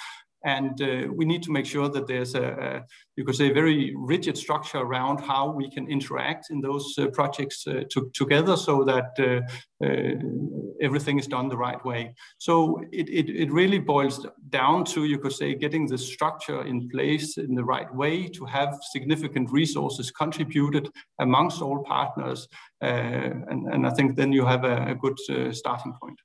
and 0.45 0.81
uh, 0.83 1.09
we 1.13 1.25
need 1.25 1.43
to 1.43 1.51
make 1.51 1.65
sure 1.65 1.89
that 1.89 2.07
there's 2.07 2.35
a, 2.35 2.43
a, 2.43 2.85
you 3.17 3.25
could 3.25 3.35
say, 3.35 3.51
very 3.51 3.95
rigid 3.97 4.37
structure 4.37 4.79
around 4.79 5.21
how 5.21 5.51
we 5.51 5.71
can 5.71 5.89
interact 5.89 6.51
in 6.51 6.61
those 6.61 6.95
uh, 6.99 7.07
projects 7.09 7.67
uh, 7.67 7.85
to, 7.91 8.11
together 8.13 8.57
so 8.57 8.85
that 8.85 9.11
uh, 9.19 9.41
uh, 9.85 10.15
everything 10.83 11.19
is 11.19 11.27
done 11.27 11.49
the 11.49 11.57
right 11.57 11.83
way. 11.85 12.15
So 12.39 12.83
it, 12.93 13.09
it, 13.09 13.31
it, 13.31 13.51
really 13.51 13.79
boils 13.79 14.27
down 14.51 14.85
to, 14.87 15.05
you 15.05 15.19
could 15.19 15.33
say, 15.33 15.55
getting 15.55 15.87
the 15.87 15.99
structure 15.99 16.63
in 16.63 16.89
place 16.91 17.39
in 17.39 17.55
the 17.55 17.65
right 17.65 17.93
way 17.95 18.29
to 18.29 18.45
have 18.45 18.79
significant 18.93 19.51
resources 19.51 20.11
contributed 20.11 20.91
amongst 21.21 21.63
all 21.63 21.83
partners. 21.85 22.49
Uh, 22.83 23.31
and, 23.49 23.73
and 23.73 23.87
I 23.87 23.91
think 23.91 24.17
then 24.17 24.33
you 24.33 24.45
have 24.45 24.65
a, 24.65 24.89
a 24.89 24.95
good 24.95 25.19
starting 25.55 25.95
point. 26.03 26.19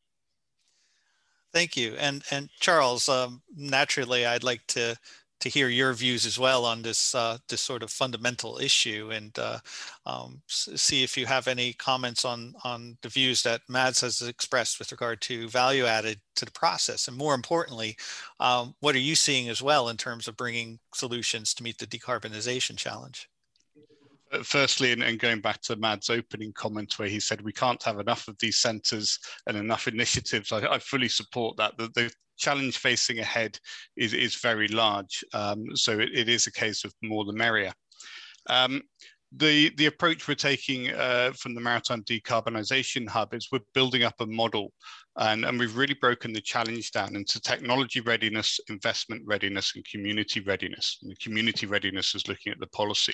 Thank 1.54 1.76
you. 1.76 1.96
And 2.00 2.24
and 2.32 2.50
Charles, 2.60 3.10
um, 3.10 3.42
naturally, 3.56 4.26
I'd 4.26 4.44
like 4.44 4.66
to 4.68 4.98
to 5.40 5.50
hear 5.50 5.70
your 5.70 5.94
views 5.94 6.26
as 6.26 6.38
well 6.38 6.66
on 6.66 6.82
this 6.82 7.16
uh, 7.16 7.38
this 7.48 7.62
sort 7.62 7.82
of 7.82 7.92
fundamental 7.92 8.60
issue, 8.60 9.10
and 9.12 9.38
uh, 9.40 9.60
um, 10.06 10.42
see 10.48 11.04
if 11.04 11.18
you 11.18 11.26
have 11.26 11.48
any 11.48 11.74
comments 11.74 12.26
on 12.26 12.54
on 12.64 12.98
the 13.02 13.10
views 13.10 13.42
that 13.44 13.62
Mads 13.70 14.02
has 14.02 14.22
expressed 14.22 14.80
with 14.80 14.92
regard 14.92 15.22
to 15.22 15.48
value 15.50 15.86
added 15.86 16.20
to 16.36 16.46
the 16.46 16.52
process, 16.52 17.08
and 17.08 17.18
more 17.18 17.34
importantly, 17.34 17.98
um, 18.40 18.76
what 18.82 18.96
are 18.96 19.00
you 19.00 19.16
seeing 19.16 19.50
as 19.50 19.62
well 19.62 19.90
in 19.90 19.98
terms 19.98 20.28
of 20.28 20.38
bringing 20.38 20.80
solutions 20.94 21.54
to 21.56 21.64
meet 21.64 21.78
the 21.80 21.88
decarbonization 21.88 22.78
challenge? 22.78 23.30
Uh, 24.32 24.44
firstly, 24.44 24.92
and, 24.92 25.02
and, 25.02 25.20
going 25.20 25.42
back 25.42 25.60
to 25.62 25.76
Mads' 25.76 26.10
opening 26.10 26.54
comment 26.54 27.00
where 27.00 27.08
he 27.08 27.20
said 27.20 27.42
we 27.42 27.54
can't 27.54 27.82
have 27.84 28.00
enough 28.00 28.28
of 28.28 28.38
these 28.40 28.60
centres 28.60 29.18
and 29.48 29.58
enough 29.58 29.88
initiatives, 29.88 30.52
I, 30.52 30.60
I 30.68 30.80
fully 30.80 31.10
support 31.10 31.58
that. 31.58 31.78
The, 31.78 31.90
the, 31.96 32.12
challenge 32.40 32.78
facing 32.78 33.20
ahead 33.20 33.60
is, 33.98 34.14
is 34.14 34.36
very 34.36 34.70
large. 34.70 35.24
Um, 35.34 35.76
so 35.76 36.00
it, 36.00 36.10
it 36.14 36.30
is 36.30 36.48
a 36.48 36.52
case 36.52 36.86
of 36.86 36.94
more 37.04 37.26
the 37.26 37.34
merrier. 37.34 37.74
Um, 38.50 38.82
the, 39.32 39.70
the 39.76 39.86
approach 39.86 40.28
we're 40.28 40.36
taking 40.36 40.92
uh, 40.92 41.34
from 41.38 41.54
the 41.54 41.62
Maritime 41.62 42.04
Decarbonisation 42.04 43.08
Hub 43.08 43.34
is 43.34 43.50
we're 43.52 43.60
building 43.76 44.04
up 44.04 44.16
a 44.22 44.26
model 44.26 44.72
and, 45.18 45.46
and 45.46 45.60
we've 45.60 45.78
really 45.78 45.94
broken 45.94 46.34
the 46.34 46.42
challenge 46.42 46.92
down 46.92 47.16
into 47.16 47.40
technology 47.40 48.00
readiness, 48.00 48.60
investment 48.70 49.22
readiness, 49.26 49.74
and 49.76 49.86
community 49.86 50.40
readiness. 50.40 50.98
And 51.02 51.12
the 51.12 51.16
community 51.18 51.68
readiness 51.68 52.16
is 52.16 52.28
looking 52.28 52.52
at 52.52 52.60
the 52.60 52.68
policy. 52.68 53.14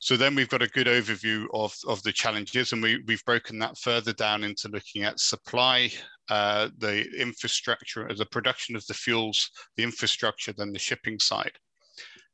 So 0.00 0.16
then 0.16 0.34
we've 0.34 0.48
got 0.48 0.62
a 0.62 0.68
good 0.68 0.86
overview 0.86 1.46
of, 1.52 1.74
of 1.86 2.02
the 2.02 2.12
challenges 2.12 2.72
and 2.72 2.82
we, 2.82 3.02
we've 3.06 3.24
broken 3.24 3.58
that 3.58 3.76
further 3.78 4.12
down 4.12 4.44
into 4.44 4.68
looking 4.68 5.02
at 5.02 5.18
supply, 5.18 5.90
uh, 6.28 6.68
the 6.78 7.04
infrastructure, 7.18 8.08
the 8.14 8.26
production 8.26 8.76
of 8.76 8.86
the 8.86 8.94
fuels, 8.94 9.50
the 9.76 9.82
infrastructure, 9.82 10.52
then 10.52 10.72
the 10.72 10.78
shipping 10.78 11.18
side. 11.18 11.52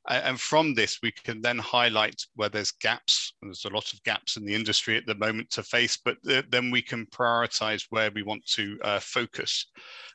And 0.06 0.38
from 0.38 0.74
this, 0.74 1.00
we 1.02 1.12
can 1.12 1.40
then 1.40 1.58
highlight 1.58 2.20
where 2.34 2.50
there's 2.50 2.72
gaps. 2.72 3.32
There's 3.40 3.64
a 3.64 3.70
lot 3.70 3.90
of 3.92 4.02
gaps 4.02 4.36
in 4.36 4.44
the 4.44 4.54
industry 4.54 4.98
at 4.98 5.06
the 5.06 5.14
moment 5.14 5.48
to 5.52 5.62
face, 5.62 5.96
but 5.96 6.18
then 6.22 6.70
we 6.70 6.82
can 6.82 7.06
prioritize 7.06 7.86
where 7.88 8.10
we 8.10 8.22
want 8.22 8.44
to 8.48 8.78
uh, 8.84 9.00
focus. 9.00 9.66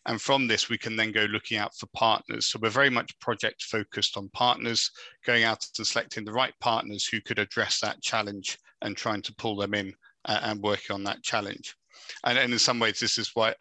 And 0.06 0.22
from 0.22 0.48
this, 0.48 0.70
we 0.70 0.78
can 0.78 0.96
then 0.96 1.12
go 1.12 1.24
looking 1.24 1.58
out 1.58 1.76
for 1.76 1.88
partners. 1.96 2.46
So 2.48 2.60
we're 2.62 2.70
very 2.70 2.92
much 2.92 3.18
project 3.20 3.64
focused 3.64 4.16
on 4.16 4.30
partners, 4.30 4.92
going 5.26 5.44
out 5.44 5.66
and 5.78 5.88
selecting 5.88 6.24
the 6.24 6.34
right 6.34 6.54
partners 6.60 7.08
who 7.08 7.20
could 7.22 7.40
address 7.40 7.80
that 7.80 8.02
challenge 8.02 8.60
and 8.82 8.96
trying 8.96 9.24
to 9.24 9.36
pull 9.36 9.56
them 9.56 9.74
in 9.74 9.94
uh, 10.26 10.40
and 10.44 10.62
working 10.62 10.94
on 10.94 11.04
that 11.06 11.24
challenge. 11.24 11.76
And, 12.24 12.38
and 12.38 12.54
in 12.54 12.60
some 12.60 12.80
ways, 12.80 13.00
this 13.00 13.18
is 13.18 13.32
why. 13.34 13.56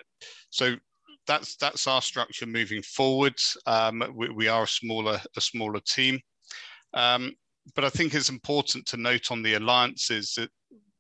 So 0.51 0.77
that's 1.29 1.57
that's 1.57 1.87
our 1.87 2.03
structure 2.03 2.47
moving 2.47 2.83
forward. 2.83 3.35
Um, 3.67 4.03
we, 4.17 4.31
we, 4.31 4.49
are 4.49 4.65
a 4.65 4.69
smaller 4.69 5.21
a 5.37 5.41
smaller 5.41 5.81
team, 5.81 6.19
um, 6.95 7.33
but 7.77 7.85
I 7.85 7.91
think 7.91 8.15
it's 8.15 8.31
important 8.31 8.87
to 8.87 8.97
note 8.97 9.31
on 9.31 9.43
the 9.43 9.55
alliances 9.55 10.35
that 10.37 10.51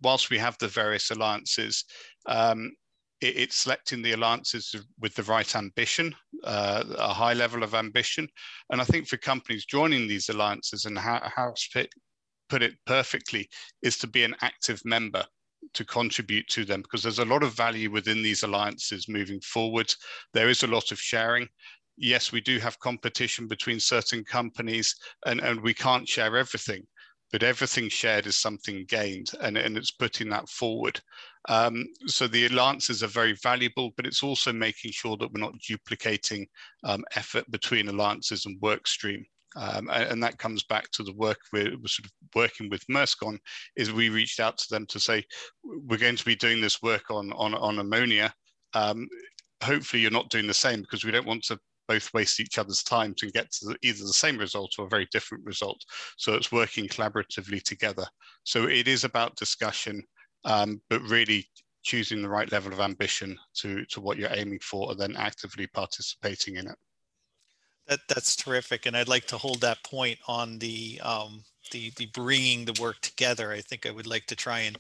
whilst 0.03 0.31
we 0.31 0.39
have 0.39 0.57
the 0.59 0.68
various 0.68 1.11
alliances, 1.11 1.85
um, 2.26 2.70
it, 3.20 3.37
it's 3.37 3.57
selecting 3.57 4.03
the 4.03 4.12
alliances 4.12 4.76
with 5.01 5.14
the 5.16 5.24
right 5.24 5.57
ambition, 5.57 6.14
uh, 6.45 6.85
a 6.97 7.12
high 7.12 7.35
level 7.35 7.64
of 7.64 7.74
ambition, 7.74 8.29
and 8.70 8.81
I 8.81 8.85
think 8.85 9.09
for 9.09 9.16
companies 9.16 9.64
joining 9.64 10.07
these 10.07 10.29
alliances 10.29 10.85
and 10.85 10.97
how, 10.97 11.20
how 11.35 11.55
put 12.49 12.62
it 12.62 12.74
perfectly 12.87 13.49
is 13.83 13.99
to 13.99 14.07
be 14.07 14.24
an 14.24 14.35
active 14.43 14.81
member 14.85 15.24
to 15.75 15.85
contribute 15.85 16.49
to 16.49 16.64
them 16.64 16.83
because 16.83 17.03
there's 17.03 17.19
a 17.19 17.25
lot 17.25 17.43
of 17.43 17.55
value 17.55 17.91
within 17.91 18.23
these 18.23 18.43
alliances 18.43 19.09
moving 19.09 19.41
forward. 19.41 19.93
There 20.35 20.49
is 20.49 20.62
a 20.62 20.69
lot 20.69 20.93
of 20.93 21.01
sharing. 21.01 21.49
yes, 21.97 22.31
we 22.31 22.41
do 22.41 22.59
have 22.61 22.79
competition 22.79 23.49
between 23.49 23.81
certain 23.81 24.25
companies 24.25 24.95
and, 25.27 25.41
and 25.41 25.61
we 25.61 25.75
can't 25.75 26.09
share 26.09 26.37
everything, 26.37 26.87
but 27.33 27.43
everything 27.43 27.89
shared 27.89 28.27
is 28.27 28.39
something 28.39 28.85
gained 28.89 29.31
and, 29.41 29.59
and 29.59 29.77
it's 29.77 29.91
putting 29.91 30.29
that 30.29 30.49
forward. 30.49 31.01
Um, 31.49 31.85
so 32.07 32.27
the 32.27 32.47
alliances 32.47 33.03
are 33.03 33.09
very 33.09 33.35
valuable, 33.43 33.91
but 33.97 34.07
it's 34.07 34.23
also 34.23 34.53
making 34.53 34.93
sure 34.93 35.16
that 35.16 35.33
we're 35.33 35.41
not 35.41 35.59
duplicating 35.66 36.47
um, 36.85 37.05
effort 37.16 37.51
between 37.51 37.89
alliances 37.89 38.47
and 38.47 38.61
work 38.61 38.87
stream. 38.87 39.25
Um, 39.57 39.88
and, 39.90 40.22
that 40.22 40.38
comes 40.38 40.62
back 40.64 40.90
to 40.92 41.03
the 41.03 41.14
work 41.14 41.38
we're, 41.53 41.70
we're, 41.70 41.88
sort 41.88 42.05
of 42.05 42.12
working 42.34 42.68
with 42.68 42.86
Maersk 42.86 43.26
on, 43.26 43.38
is 43.76 43.90
we 43.90 44.11
reached 44.11 44.40
out 44.40 44.59
to 44.59 44.66
them 44.70 44.86
to 44.86 45.01
say, 45.01 45.24
we're 45.64 45.96
going 45.96 46.16
to 46.16 46.24
be 46.24 46.36
doing 46.36 46.61
this 46.61 46.82
work 46.82 47.11
on, 47.11 47.32
on, 47.32 47.55
on 47.55 47.78
ammonia. 47.78 48.32
Um, 48.74 49.09
hopefully 49.62 50.03
you're 50.03 50.11
not 50.11 50.30
doing 50.30 50.46
the 50.46 50.55
same 50.55 50.82
because 50.82 51.05
we 51.05 51.11
don't 51.11 51.26
want 51.26 51.44
to 51.44 51.59
both 51.88 52.12
waste 52.12 52.38
each 52.38 52.59
other's 52.59 52.82
time 52.82 53.14
to 53.14 53.30
get 53.30 53.51
to 53.51 53.74
either 53.82 54.05
the 54.05 54.12
same 54.12 54.36
result 54.36 54.74
or 54.78 54.84
a 54.84 54.90
very 54.90 55.09
different 55.11 55.44
result. 55.44 55.82
So 56.18 56.34
it's 56.34 56.53
working 56.53 56.86
collaboratively 56.86 57.62
together. 57.62 58.05
So 58.44 58.66
it 58.66 58.86
is 58.86 59.05
about 59.05 59.36
discussion, 59.36 60.03
um, 60.44 60.82
but 60.90 61.01
really 61.03 61.49
choosing 61.82 62.20
the 62.20 62.28
right 62.28 62.53
level 62.53 62.72
of 62.72 62.80
ambition 62.80 63.38
to, 63.57 63.84
to 63.86 64.01
what 64.01 64.18
you're 64.18 64.34
aiming 64.34 64.61
for 64.61 64.90
and 64.90 65.01
then 65.01 65.16
actively 65.16 65.66
participating 65.68 66.57
in 66.57 66.68
it. 66.68 66.76
That, 67.89 68.01
that's 68.09 68.36
terrific. 68.36 68.86
And 68.86 68.97
I'd 68.97 69.09
like 69.09 69.26
to 69.26 69.39
hold 69.39 69.61
that 69.62 69.82
point 69.82 70.18
on 70.28 70.59
the, 70.59 71.01
um, 71.03 71.43
the, 71.72 71.91
the 71.97 72.07
bringing 72.07 72.64
the 72.64 72.78
work 72.80 73.01
together. 73.01 73.51
I 73.51 73.61
think 73.61 73.86
I 73.86 73.91
would 73.91 74.07
like 74.07 74.26
to 74.26 74.36
try 74.36 74.61
and 74.61 74.76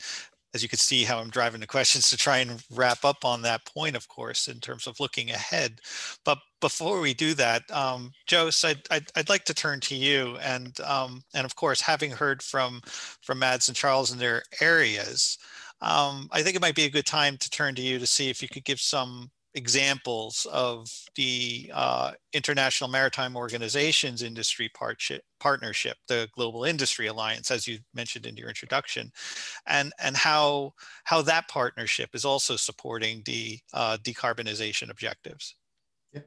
as 0.54 0.62
you 0.62 0.68
can 0.68 0.78
see 0.78 1.04
how 1.04 1.18
I'm 1.18 1.30
driving 1.30 1.60
the 1.60 1.66
questions 1.66 2.08
to 2.10 2.16
try 2.16 2.38
and 2.38 2.62
wrap 2.70 3.04
up 3.04 3.24
on 3.24 3.42
that 3.42 3.64
point, 3.66 3.96
of 3.96 4.08
course, 4.08 4.48
in 4.48 4.60
terms 4.60 4.86
of 4.86 4.98
looking 4.98 5.30
ahead. 5.30 5.80
But 6.24 6.38
before 6.60 7.00
we 7.00 7.12
do 7.12 7.34
that, 7.34 7.70
um, 7.70 8.12
Jose, 8.30 8.66
I'd, 8.66 8.80
I'd, 8.90 9.06
I'd, 9.14 9.28
like 9.28 9.44
to 9.44 9.54
turn 9.54 9.80
to 9.80 9.94
you. 9.94 10.38
And, 10.42 10.78
um, 10.80 11.22
and 11.34 11.44
of 11.44 11.54
course, 11.54 11.80
having 11.80 12.10
heard 12.10 12.42
from, 12.42 12.80
from 13.22 13.38
Mads 13.38 13.68
and 13.68 13.76
Charles 13.76 14.10
in 14.10 14.18
their 14.18 14.42
areas, 14.60 15.36
um, 15.82 16.28
I 16.32 16.42
think 16.42 16.56
it 16.56 16.62
might 16.62 16.74
be 16.74 16.86
a 16.86 16.90
good 16.90 17.06
time 17.06 17.36
to 17.36 17.50
turn 17.50 17.74
to 17.74 17.82
you 17.82 17.98
to 17.98 18.06
see 18.06 18.30
if 18.30 18.42
you 18.42 18.48
could 18.48 18.64
give 18.64 18.80
some 18.80 19.30
examples 19.58 20.46
of 20.52 20.88
the 21.16 21.70
uh, 21.74 22.12
International 22.32 22.88
Maritime 22.88 23.34
Organizations 23.36 24.22
Industry 24.22 24.70
Partnership, 25.40 25.96
the 26.06 26.28
Global 26.36 26.62
Industry 26.64 27.08
Alliance, 27.08 27.50
as 27.50 27.66
you 27.68 27.78
mentioned 27.92 28.24
in 28.24 28.36
your 28.36 28.48
introduction, 28.48 29.10
and, 29.66 29.92
and 30.00 30.16
how, 30.16 30.72
how 31.04 31.20
that 31.22 31.48
partnership 31.48 32.10
is 32.14 32.24
also 32.24 32.54
supporting 32.56 33.22
the 33.26 33.58
uh, 33.74 33.98
decarbonization 34.08 34.88
objectives. 34.90 35.56
Yeah. 36.14 36.26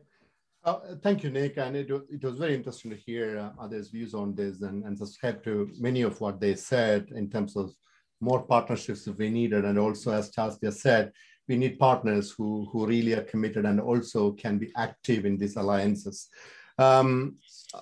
Uh, 0.63 0.79
thank 1.01 1.23
you, 1.23 1.32
Nick. 1.32 1.57
And 1.57 1.75
it, 1.75 1.89
it 1.89 2.23
was 2.23 2.38
very 2.38 2.53
interesting 2.53 2.91
to 2.91 2.97
hear 2.97 3.39
uh, 3.39 3.63
others' 3.63 3.89
views 3.89 4.13
on 4.13 4.36
this 4.36 4.61
and, 4.61 4.84
and 4.86 4.97
subscribe 4.97 5.43
to 5.45 5.71
many 5.79 6.01
of 6.09 6.19
what 6.21 6.39
they 6.43 6.55
said 6.55 7.07
in 7.15 7.29
terms 7.29 7.55
of 7.55 7.73
more 8.19 8.43
partnerships 8.43 9.07
if 9.07 9.17
we 9.17 9.29
needed. 9.29 9.65
And 9.65 9.79
also, 9.79 10.11
as 10.11 10.32
Charles 10.32 10.59
just 10.63 10.82
said, 10.82 11.11
we 11.47 11.57
need 11.57 11.79
partners 11.79 12.31
who, 12.31 12.67
who 12.71 12.85
really 12.85 13.13
are 13.13 13.23
committed 13.23 13.65
and 13.65 13.79
also 13.79 14.31
can 14.31 14.57
be 14.57 14.71
active 14.75 15.25
in 15.25 15.37
these 15.37 15.55
alliances. 15.55 16.29
Um, 16.77 17.37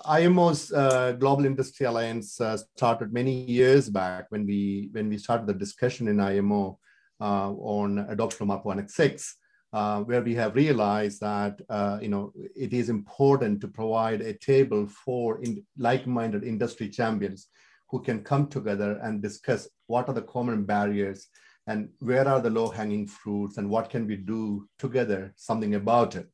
IMO's 0.05 0.71
uh, 0.71 1.13
Global 1.13 1.45
Industry 1.45 1.85
Alliance 1.85 2.39
uh, 2.41 2.57
started 2.57 3.13
many 3.13 3.43
years 3.45 3.89
back 3.89 4.25
when 4.29 4.45
we 4.45 4.89
when 4.91 5.09
we 5.09 5.17
started 5.17 5.47
the 5.47 5.53
discussion 5.53 6.07
in 6.07 6.19
IMO 6.19 6.77
uh, 7.21 7.51
on 7.51 7.99
adoption 8.09 8.49
of 8.49 8.63
MAP1X, 8.63 9.33
uh, 9.73 10.01
where 10.01 10.21
we 10.21 10.35
have 10.35 10.55
realized 10.55 11.21
that 11.21 11.59
uh, 11.69 11.97
you 12.01 12.09
know 12.09 12.33
it 12.55 12.73
is 12.73 12.89
important 12.89 13.61
to 13.61 13.67
provide 13.67 14.21
a 14.21 14.33
table 14.33 14.87
for 14.87 15.41
in, 15.43 15.65
like-minded 15.77 16.43
industry 16.43 16.89
champions 16.89 17.47
who 17.89 18.01
can 18.01 18.23
come 18.23 18.47
together 18.47 18.99
and 19.03 19.21
discuss 19.21 19.67
what 19.87 20.07
are 20.07 20.13
the 20.13 20.21
common 20.21 20.63
barriers 20.65 21.27
and 21.69 21.87
where 21.99 22.27
are 22.27 22.41
the 22.41 22.49
low 22.49 22.67
hanging 22.67 23.05
fruits 23.05 23.57
and 23.57 23.69
what 23.69 23.91
can 23.91 24.07
we 24.07 24.15
do 24.15 24.67
together, 24.79 25.31
something 25.35 25.75
about 25.75 26.15
it. 26.15 26.27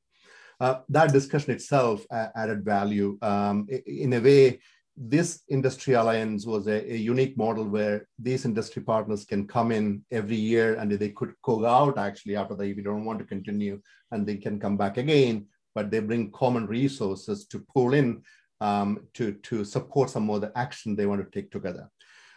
Uh, 0.62 0.76
that 0.88 1.12
discussion 1.12 1.52
itself 1.52 2.06
uh, 2.10 2.28
added 2.38 2.64
value. 2.64 3.18
Um, 3.22 3.68
in 3.86 4.14
a 4.14 4.22
way, 4.22 4.62
this 4.96 5.42
industry 5.50 5.94
alliance 5.96 6.46
was 6.46 6.68
a, 6.68 6.94
a, 6.94 6.96
unique 6.96 7.36
model 7.36 7.66
where 7.66 8.08
these 8.18 8.46
industry 8.46 8.82
partners 8.82 9.26
can 9.26 9.46
come 9.46 9.74
in 9.74 10.06
every 10.10 10.38
year 10.38 10.76
and 10.76 10.90
they 10.90 11.10
could 11.10 11.34
go 11.44 11.66
out 11.66 11.98
actually 11.98 12.38
after 12.38 12.56
they 12.56 12.72
we 12.72 12.82
don't 12.82 13.04
want 13.04 13.20
to 13.20 13.26
continue 13.26 13.82
and 14.12 14.26
they 14.26 14.38
can 14.38 14.58
come 14.58 14.78
back 14.78 14.96
again, 14.96 15.48
but 15.74 15.92
they 15.92 16.00
bring 16.00 16.32
common 16.32 16.66
resources 16.66 17.46
to 17.48 17.60
pull 17.74 17.94
in 17.94 18.22
um, 18.62 19.06
to, 19.16 19.34
to 19.44 19.66
support 19.66 20.10
some 20.10 20.30
of 20.30 20.40
the 20.40 20.52
action 20.56 20.96
they 20.96 21.06
want 21.06 21.22
to 21.22 21.30
take 21.30 21.52
together. 21.52 21.90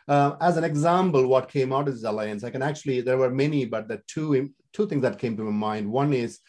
Uh, 0.09 0.37
as 0.41 0.57
an 0.57 0.65
example, 0.65 1.27
what 1.27 1.51
came 1.51 1.73
out 1.73 1.87
of 1.87 1.95
this 1.95 2.05
alliance, 2.05 2.43
I 2.43 2.51
can 2.51 2.63
actually, 2.63 3.03
there 3.03 3.19
were 3.19 3.31
many, 3.31 3.67
but 3.67 3.89
the 3.89 4.01
two, 4.07 4.51
two 4.73 4.87
things 4.87 5.03
that 5.03 5.19
came 5.19 5.37
to 5.37 5.45
my 5.45 5.51
mind. 5.51 5.91
One 5.91 6.13
is 6.15 6.41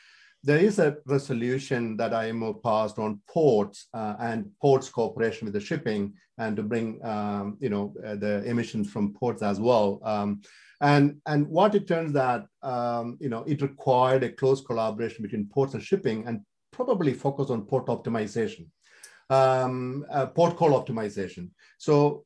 there 0.43 0.57
is 0.57 0.79
a 0.79 0.97
resolution 1.05 1.97
that 1.97 2.13
IMO 2.13 2.53
passed 2.53 2.97
on 2.97 3.19
ports 3.27 3.87
uh, 3.93 4.15
and 4.19 4.49
ports 4.61 4.87
cooperation 4.87 5.45
with 5.45 5.53
the 5.53 5.59
shipping 5.59 6.13
and 6.37 6.55
to 6.55 6.63
bring, 6.63 7.03
um, 7.05 7.57
you 7.59 7.69
know, 7.69 7.93
uh, 8.05 8.15
the 8.15 8.43
emissions 8.45 8.89
from 8.89 9.13
ports 9.13 9.41
as 9.41 9.59
well. 9.59 9.99
Um, 10.03 10.41
and, 10.79 11.17
and 11.25 11.45
what 11.47 11.75
it 11.75 11.87
turns 11.87 12.13
that, 12.13 12.45
um, 12.63 13.17
you 13.19 13.27
know, 13.27 13.43
it 13.43 13.61
required 13.61 14.23
a 14.23 14.31
close 14.31 14.61
collaboration 14.61 15.21
between 15.21 15.47
ports 15.47 15.73
and 15.73 15.83
shipping 15.83 16.25
and 16.25 16.39
probably 16.71 17.13
focus 17.13 17.49
on 17.49 17.65
port 17.65 17.87
optimization, 17.87 18.67
um, 19.29 20.05
uh, 20.09 20.27
port 20.27 20.55
call 20.55 20.81
optimization. 20.81 21.49
So 21.77 22.23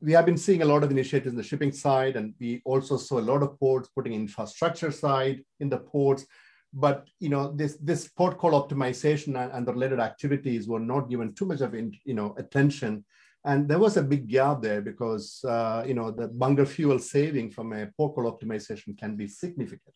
we 0.00 0.12
have 0.12 0.26
been 0.26 0.36
seeing 0.36 0.62
a 0.62 0.64
lot 0.64 0.82
of 0.84 0.90
initiatives 0.90 1.32
in 1.32 1.36
the 1.36 1.42
shipping 1.42 1.72
side, 1.72 2.16
and 2.16 2.34
we 2.40 2.62
also 2.64 2.96
saw 2.96 3.18
a 3.18 3.28
lot 3.30 3.42
of 3.42 3.58
ports 3.58 3.88
putting 3.88 4.12
infrastructure 4.12 4.90
side 4.90 5.42
in 5.60 5.68
the 5.68 5.78
ports. 5.78 6.26
But 6.72 7.08
you 7.20 7.28
know, 7.28 7.52
this 7.52 7.76
this 7.80 8.08
port 8.08 8.38
call 8.38 8.52
optimization 8.52 9.40
and, 9.40 9.52
and 9.52 9.66
the 9.66 9.72
related 9.72 10.00
activities 10.00 10.66
were 10.66 10.80
not 10.80 11.08
given 11.08 11.34
too 11.34 11.46
much 11.46 11.60
of 11.60 11.74
you 11.74 12.14
know 12.14 12.34
attention, 12.36 13.04
and 13.44 13.68
there 13.68 13.78
was 13.78 13.96
a 13.96 14.02
big 14.02 14.28
gap 14.28 14.62
there 14.62 14.82
because 14.82 15.44
uh, 15.44 15.84
you 15.86 15.94
know 15.94 16.10
the 16.10 16.28
bunker 16.28 16.66
fuel 16.66 16.98
saving 16.98 17.50
from 17.50 17.72
a 17.72 17.86
port 17.96 18.14
call 18.14 18.30
optimization 18.32 18.98
can 18.98 19.16
be 19.16 19.28
significant. 19.28 19.94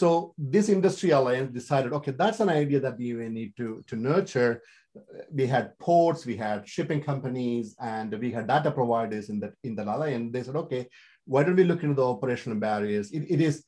So 0.00 0.34
this 0.36 0.68
industry 0.68 1.10
alliance 1.10 1.50
decided, 1.54 1.94
okay, 1.94 2.10
that's 2.10 2.40
an 2.40 2.50
idea 2.50 2.80
that 2.80 2.98
we 2.98 3.14
need 3.38 3.56
to, 3.56 3.82
to 3.86 3.96
nurture 3.96 4.60
we 5.32 5.46
had 5.46 5.78
ports, 5.78 6.26
we 6.26 6.36
had 6.36 6.68
shipping 6.68 7.02
companies, 7.02 7.74
and 7.80 8.12
we 8.18 8.30
had 8.30 8.46
data 8.46 8.70
providers 8.70 9.28
in 9.30 9.40
that 9.40 9.52
in 9.64 9.74
the 9.74 9.84
alliance. 9.84 10.32
They 10.32 10.42
said, 10.42 10.56
okay, 10.56 10.88
why 11.24 11.42
don't 11.42 11.56
we 11.56 11.64
look 11.64 11.82
into 11.82 11.94
the 11.94 12.06
operational 12.06 12.58
barriers? 12.58 13.10
It, 13.10 13.24
it 13.28 13.40
is 13.40 13.64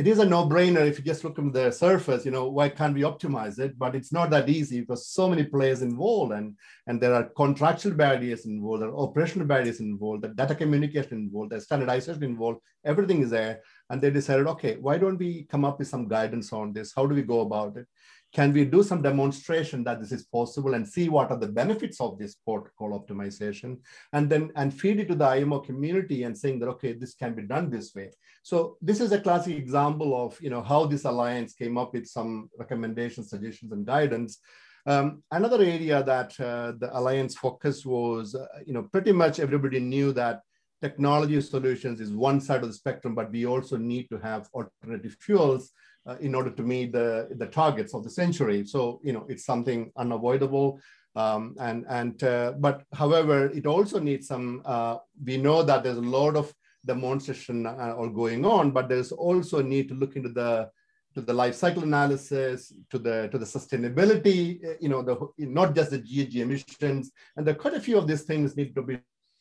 it 0.00 0.06
is 0.06 0.18
a 0.18 0.24
no-brainer 0.24 0.88
if 0.88 0.96
you 0.96 1.04
just 1.04 1.24
look 1.24 1.38
at 1.38 1.52
the 1.52 1.70
surface, 1.70 2.24
you 2.24 2.30
know, 2.30 2.48
why 2.48 2.70
can't 2.70 2.94
we 2.94 3.02
optimize 3.02 3.58
it? 3.58 3.78
But 3.78 3.94
it's 3.94 4.14
not 4.14 4.30
that 4.30 4.48
easy 4.48 4.80
because 4.80 5.08
so 5.08 5.28
many 5.28 5.44
players 5.44 5.82
involved 5.82 6.32
and, 6.32 6.56
and 6.86 6.98
there 6.98 7.12
are 7.12 7.24
contractual 7.36 7.92
barriers 7.92 8.46
involved, 8.46 8.80
there 8.80 8.88
are 8.88 8.96
operational 8.96 9.46
barriers 9.46 9.78
involved, 9.80 10.22
the 10.22 10.28
data 10.28 10.54
communication 10.54 11.18
involved, 11.18 11.52
the 11.52 11.60
standardization 11.60 12.24
involved, 12.24 12.60
everything 12.82 13.20
is 13.20 13.28
there. 13.28 13.60
And 13.90 14.00
they 14.00 14.08
decided, 14.08 14.46
okay, 14.46 14.78
why 14.80 14.96
don't 14.96 15.18
we 15.18 15.44
come 15.50 15.66
up 15.66 15.78
with 15.78 15.88
some 15.88 16.08
guidance 16.08 16.50
on 16.50 16.72
this? 16.72 16.94
How 16.96 17.04
do 17.04 17.14
we 17.14 17.20
go 17.20 17.40
about 17.40 17.76
it? 17.76 17.86
Can 18.32 18.52
we 18.52 18.64
do 18.64 18.82
some 18.82 19.02
demonstration 19.02 19.82
that 19.84 20.00
this 20.00 20.12
is 20.12 20.24
possible 20.24 20.74
and 20.74 20.86
see 20.86 21.08
what 21.08 21.30
are 21.32 21.38
the 21.38 21.48
benefits 21.48 22.00
of 22.00 22.16
this 22.16 22.36
call 22.44 22.68
optimization 22.80 23.78
and 24.12 24.30
then 24.30 24.52
and 24.54 24.72
feed 24.72 25.00
it 25.00 25.08
to 25.08 25.16
the 25.16 25.26
IMO 25.26 25.58
community 25.58 26.22
and 26.22 26.36
saying 26.36 26.60
that, 26.60 26.68
okay, 26.68 26.92
this 26.92 27.14
can 27.14 27.34
be 27.34 27.42
done 27.42 27.70
this 27.70 27.92
way. 27.94 28.10
So 28.42 28.76
this 28.80 29.00
is 29.00 29.10
a 29.10 29.20
classic 29.20 29.56
example 29.56 30.14
of 30.24 30.40
you 30.40 30.50
know, 30.50 30.62
how 30.62 30.86
this 30.86 31.04
alliance 31.04 31.54
came 31.54 31.76
up 31.76 31.92
with 31.92 32.06
some 32.06 32.50
recommendations, 32.56 33.30
suggestions, 33.30 33.72
and 33.72 33.84
guidance. 33.84 34.38
Um, 34.86 35.22
another 35.30 35.62
area 35.62 36.02
that 36.02 36.38
uh, 36.40 36.72
the 36.78 36.96
alliance 36.96 37.34
focus 37.36 37.84
was, 37.84 38.34
uh, 38.34 38.46
you 38.64 38.72
know, 38.72 38.84
pretty 38.84 39.12
much 39.12 39.40
everybody 39.40 39.80
knew 39.80 40.12
that 40.12 40.40
technology 40.80 41.40
solutions 41.40 42.00
is 42.00 42.12
one 42.12 42.40
side 42.40 42.62
of 42.62 42.68
the 42.68 42.74
spectrum, 42.74 43.14
but 43.14 43.30
we 43.30 43.44
also 43.44 43.76
need 43.76 44.08
to 44.08 44.18
have 44.18 44.48
alternative 44.54 45.16
fuels 45.20 45.72
uh, 46.10 46.16
in 46.20 46.34
order 46.34 46.50
to 46.50 46.62
meet 46.62 46.92
the, 46.92 47.28
the 47.42 47.46
targets 47.46 47.94
of 47.94 48.02
the 48.02 48.10
century. 48.10 48.66
So, 48.66 49.00
you 49.04 49.12
know, 49.12 49.24
it's 49.28 49.44
something 49.44 49.92
unavoidable. 49.96 50.80
Um, 51.14 51.54
and, 51.60 51.84
and 51.88 52.22
uh, 52.24 52.52
but 52.58 52.82
however, 52.92 53.46
it 53.50 53.66
also 53.66 53.98
needs 54.00 54.26
some, 54.26 54.62
uh, 54.64 54.96
we 55.24 55.36
know 55.36 55.62
that 55.62 55.84
there's 55.84 55.98
a 55.98 56.12
lot 56.18 56.36
of 56.36 56.52
demonstration 56.84 57.66
uh, 57.66 57.94
all 57.96 58.08
going 58.08 58.44
on, 58.44 58.70
but 58.72 58.88
there's 58.88 59.12
also 59.12 59.58
a 59.58 59.62
need 59.62 59.88
to 59.88 59.94
look 59.94 60.16
into 60.16 60.30
the, 60.30 60.68
to 61.14 61.20
the 61.20 61.32
life 61.32 61.54
cycle 61.54 61.82
analysis, 61.82 62.72
to 62.90 62.98
the 62.98 63.28
to 63.32 63.38
the 63.38 63.44
sustainability, 63.44 64.64
uh, 64.64 64.74
you 64.80 64.88
know, 64.88 65.02
the 65.02 65.16
not 65.38 65.74
just 65.74 65.90
the 65.90 65.98
GHG 65.98 66.36
emissions, 66.36 67.10
and 67.36 67.44
there 67.44 67.54
are 67.54 67.58
quite 67.58 67.74
a 67.74 67.80
few 67.80 67.98
of 67.98 68.06
these 68.06 68.22
things 68.22 68.56
need 68.56 68.74
to 68.76 68.82
be 68.82 68.98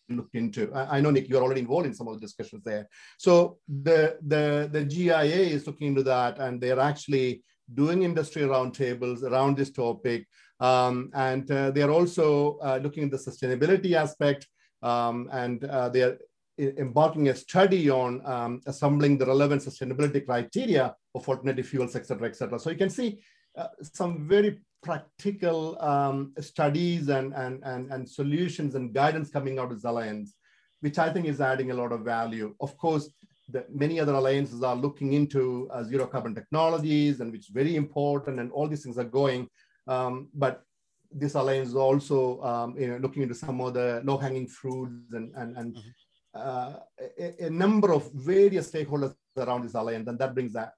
looked 0.10 0.36
into. 0.36 0.72
I, 0.74 0.98
I, 0.98 1.02
know 1.02 1.12
Nick, 1.12 1.30
you're 1.30 1.42
already 1.42 1.62
involved 1.62 1.88
in 1.88 1.94
some 1.94 2.08
of 2.08 2.16
the 2.16 2.20
discussions 2.20 2.64
there. 2.64 2.88
So 3.18 3.58
the 3.68 4.18
the 4.26 4.70
the 4.72 4.84
GIA 4.86 5.24
is 5.56 5.68
looking 5.68 5.88
into 5.88 6.04
that, 6.04 6.40
and 6.40 6.60
they're 6.62 6.80
actually 6.80 7.44
doing 7.74 8.04
industry 8.04 8.44
roundtables 8.44 9.24
around 9.24 9.58
this 9.58 9.72
topic. 9.72 10.28
Um, 10.60 11.10
and 11.14 11.50
uh, 11.50 11.72
they 11.72 11.82
are 11.82 11.92
also 11.92 12.58
uh, 12.58 12.80
looking 12.84 13.06
at 13.06 13.12
the 13.12 13.18
sustainability 13.18 13.94
aspect, 13.94 14.48
um, 14.82 15.30
and 15.32 15.64
uh, 15.64 15.90
they 15.90 16.02
are 16.02 16.18
embarking 16.60 17.30
a 17.30 17.36
study 17.36 17.90
on 17.90 18.22
um, 18.26 18.62
assembling 18.66 19.18
the 19.18 19.26
relevant 19.26 19.62
sustainability 19.62 20.26
criteria 20.26 20.94
of 21.16 21.28
alternative 21.28 21.68
fuels, 21.68 21.96
et 21.96 22.06
cetera, 22.06 22.28
et 22.28 22.36
cetera. 22.36 22.60
So 22.60 22.70
you 22.70 22.78
can 22.78 22.90
see 22.90 23.22
uh, 23.58 23.68
some 23.82 24.28
very 24.28 24.60
practical 24.82 25.82
um, 25.82 26.34
studies 26.40 27.10
and, 27.10 27.34
and, 27.34 27.62
and, 27.64 27.92
and 27.92 28.08
solutions 28.08 28.76
and 28.76 28.94
guidance 28.94 29.30
coming 29.30 29.60
out 29.60 29.72
of 29.72 29.78
this 29.78 29.84
alliance, 29.84 30.36
which 30.82 30.98
I 30.98 31.12
think 31.12 31.26
is 31.26 31.42
adding 31.42 31.72
a 31.72 31.74
lot 31.74 31.92
of 31.92 32.02
value. 32.02 32.56
Of 32.62 32.78
course, 32.78 33.10
the, 33.50 33.66
many 33.70 34.00
other 34.00 34.14
alliances 34.14 34.64
are 34.64 34.76
looking 34.76 35.14
into 35.14 35.70
uh, 35.72 35.84
zero 35.84 36.06
carbon 36.08 36.36
technologies 36.36 37.20
and 37.20 37.32
which 37.32 37.42
is 37.42 37.54
very 37.54 37.76
important 37.76 38.40
and 38.40 38.52
all 38.52 38.68
these 38.68 38.84
things 38.84 38.98
are 38.98 39.04
going. 39.04 39.50
Um, 39.88 40.30
but 40.34 40.64
this 41.12 41.34
alliance 41.34 41.70
is 41.70 41.76
also 41.76 42.42
um, 42.44 42.76
you 42.78 42.88
know, 42.88 42.98
looking 42.98 43.24
into 43.24 43.36
some 43.36 43.60
of 43.62 43.74
the 43.74 44.02
low 44.06 44.18
hanging 44.18 44.48
fruits 44.48 45.14
and, 45.14 45.34
and, 45.36 45.58
and 45.58 45.76
mm-hmm. 45.76 45.90
uh, 46.36 46.74
a, 47.18 47.46
a, 47.46 47.50
number 47.50 47.92
of 47.92 48.12
various 48.14 48.72
stakeholders 48.72 49.16
around 49.36 49.64
this 49.64 49.74
alliance, 49.74 50.08
and 50.08 50.20
that 50.20 50.36
brings 50.36 50.54
that 50.54 50.74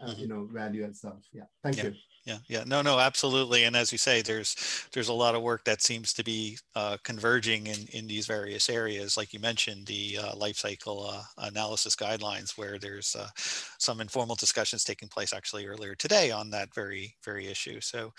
uh, 0.00 0.08
mm-hmm. 0.08 0.20
you 0.20 0.26
know 0.26 0.48
value 0.52 0.84
itself. 0.84 1.22
Yeah, 1.32 1.44
thank 1.62 1.76
yeah. 1.76 1.84
you 1.84 1.94
yeah 2.26 2.38
yeah 2.48 2.64
no 2.66 2.82
no 2.82 2.98
absolutely 2.98 3.64
and 3.64 3.76
as 3.76 3.92
you 3.92 3.98
say 3.98 4.20
there's 4.20 4.88
there's 4.92 5.08
a 5.08 5.12
lot 5.12 5.34
of 5.34 5.42
work 5.42 5.64
that 5.64 5.80
seems 5.80 6.12
to 6.12 6.24
be 6.24 6.58
uh, 6.74 6.96
converging 7.04 7.66
in 7.68 7.86
in 7.92 8.06
these 8.06 8.26
various 8.26 8.68
areas 8.68 9.16
like 9.16 9.32
you 9.32 9.40
mentioned 9.40 9.86
the 9.86 10.18
uh, 10.20 10.36
life 10.36 10.56
cycle 10.56 11.06
uh, 11.08 11.22
analysis 11.38 11.96
guidelines 11.96 12.58
where 12.58 12.78
there's 12.78 13.14
uh, 13.16 13.28
some 13.78 14.00
informal 14.00 14.36
discussions 14.36 14.84
taking 14.84 15.08
place 15.08 15.32
actually 15.32 15.66
earlier 15.66 15.94
today 15.94 16.30
on 16.30 16.50
that 16.50 16.74
very 16.74 17.14
very 17.24 17.46
issue 17.46 17.80
so 17.80 18.12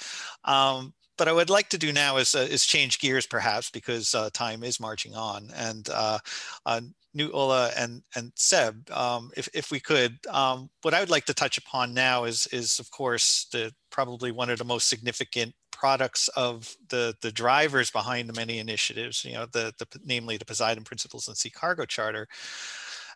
um, 0.45 0.93
but 1.17 1.27
I 1.27 1.33
would 1.33 1.49
like 1.49 1.69
to 1.69 1.77
do 1.77 1.91
now 1.91 2.17
is, 2.17 2.35
uh, 2.35 2.47
is 2.49 2.65
change 2.65 2.99
gears 2.99 3.25
perhaps 3.25 3.69
because 3.69 4.13
uh, 4.13 4.29
time 4.33 4.63
is 4.63 4.79
marching 4.79 5.15
on 5.15 5.49
and 5.55 5.89
uh, 5.89 6.19
uh 6.65 6.81
Knut 7.17 7.33
Ola 7.33 7.71
and 7.75 8.03
and 8.15 8.31
Seb, 8.35 8.89
um, 8.91 9.31
if 9.35 9.49
if 9.53 9.71
we 9.71 9.79
could, 9.79 10.17
um, 10.29 10.69
what 10.83 10.93
I 10.93 10.99
would 10.99 11.09
like 11.09 11.25
to 11.25 11.33
touch 11.33 11.57
upon 11.57 11.93
now 11.93 12.25
is 12.25 12.47
is 12.47 12.79
of 12.79 12.91
course 12.91 13.47
the 13.51 13.73
probably 13.89 14.31
one 14.31 14.49
of 14.49 14.59
the 14.59 14.65
most 14.65 14.87
significant 14.87 15.53
products 15.71 16.27
of 16.29 16.75
the 16.89 17.15
the 17.21 17.31
drivers 17.31 17.89
behind 17.91 18.29
the 18.29 18.33
many 18.33 18.59
initiatives. 18.59 19.25
You 19.25 19.33
know, 19.33 19.45
the 19.47 19.73
the 19.79 19.87
namely 20.05 20.37
the 20.37 20.45
Poseidon 20.45 20.83
Principles 20.83 21.27
and 21.27 21.37
Sea 21.37 21.49
Cargo 21.49 21.85
Charter, 21.85 22.27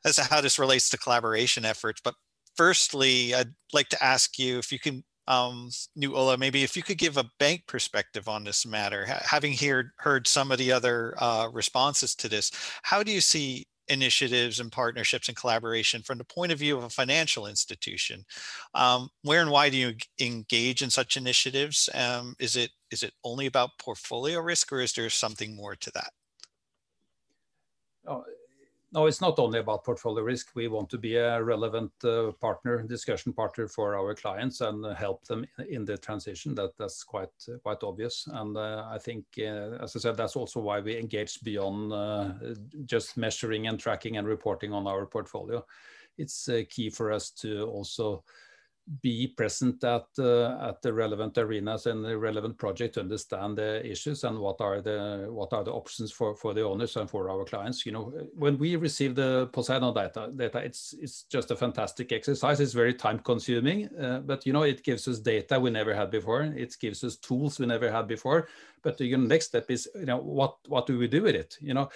as 0.06 0.16
to 0.16 0.24
how 0.24 0.42
this 0.42 0.60
relates 0.60 0.90
to 0.90 0.98
collaboration 0.98 1.66
efforts. 1.66 2.02
But 2.04 2.16
firstly, 2.56 3.36
I'd 3.36 3.54
like 3.74 3.90
to 3.90 4.04
ask 4.04 4.40
you 4.40 4.58
if 4.58 4.72
you 4.72 4.80
can 4.80 5.04
um, 5.28 5.70
Ola, 6.04 6.38
maybe 6.38 6.64
if 6.64 6.76
you 6.76 6.84
could 6.84 6.98
give 6.98 7.18
a 7.18 7.30
bank 7.40 7.64
perspective 7.68 8.28
on 8.28 8.44
this 8.44 8.66
matter, 8.66 9.06
having 9.06 9.54
heard, 9.54 9.92
heard 9.98 10.28
some 10.28 10.52
of 10.52 10.58
the 10.58 10.72
other 10.72 11.16
uh, 11.18 11.48
responses 11.52 12.16
to 12.16 12.28
this, 12.28 12.52
how 12.84 13.04
do 13.04 13.12
you 13.12 13.22
see 13.22 13.66
initiatives 13.92 14.60
and 14.60 14.72
partnerships 14.72 15.28
and 15.28 15.38
collaboration 15.38 16.02
from 16.02 16.18
the 16.18 16.24
point 16.24 16.52
of 16.52 16.58
view 16.58 16.78
of 16.78 16.84
a 16.84 16.90
financial 16.90 17.46
institution. 17.46 18.24
Um, 18.74 19.10
where 19.24 19.42
and 19.42 19.52
why 19.52 19.70
do 19.70 19.78
you 19.78 19.94
engage 20.20 20.82
in 20.82 20.90
such 20.90 21.18
initiatives? 21.18 21.90
Um, 21.94 22.34
is 22.40 22.56
it 22.56 22.72
is 22.90 23.04
it 23.04 23.14
only 23.24 23.46
about 23.46 23.72
portfolio 23.80 24.40
risk, 24.40 24.72
or 24.72 24.80
is 24.80 24.94
there 24.94 25.10
something 25.10 25.56
more 25.56 25.76
to 25.76 25.92
that? 25.92 26.12
Oh, 28.08 28.24
no, 28.94 29.06
it's 29.06 29.22
not 29.22 29.40
only 29.40 29.60
about 29.60 29.86
portfolio 29.86 30.24
risk. 30.24 30.52
We 30.54 30.68
want 30.68 30.90
to 30.90 30.98
be 30.98 31.16
a 31.16 31.42
relevant 31.42 31.92
uh, 32.04 32.32
partner, 32.42 32.84
discussion 32.84 33.32
partner 33.32 33.68
for 33.68 33.96
our 33.96 34.14
clients 34.14 34.62
and 34.62 34.86
help 34.98 35.26
them 35.26 35.46
in 35.70 35.86
the 35.86 35.98
transition. 35.98 36.56
That 36.56 36.78
that's 36.78 37.04
quite 37.04 37.30
quite 37.64 37.84
obvious. 37.84 38.28
And 38.32 38.58
uh, 38.58 38.86
I 38.90 38.98
think, 38.98 39.26
uh, 39.40 39.78
as 39.82 39.96
I 39.96 40.00
said, 40.00 40.18
that's 40.18 40.36
also 40.36 40.60
why 40.60 40.82
we 40.82 40.98
engage 40.98 41.42
beyond 41.42 41.94
just 42.86 43.16
measuring 43.16 43.68
and 43.68 43.80
tracking 43.80 44.18
and 44.18 44.28
reporting 44.28 44.74
on 44.74 44.88
our 44.88 45.06
portfolio. 45.06 45.66
It's 46.18 46.50
key 46.70 46.90
for 46.90 47.12
us 47.12 47.32
to 47.42 47.64
also 47.68 48.24
be 49.02 49.28
present 49.28 49.84
at 49.84 50.06
uh, 50.20 50.58
at 50.62 50.82
the 50.82 50.92
relevant 50.92 51.38
arenas 51.38 51.86
and 51.86 52.04
the 52.04 52.18
relevant 52.18 52.58
project 52.58 52.96
to 52.96 53.00
understand 53.00 53.58
the 53.58 53.86
issues 53.86 54.24
and 54.24 54.38
what 54.38 54.60
are 54.60 54.82
the 54.82 55.28
what 55.30 55.54
are 55.54 55.64
the 55.64 55.72
options 55.72 56.12
for 56.12 56.36
for 56.36 56.54
the 56.54 56.64
owners 56.64 56.96
and 56.96 57.10
for 57.10 57.30
our 57.30 57.46
clients. 57.46 57.86
You 57.86 57.92
know 57.92 58.14
when 58.36 58.58
we 58.58 58.76
receive 58.76 59.16
the 59.16 59.48
poseidon 59.54 59.94
data 59.94 60.32
data 60.36 60.60
it's 60.60 60.94
it's 61.00 61.24
just 61.24 61.52
a 61.52 61.56
fantastic 61.56 62.12
exercise. 62.12 62.60
It's 62.60 62.74
very 62.74 62.94
time 62.94 63.20
consuming 63.20 63.88
uh, 63.98 64.20
but 64.20 64.46
you 64.46 64.54
know 64.54 64.64
it 64.64 64.84
gives 64.84 65.08
us 65.08 65.20
data 65.20 65.60
we 65.60 65.70
never 65.70 65.94
had 65.94 66.12
before. 66.12 66.44
It 66.44 66.76
gives 66.80 67.04
us 67.04 67.16
tools 67.18 67.60
we 67.60 67.66
never 67.68 67.92
had 67.92 68.08
before. 68.08 68.48
But 68.84 68.98
the 68.98 69.16
next 69.16 69.48
step 69.48 69.70
is 69.70 69.88
you 69.96 70.06
know 70.06 70.18
what 70.18 70.58
what 70.68 70.88
do 70.88 70.98
we 70.98 71.08
do 71.08 71.22
with 71.22 71.36
it? 71.36 71.58
You 71.62 71.74
know 71.74 71.90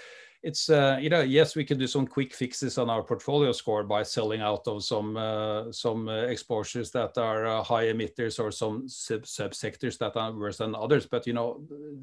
it's 0.46 0.70
uh, 0.70 0.98
you 1.02 1.10
know 1.10 1.22
yes 1.22 1.56
we 1.56 1.66
can 1.66 1.80
do 1.80 1.88
some 1.88 2.06
quick 2.06 2.32
fixes 2.32 2.78
on 2.78 2.88
our 2.88 3.02
portfolio 3.02 3.52
score 3.52 3.84
by 3.84 4.04
selling 4.04 4.41
out 4.41 4.68
of 4.68 4.84
some 4.84 5.18
uh, 5.18 5.72
some 5.72 6.08
uh, 6.08 6.22
exposures 6.28 6.91
that 6.91 7.18
are 7.18 7.64
high 7.64 7.86
emitters 7.86 8.39
or 8.39 8.52
some 8.52 8.88
sub 8.88 9.24
subsectors 9.24 9.98
that 9.98 10.16
are 10.16 10.32
worse 10.32 10.58
than 10.58 10.76
others. 10.76 11.08
But 11.08 11.26
you 11.26 11.34
know 11.34 11.62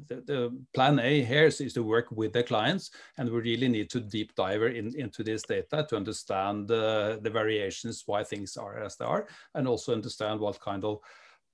the, 0.09 0.15
the, 0.27 0.57
plan 0.73 0.99
a 0.99 1.23
here 1.23 1.45
is, 1.45 1.61
is 1.61 1.73
to 1.73 1.83
work 1.83 2.11
with 2.11 2.33
the 2.33 2.43
clients 2.43 2.91
and 3.17 3.29
we 3.29 3.39
really 3.39 3.69
need 3.69 3.89
to 3.91 4.01
deep 4.01 4.35
dive 4.35 4.63
in, 4.63 4.93
into 4.99 5.23
this 5.23 5.43
data 5.43 5.85
to 5.89 5.95
understand 5.95 6.67
the 6.67 7.31
variations 7.31 8.03
why 8.05 8.23
things 8.23 8.57
are 8.57 8.83
as 8.83 8.97
they 8.97 9.05
are 9.05 9.27
and 9.55 9.67
also 9.67 9.93
understand 9.93 10.39
what 10.39 10.59
kind 10.59 10.83
of 10.83 10.99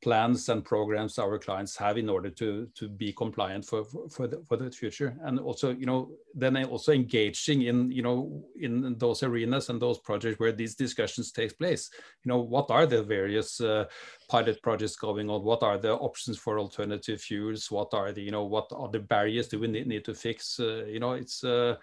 plans 0.02 0.48
and 0.48 0.64
programs 0.64 1.20
our 1.20 1.38
clients 1.38 1.76
have 1.76 1.98
in 1.98 2.10
order 2.10 2.30
to 2.30 2.68
to 2.74 2.88
be 2.88 3.12
compliant 3.12 3.66
for 3.66 3.84
for 4.10 4.28
the, 4.28 4.42
for 4.48 4.56
the 4.56 4.72
future. 4.72 5.18
And 5.24 5.40
also 5.40 5.72
you 5.72 5.86
know 5.86 6.12
then 6.34 6.56
also 6.66 6.94
engaging 6.94 7.64
in 7.64 7.92
you 7.92 8.02
know 8.02 8.44
in 8.60 8.98
those 8.98 9.24
arenas 9.24 9.70
and 9.70 9.82
those 9.82 10.00
projects 10.00 10.40
where 10.40 10.54
these 10.54 10.76
discussions 10.76 11.32
take 11.32 11.58
place. 11.58 11.90
You 12.24 12.30
know 12.30 12.40
what 12.40 12.72
are 12.72 12.86
the 12.86 13.04
various 13.04 13.60
uh, 13.60 13.86
pilot 14.30 14.62
projects 14.62 14.96
going 14.96 15.30
on? 15.30 15.44
What 15.44 15.64
are 15.64 15.78
the 15.78 15.94
options 15.94 16.38
for 16.38 16.60
alternative 16.60 17.20
fuels? 17.22 17.70
What 17.70 17.94
are 17.94 18.12
the 18.12 18.22
you 18.22 18.32
know 18.32 18.46
what 18.46 18.72
are 18.72 18.90
the 18.90 19.00
barriers 19.00 19.50
do 19.50 19.60
we 19.60 19.68
need, 19.68 19.88
need 19.88 20.06
to 20.06 20.14
fix? 20.14 20.60
Uh, 20.60 20.86
you 20.86 21.00
know 21.00 21.14
it's 21.14 21.44
uh, 21.44 21.76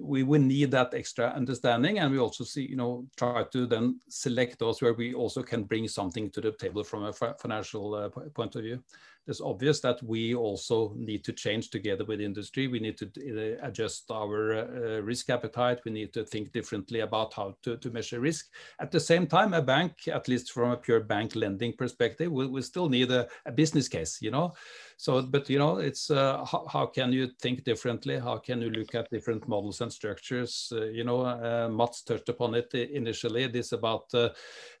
we 0.00 0.22
will 0.22 0.40
need 0.40 0.70
that 0.70 0.94
extra 0.94 1.28
understanding 1.28 1.98
and 1.98 2.10
we 2.10 2.18
also 2.18 2.44
see 2.44 2.62
you 2.62 2.76
know 2.76 3.06
try 3.16 3.42
to 3.52 3.66
then 3.66 3.98
select 4.08 4.58
those 4.58 4.80
where 4.80 4.94
we 4.94 5.14
also 5.14 5.42
can 5.42 5.64
bring 5.64 5.88
something 5.88 6.30
to 6.30 6.40
the 6.40 6.52
table 6.52 6.84
from 6.84 7.04
a 7.04 7.12
financial 7.12 7.94
uh, 7.94 8.08
point 8.08 8.54
of 8.56 8.62
view 8.62 8.82
it's 9.26 9.40
obvious 9.40 9.80
that 9.80 10.02
we 10.02 10.34
also 10.34 10.92
need 10.96 11.24
to 11.24 11.32
change 11.32 11.70
together 11.70 12.04
with 12.04 12.20
industry. 12.20 12.66
We 12.68 12.78
need 12.78 12.98
to 12.98 13.06
uh, 13.06 13.66
adjust 13.66 14.10
our 14.10 14.52
uh, 14.52 15.00
risk 15.00 15.30
appetite. 15.30 15.80
We 15.84 15.92
need 15.92 16.12
to 16.12 16.24
think 16.24 16.52
differently 16.52 17.00
about 17.00 17.32
how 17.32 17.56
to, 17.62 17.76
to 17.78 17.90
measure 17.90 18.20
risk. 18.20 18.50
At 18.80 18.90
the 18.90 19.00
same 19.00 19.26
time, 19.26 19.54
a 19.54 19.62
bank, 19.62 20.08
at 20.08 20.28
least 20.28 20.52
from 20.52 20.72
a 20.72 20.76
pure 20.76 21.00
bank 21.00 21.36
lending 21.36 21.72
perspective, 21.72 22.30
will 22.30 22.62
still 22.62 22.88
need 22.88 23.10
a, 23.10 23.26
a, 23.46 23.52
business 23.52 23.88
case, 23.88 24.18
you 24.20 24.30
know? 24.30 24.52
So, 24.96 25.22
but 25.22 25.48
you 25.48 25.58
know, 25.58 25.78
it's 25.78 26.10
uh, 26.10 26.44
how, 26.44 26.66
how, 26.70 26.86
can 26.86 27.12
you 27.12 27.28
think 27.40 27.64
differently? 27.64 28.18
How 28.18 28.36
can 28.36 28.60
you 28.60 28.70
look 28.70 28.94
at 28.94 29.10
different 29.10 29.48
models 29.48 29.80
and 29.80 29.92
structures? 29.92 30.72
Uh, 30.74 30.84
you 30.84 31.04
know, 31.04 31.22
uh, 31.22 31.68
Mads 31.70 32.02
touched 32.02 32.28
upon 32.28 32.54
it 32.54 32.72
initially. 32.74 33.44
It 33.44 33.56
is 33.56 33.72
about 33.72 34.12
uh, 34.14 34.30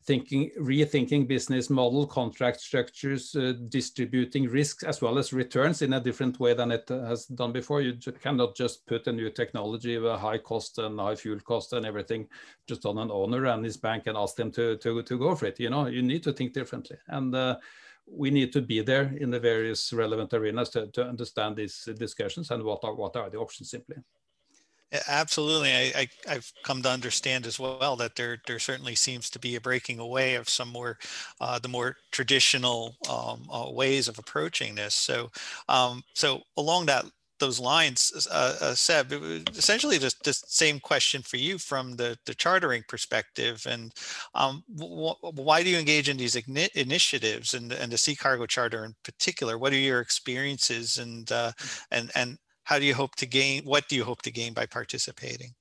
thinking, 0.04 0.50
rethinking 0.58 1.26
business 1.26 1.70
model, 1.70 2.06
contract 2.06 2.60
structures, 2.60 3.34
uh, 3.34 3.54
risks 4.42 4.82
as 4.82 5.00
well 5.00 5.18
as 5.18 5.32
returns 5.32 5.80
in 5.82 5.92
a 5.92 6.00
different 6.00 6.40
way 6.40 6.54
than 6.54 6.72
it 6.72 6.88
has 6.88 7.26
done 7.26 7.52
before. 7.52 7.80
You 7.80 7.94
cannot 8.20 8.56
just 8.56 8.86
put 8.86 9.06
a 9.06 9.12
new 9.12 9.30
technology 9.30 9.96
with 9.96 10.10
a 10.10 10.18
high 10.18 10.38
cost 10.38 10.78
and 10.78 10.98
high 10.98 11.14
fuel 11.14 11.40
cost 11.40 11.72
and 11.72 11.86
everything 11.86 12.28
just 12.66 12.84
on 12.84 12.98
an 12.98 13.10
owner 13.10 13.46
and 13.46 13.64
his 13.64 13.76
bank 13.76 14.06
and 14.06 14.18
ask 14.18 14.36
them 14.36 14.50
to, 14.52 14.76
to, 14.78 15.02
to 15.02 15.18
go 15.18 15.34
for 15.34 15.46
it. 15.46 15.60
You 15.60 15.70
know, 15.70 15.86
you 15.86 16.02
need 16.02 16.22
to 16.24 16.32
think 16.32 16.52
differently. 16.52 16.96
And 17.08 17.34
uh, 17.34 17.58
we 18.06 18.30
need 18.30 18.52
to 18.52 18.60
be 18.60 18.80
there 18.82 19.14
in 19.18 19.30
the 19.30 19.40
various 19.40 19.92
relevant 19.92 20.34
arenas 20.34 20.70
to, 20.70 20.88
to 20.88 21.04
understand 21.04 21.56
these 21.56 21.88
discussions 21.96 22.50
and 22.50 22.62
what 22.62 22.84
are, 22.84 22.94
what 22.94 23.16
are 23.16 23.30
the 23.30 23.38
options 23.38 23.70
simply. 23.70 23.96
Absolutely, 25.08 25.72
I, 25.72 26.06
I 26.28 26.32
have 26.34 26.52
come 26.62 26.80
to 26.82 26.88
understand 26.90 27.46
as 27.46 27.58
well 27.58 27.96
that 27.96 28.14
there 28.14 28.38
there 28.46 28.60
certainly 28.60 28.94
seems 28.94 29.28
to 29.30 29.40
be 29.40 29.56
a 29.56 29.60
breaking 29.60 29.98
away 29.98 30.36
of 30.36 30.48
some 30.48 30.68
more 30.68 30.98
uh, 31.40 31.58
the 31.58 31.68
more 31.68 31.96
traditional 32.12 32.94
um, 33.10 33.48
uh, 33.50 33.70
ways 33.70 34.06
of 34.06 34.18
approaching 34.20 34.76
this. 34.76 34.94
So 34.94 35.30
um, 35.68 36.02
so 36.14 36.42
along 36.56 36.86
that 36.86 37.06
those 37.40 37.58
lines, 37.58 38.28
uh, 38.30 38.56
uh, 38.60 38.74
Seb, 38.76 39.12
essentially 39.56 39.98
the, 39.98 40.14
the 40.22 40.32
same 40.32 40.78
question 40.78 41.20
for 41.22 41.36
you 41.36 41.58
from 41.58 41.96
the, 41.96 42.16
the 42.26 42.34
chartering 42.34 42.84
perspective. 42.88 43.66
And 43.68 43.92
um, 44.34 44.62
why 44.68 45.64
do 45.64 45.68
you 45.68 45.76
engage 45.76 46.08
in 46.08 46.16
these 46.16 46.36
initiatives 46.36 47.52
and, 47.54 47.72
and 47.72 47.90
the 47.90 47.98
Sea 47.98 48.14
Cargo 48.14 48.46
Charter 48.46 48.84
in 48.84 48.94
particular? 49.02 49.58
What 49.58 49.72
are 49.72 49.76
your 49.76 50.00
experiences 50.00 50.98
and 50.98 51.30
uh, 51.32 51.50
and 51.90 52.10
and 52.14 52.38
how 52.64 52.78
do 52.78 52.84
you 52.84 52.94
hope 52.94 53.14
to 53.16 53.26
gain 53.26 53.62
what 53.64 53.88
do 53.88 53.96
you 53.96 54.04
hope 54.04 54.22
to 54.22 54.30
gain 54.30 54.52
by 54.52 54.66
participating? 54.66 55.54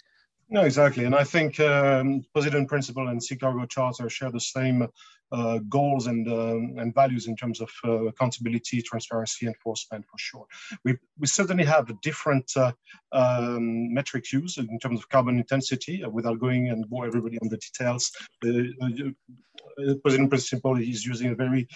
No 0.49 0.61
exactly. 0.61 1.05
And 1.05 1.15
i 1.15 1.23
think 1.23 1.59
um, 1.59 2.25
Poseidon 2.33 2.65
principle 2.65 3.07
and 3.07 3.21
Sea 3.21 3.35
Cargo 3.35 3.65
Charter 3.65 4.09
share 4.09 4.31
the 4.31 4.39
same 4.39 4.87
uh, 5.31 5.59
goals 5.69 6.07
and 6.07 6.27
um, 6.27 6.75
and 6.77 6.93
values 6.93 7.27
in 7.27 7.35
terms 7.35 7.59
of 7.59 7.69
uh, 7.85 8.05
accountability, 8.05 8.81
transparency, 8.81 9.47
enforcement 9.47 10.05
for 10.05 10.17
sure. 10.17 10.45
We 10.83 10.97
we 11.19 11.27
certainly 11.27 11.65
have 11.65 11.89
a 11.89 11.97
different 12.01 12.51
uh, 12.55 12.71
um, 13.11 13.93
metrics 13.93 14.31
used 14.31 14.59
in 14.59 14.79
terms 14.79 14.99
of 14.99 15.09
carbon 15.09 15.37
intensity. 15.37 16.03
Uh, 16.03 16.09
without 16.09 16.39
going 16.39 16.69
and 16.69 16.87
bore 16.89 17.05
everybody 17.07 17.39
on 17.39 17.49
the 17.49 17.57
details, 17.57 18.11
uh, 18.45 19.95
Poseidon 20.03 20.29
Principle 20.29 20.77
is 20.77 21.05
using 21.05 21.31
a 21.31 21.35
very 21.35 21.67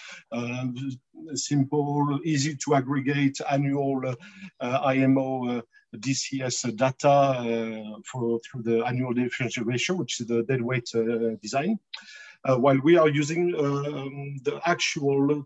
simple, 1.33 2.19
easy 2.23 2.55
to 2.55 2.75
aggregate 2.75 3.39
annual 3.49 4.15
IMO. 4.61 5.63
DCS 5.95 6.75
data 6.75 7.09
uh, 7.09 7.99
for 8.05 8.39
through 8.39 8.63
the 8.63 8.85
annual 8.85 9.17
efficiency 9.17 9.61
ratio, 9.61 9.95
which 9.95 10.19
is 10.19 10.27
the 10.27 10.43
deadweight 10.43 10.89
uh, 10.93 11.35
design, 11.41 11.79
uh, 11.79 12.26
while 12.45 12.79
we 12.83 12.97
are 12.97 13.09
using 13.09 13.53
um, 13.55 14.38
the 14.43 14.59
actual 14.65 15.45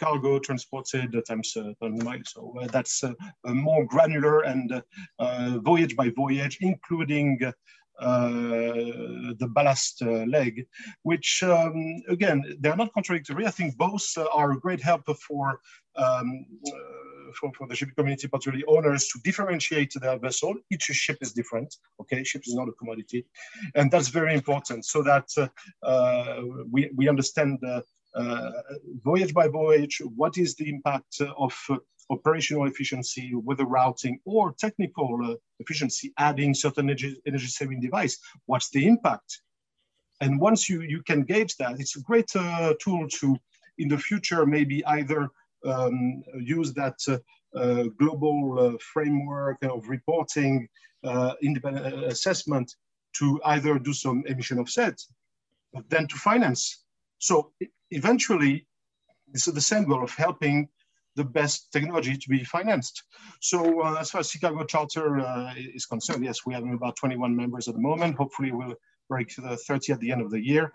cargo 0.00 0.38
transported 0.38 1.14
times 1.28 1.56
uh, 1.56 1.72
per 1.80 1.90
mile. 1.90 2.24
So 2.24 2.54
uh, 2.60 2.66
that's 2.68 3.04
uh, 3.04 3.12
more 3.44 3.84
granular 3.86 4.40
and 4.40 4.82
voyage 5.62 5.94
by 5.94 6.10
voyage, 6.10 6.58
including 6.60 7.52
uh, 8.00 8.32
the 9.38 9.48
ballast 9.50 10.00
uh, 10.00 10.24
leg, 10.24 10.66
which 11.02 11.42
um, 11.42 12.02
again, 12.08 12.42
they're 12.60 12.76
not 12.76 12.94
contradictory. 12.94 13.46
I 13.46 13.50
think 13.50 13.76
both 13.76 14.06
are 14.32 14.52
a 14.52 14.58
great 14.58 14.82
help 14.82 15.04
for 15.28 15.60
um, 15.96 16.46
for, 17.38 17.66
the 17.68 17.76
shipping 17.76 17.94
community, 17.94 18.28
particularly 18.28 18.64
owners, 18.66 19.08
to 19.08 19.18
differentiate 19.22 19.92
their 20.00 20.18
vessel. 20.18 20.54
Each 20.70 20.82
ship 20.82 21.18
is 21.20 21.32
different. 21.32 21.74
Okay, 22.00 22.24
ship 22.24 22.42
is 22.46 22.54
not 22.54 22.68
a 22.68 22.72
commodity, 22.72 23.26
and 23.74 23.90
that's 23.90 24.08
very 24.08 24.34
important 24.34 24.84
so 24.84 25.02
that 25.02 25.28
uh, 25.36 25.48
uh, 25.86 26.42
we 26.70 26.90
we 26.96 27.08
understand. 27.08 27.58
Uh, 27.62 28.50
voyage 29.04 29.32
by 29.32 29.46
voyage, 29.46 30.02
what 30.16 30.36
is 30.36 30.56
the 30.56 30.68
impact 30.68 31.20
of 31.38 31.54
operational 32.10 32.66
efficiency 32.66 33.32
with 33.34 33.58
the 33.58 33.64
routing 33.64 34.18
or 34.24 34.52
technical 34.58 35.36
efficiency, 35.60 36.12
adding 36.18 36.52
certain 36.52 36.86
energy, 36.86 37.20
energy 37.26 37.46
saving 37.46 37.80
device, 37.80 38.18
what's 38.46 38.68
the 38.70 38.86
impact? 38.86 39.40
And 40.20 40.38
once 40.38 40.68
you, 40.68 40.82
you 40.82 41.02
can 41.02 41.22
gauge 41.22 41.56
that, 41.56 41.80
it's 41.80 41.96
a 41.96 42.02
great 42.02 42.30
uh, 42.36 42.74
tool 42.82 43.08
to, 43.08 43.36
in 43.78 43.88
the 43.88 43.96
future, 43.96 44.44
maybe 44.44 44.84
either 44.86 45.30
um, 45.64 46.22
use 46.38 46.72
that 46.74 46.98
uh, 47.08 47.18
uh, 47.58 47.84
global 47.98 48.58
uh, 48.58 48.78
framework 48.92 49.58
of 49.62 49.88
reporting 49.88 50.68
independent 51.42 52.04
assessment 52.04 52.74
to 53.12 53.40
either 53.46 53.78
do 53.78 53.92
some 53.92 54.22
emission 54.26 54.58
offset, 54.58 55.00
but 55.72 55.88
then 55.88 56.06
to 56.06 56.16
finance. 56.16 56.84
So 57.18 57.52
eventually, 57.90 58.66
it's 59.32 59.46
the 59.46 59.60
same 59.60 59.84
goal 59.84 60.04
of 60.04 60.14
helping 60.14 60.68
the 61.16 61.24
best 61.24 61.72
technology 61.72 62.16
to 62.16 62.28
be 62.28 62.44
financed. 62.44 63.02
So 63.40 63.82
uh, 63.82 63.96
as 64.00 64.10
far 64.10 64.20
as 64.20 64.30
Sea 64.30 64.38
Cargo 64.38 64.64
Charter 64.64 65.20
uh, 65.20 65.54
is 65.56 65.86
concerned, 65.86 66.24
yes, 66.24 66.46
we 66.46 66.54
have 66.54 66.64
about 66.64 66.96
21 66.96 67.34
members 67.34 67.68
at 67.68 67.74
the 67.74 67.80
moment. 67.80 68.16
Hopefully 68.16 68.52
we'll 68.52 68.74
break 69.08 69.34
the 69.36 69.56
30 69.56 69.92
at 69.92 70.00
the 70.00 70.12
end 70.12 70.22
of 70.22 70.30
the 70.30 70.40
year. 70.40 70.72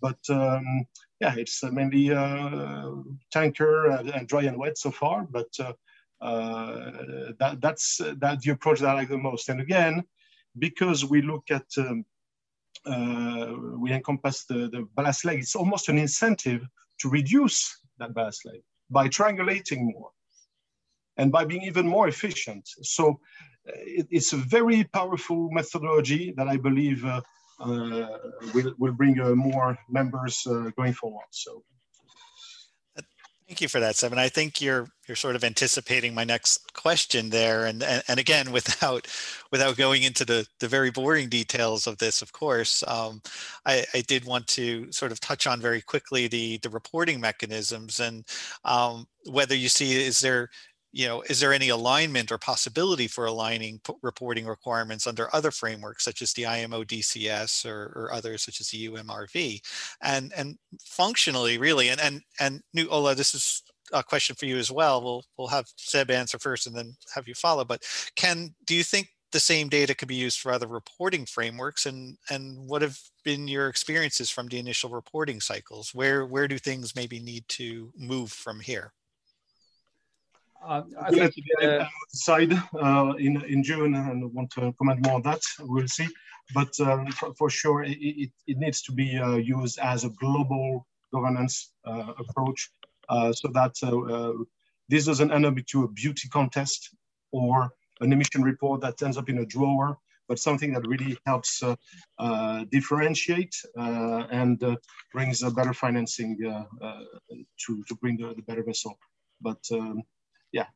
But 0.00 0.18
um, 0.28 0.86
yeah, 1.20 1.34
it's 1.36 1.62
mainly 1.64 2.12
uh, 2.12 2.90
tanker 3.30 3.86
and 3.86 4.28
dry 4.28 4.42
and 4.42 4.58
wet 4.58 4.78
so 4.78 4.90
far, 4.90 5.26
but 5.30 5.48
uh, 5.58 5.72
uh, 6.20 6.92
that, 7.38 7.58
that's 7.60 7.98
that 8.18 8.40
the 8.40 8.50
approach 8.52 8.80
that 8.80 8.90
I 8.90 8.94
like 8.94 9.08
the 9.08 9.18
most. 9.18 9.48
And 9.48 9.60
again, 9.60 10.02
because 10.58 11.04
we 11.04 11.22
look 11.22 11.44
at 11.50 11.66
um, 11.78 12.04
we 13.80 13.92
encompass 13.92 14.44
the, 14.44 14.68
the 14.68 14.86
ballast 14.94 15.24
leg, 15.24 15.38
it's 15.38 15.56
almost 15.56 15.88
an 15.88 15.98
incentive 15.98 16.62
to 17.00 17.08
reduce 17.08 17.80
that 17.98 18.14
ballast 18.14 18.44
leg 18.44 18.60
by 18.90 19.08
triangulating 19.08 19.92
more 19.92 20.10
and 21.16 21.32
by 21.32 21.44
being 21.44 21.62
even 21.62 21.86
more 21.86 22.08
efficient. 22.08 22.68
So 22.82 23.20
it, 23.64 24.06
it's 24.10 24.32
a 24.32 24.36
very 24.36 24.84
powerful 24.84 25.50
methodology 25.50 26.32
that 26.36 26.48
I 26.48 26.56
believe 26.56 27.04
uh, 27.04 27.20
will, 27.58 28.74
will 28.78 28.92
bring 28.92 29.20
uh, 29.20 29.34
more 29.34 29.78
members 29.88 30.46
uh, 30.46 30.70
going 30.76 30.92
forward. 30.92 31.26
So 31.30 31.62
Thank 33.46 33.60
you 33.60 33.68
for 33.68 33.78
that, 33.78 33.94
Seven. 33.94 34.18
I 34.18 34.28
think 34.28 34.60
you're 34.60 34.88
you're 35.06 35.14
sort 35.14 35.36
of 35.36 35.44
anticipating 35.44 36.14
my 36.14 36.24
next 36.24 36.72
question 36.72 37.30
there, 37.30 37.66
and 37.66 37.80
and, 37.80 38.02
and 38.08 38.18
again, 38.18 38.50
without 38.52 39.06
without 39.52 39.76
going 39.76 40.02
into 40.02 40.24
the 40.24 40.48
the 40.58 40.66
very 40.66 40.90
boring 40.90 41.28
details 41.28 41.86
of 41.86 41.98
this, 41.98 42.22
of 42.22 42.32
course, 42.32 42.82
um, 42.88 43.22
I, 43.64 43.84
I 43.94 44.00
did 44.00 44.24
want 44.24 44.48
to 44.48 44.90
sort 44.90 45.12
of 45.12 45.20
touch 45.20 45.46
on 45.46 45.60
very 45.60 45.80
quickly 45.80 46.26
the 46.26 46.58
the 46.58 46.70
reporting 46.70 47.20
mechanisms 47.20 48.00
and 48.00 48.24
um, 48.64 49.06
whether 49.30 49.54
you 49.54 49.68
see 49.68 49.94
is 49.94 50.18
there 50.18 50.50
you 50.96 51.06
know, 51.06 51.20
is 51.28 51.40
there 51.40 51.52
any 51.52 51.68
alignment 51.68 52.32
or 52.32 52.38
possibility 52.38 53.06
for 53.06 53.26
aligning 53.26 53.78
reporting 54.00 54.46
requirements 54.46 55.06
under 55.06 55.28
other 55.36 55.50
frameworks 55.50 56.02
such 56.02 56.22
as 56.22 56.32
the 56.32 56.46
IMO 56.46 56.84
DCS 56.84 57.66
or, 57.66 57.92
or 57.94 58.14
others 58.14 58.44
such 58.44 58.62
as 58.62 58.68
the 58.68 58.78
EU 58.78 58.96
MRV? 58.96 59.60
And 60.02 60.32
and 60.34 60.56
functionally, 60.80 61.58
really, 61.58 61.90
and 61.90 62.00
and 62.00 62.22
and 62.40 62.62
Knut 62.74 62.88
Ola, 62.90 63.14
this 63.14 63.34
is 63.34 63.62
a 63.92 64.02
question 64.02 64.36
for 64.36 64.46
you 64.46 64.56
as 64.56 64.70
well. 64.70 65.02
We'll 65.02 65.22
we'll 65.36 65.48
have 65.48 65.66
Seb 65.76 66.10
answer 66.10 66.38
first 66.38 66.66
and 66.66 66.74
then 66.74 66.96
have 67.14 67.28
you 67.28 67.34
follow. 67.34 67.66
But 67.66 67.82
can 68.16 68.54
do 68.64 68.74
you 68.74 68.82
think 68.82 69.08
the 69.32 69.40
same 69.40 69.68
data 69.68 69.94
could 69.94 70.08
be 70.08 70.14
used 70.14 70.40
for 70.40 70.50
other 70.50 70.66
reporting 70.66 71.26
frameworks 71.26 71.84
and 71.84 72.16
and 72.30 72.56
what 72.66 72.80
have 72.80 72.98
been 73.22 73.46
your 73.46 73.68
experiences 73.68 74.30
from 74.30 74.48
the 74.48 74.58
initial 74.58 74.88
reporting 74.88 75.42
cycles 75.42 75.90
where 75.92 76.24
where 76.24 76.48
do 76.48 76.56
things 76.56 76.96
maybe 76.96 77.20
need 77.20 77.46
to 77.48 77.92
move 77.98 78.32
from 78.32 78.60
here 78.60 78.94
uh, 80.66 80.82
I 81.00 81.10
think, 81.10 81.34
uh, 81.62 81.84
side 82.08 82.52
uh, 82.74 83.14
in 83.18 83.42
in 83.44 83.62
June, 83.62 83.94
and 83.94 84.32
want 84.34 84.50
to 84.52 84.72
comment 84.78 85.04
more 85.04 85.14
on 85.14 85.22
that. 85.22 85.40
We'll 85.60 85.88
see, 85.88 86.08
but 86.54 86.78
um, 86.80 87.06
for, 87.12 87.34
for, 87.34 87.50
sure, 87.50 87.84
it, 87.84 87.98
it, 88.00 88.30
it, 88.46 88.58
needs 88.58 88.82
to 88.82 88.92
be 88.92 89.16
uh, 89.16 89.36
used 89.36 89.78
as 89.78 90.04
a 90.04 90.10
global 90.10 90.86
governance 91.12 91.72
uh, 91.84 92.12
approach, 92.18 92.70
uh, 93.08 93.32
so 93.32 93.48
that 93.48 93.74
this 94.88 95.06
doesn't 95.06 95.32
end 95.32 95.46
up 95.46 95.56
into 95.56 95.84
a 95.84 95.88
beauty 95.88 96.28
contest 96.28 96.94
or 97.32 97.70
an 98.00 98.12
emission 98.12 98.42
report 98.42 98.80
that 98.80 99.00
ends 99.02 99.16
up 99.16 99.28
in 99.28 99.38
a 99.38 99.46
drawer, 99.46 99.98
but 100.28 100.38
something 100.38 100.72
that 100.72 100.86
really 100.86 101.16
helps 101.26 101.62
differentiate 102.70 103.54
and 103.76 104.64
brings 105.12 105.42
a 105.42 105.50
better 105.50 105.72
financing 105.72 106.36
to 106.38 107.84
to 107.88 107.94
bring 108.00 108.16
the, 108.16 108.34
the 108.34 108.42
better 108.42 108.64
vessel. 108.64 108.98
But 109.40 109.62
um, 109.70 110.02
yeah, 110.56 110.66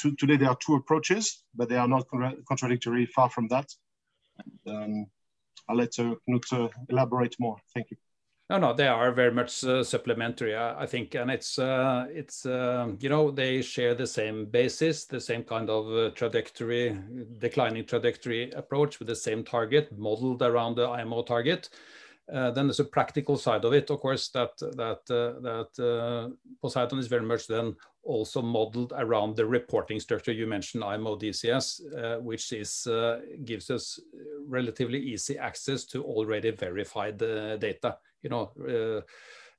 to, 0.00 0.14
today 0.16 0.36
there 0.36 0.50
are 0.50 0.58
two 0.64 0.74
approaches, 0.74 1.44
but 1.54 1.68
they 1.68 1.76
are 1.76 1.88
not 1.88 2.06
contradictory, 2.48 3.06
far 3.06 3.28
from 3.30 3.48
that. 3.48 3.68
And, 4.38 4.76
um, 4.76 5.06
I'll 5.68 5.76
let 5.76 5.98
uh, 5.98 6.14
Knut 6.28 6.52
uh, 6.52 6.68
elaborate 6.88 7.36
more. 7.38 7.56
Thank 7.74 7.90
you. 7.90 7.96
No, 8.50 8.58
no, 8.58 8.74
they 8.74 8.88
are 8.88 9.12
very 9.12 9.32
much 9.32 9.64
uh, 9.64 9.82
supplementary, 9.82 10.54
I, 10.54 10.82
I, 10.82 10.86
think, 10.86 11.14
and 11.14 11.30
it's 11.30 11.58
uh, 11.58 12.06
it's 12.10 12.44
uh, 12.44 12.88
you 13.00 13.08
know 13.08 13.30
they 13.30 13.62
share 13.62 13.94
the 13.94 14.06
same 14.06 14.44
basis, 14.44 15.06
the 15.06 15.20
same 15.20 15.42
kind 15.44 15.70
of 15.70 15.86
uh, 15.90 16.10
trajectory, 16.10 16.98
declining 17.38 17.86
trajectory 17.86 18.50
approach 18.50 18.98
with 18.98 19.08
the 19.08 19.16
same 19.16 19.42
target 19.42 19.96
modeled 19.96 20.42
around 20.42 20.76
the 20.76 20.86
IMO 20.86 21.22
target. 21.22 21.70
Uh, 22.30 22.50
then 22.50 22.66
there's 22.66 22.80
a 22.80 22.84
practical 22.84 23.38
side 23.38 23.64
of 23.64 23.72
it, 23.72 23.90
of 23.90 24.00
course, 24.00 24.28
that 24.30 24.58
that 24.58 25.06
that 25.06 26.32
Poseidon 26.60 26.98
is 26.98 27.06
very 27.06 27.24
much 27.24 27.46
then 27.46 27.74
also 28.04 28.42
modeled 28.42 28.92
around 28.96 29.36
the 29.36 29.46
reporting 29.46 30.00
structure 30.00 30.32
you 30.32 30.46
mentioned, 30.46 30.84
IMO 30.84 31.16
DCS, 31.16 31.80
uh, 31.96 32.20
which 32.20 32.52
is 32.52 32.86
uh, 32.86 33.20
gives 33.44 33.70
us 33.70 34.00
relatively 34.46 34.98
easy 34.98 35.38
access 35.38 35.84
to 35.84 36.02
already 36.02 36.50
verified 36.50 37.18
data. 37.18 37.98
You 38.22 38.30
know 38.30 39.02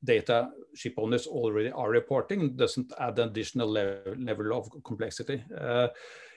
data 0.04 0.50
ship 0.76 0.94
owners 0.98 1.28
already 1.28 1.72
are 1.72 1.90
reporting 1.90 2.56
doesn't 2.56 2.92
add 3.00 3.18
an 3.20 3.30
additional 3.30 3.68
level, 3.68 4.16
level 4.18 4.58
of 4.58 4.70
complexity. 4.84 5.44
Uh, 5.58 5.88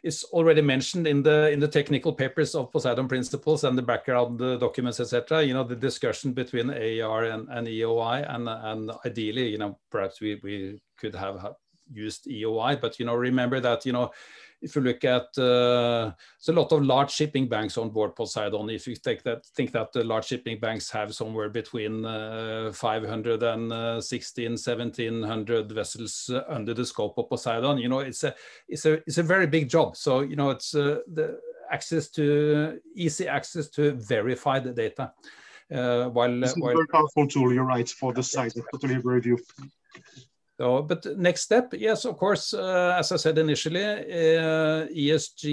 it's 0.02 0.24
already 0.24 0.62
mentioned 0.62 1.06
in 1.06 1.22
the 1.22 1.50
in 1.50 1.58
the 1.58 1.68
technical 1.68 2.12
papers 2.12 2.54
of 2.54 2.70
Poseidon 2.70 3.08
principles 3.08 3.64
and 3.64 3.76
the 3.76 3.82
background 3.82 4.38
documents, 4.38 5.00
etc. 5.00 5.42
You 5.42 5.54
know 5.54 5.64
the 5.64 5.74
discussion 5.74 6.32
between 6.32 6.70
AER 6.70 7.24
and, 7.24 7.48
and 7.48 7.66
EEOI, 7.66 8.32
and 8.32 8.48
and 8.48 8.92
ideally, 9.04 9.48
you 9.48 9.58
know, 9.58 9.78
perhaps 9.90 10.20
we 10.20 10.38
we 10.42 10.80
could 10.96 11.14
have 11.14 11.54
used 11.92 12.26
EEOI, 12.26 12.80
but 12.80 12.98
you 12.98 13.06
know, 13.06 13.14
remember 13.14 13.60
that 13.60 13.86
you 13.86 13.92
know 13.92 14.10
if 14.62 14.74
you 14.74 14.82
look 14.82 15.04
at 15.04 15.26
uh, 15.38 16.12
there's 16.38 16.48
a 16.48 16.52
lot 16.52 16.72
of 16.72 16.82
large 16.82 17.10
shipping 17.10 17.48
banks 17.48 17.76
on 17.76 17.90
board 17.90 18.16
Poseidon. 18.16 18.70
If 18.70 18.86
you 18.86 18.96
take 18.96 19.22
that, 19.24 19.44
think 19.46 19.72
that 19.72 19.92
the 19.92 20.02
large 20.02 20.26
shipping 20.26 20.58
banks 20.58 20.90
have 20.90 21.14
somewhere 21.14 21.48
between 21.48 22.04
uh, 22.04 22.72
500 22.72 23.42
and 23.42 23.72
uh, 23.72 24.00
16, 24.00 24.52
1700 24.52 25.72
vessels 25.72 26.30
uh, 26.32 26.42
under 26.48 26.74
the 26.74 26.86
scope 26.86 27.18
of 27.18 27.28
Poseidon, 27.28 27.78
you 27.78 27.88
know, 27.88 28.00
it's 28.00 28.24
a 28.24 28.34
it's 28.68 28.86
a 28.86 28.94
it's 29.06 29.18
a 29.18 29.22
very 29.22 29.46
big 29.46 29.68
job. 29.68 29.96
So 29.96 30.20
you 30.20 30.36
know, 30.36 30.50
it's 30.50 30.74
uh, 30.74 31.00
the 31.12 31.38
access 31.70 32.08
to 32.10 32.80
easy 32.94 33.28
access 33.28 33.68
to 33.70 33.92
verify 33.92 34.58
the 34.58 34.72
data. 34.72 35.12
Uh, 35.72 36.08
while, 36.10 36.44
it's 36.44 36.56
while, 36.56 36.70
a 36.70 36.74
very 36.74 36.86
powerful 36.86 37.26
tool, 37.26 37.52
you're 37.52 37.64
right, 37.64 37.88
for 37.88 38.12
the 38.12 38.22
site. 38.22 38.52
I 38.56 38.60
totally 38.72 38.94
agree 38.94 39.16
with 39.16 39.26
you. 39.26 39.38
So, 40.58 40.80
but 40.80 41.04
next 41.18 41.42
step, 41.42 41.74
yes, 41.76 42.06
of 42.06 42.16
course, 42.16 42.54
uh, 42.54 42.96
as 42.98 43.12
I 43.12 43.16
said 43.16 43.36
initially, 43.36 43.84
uh, 43.84 44.86
ESG, 44.86 45.44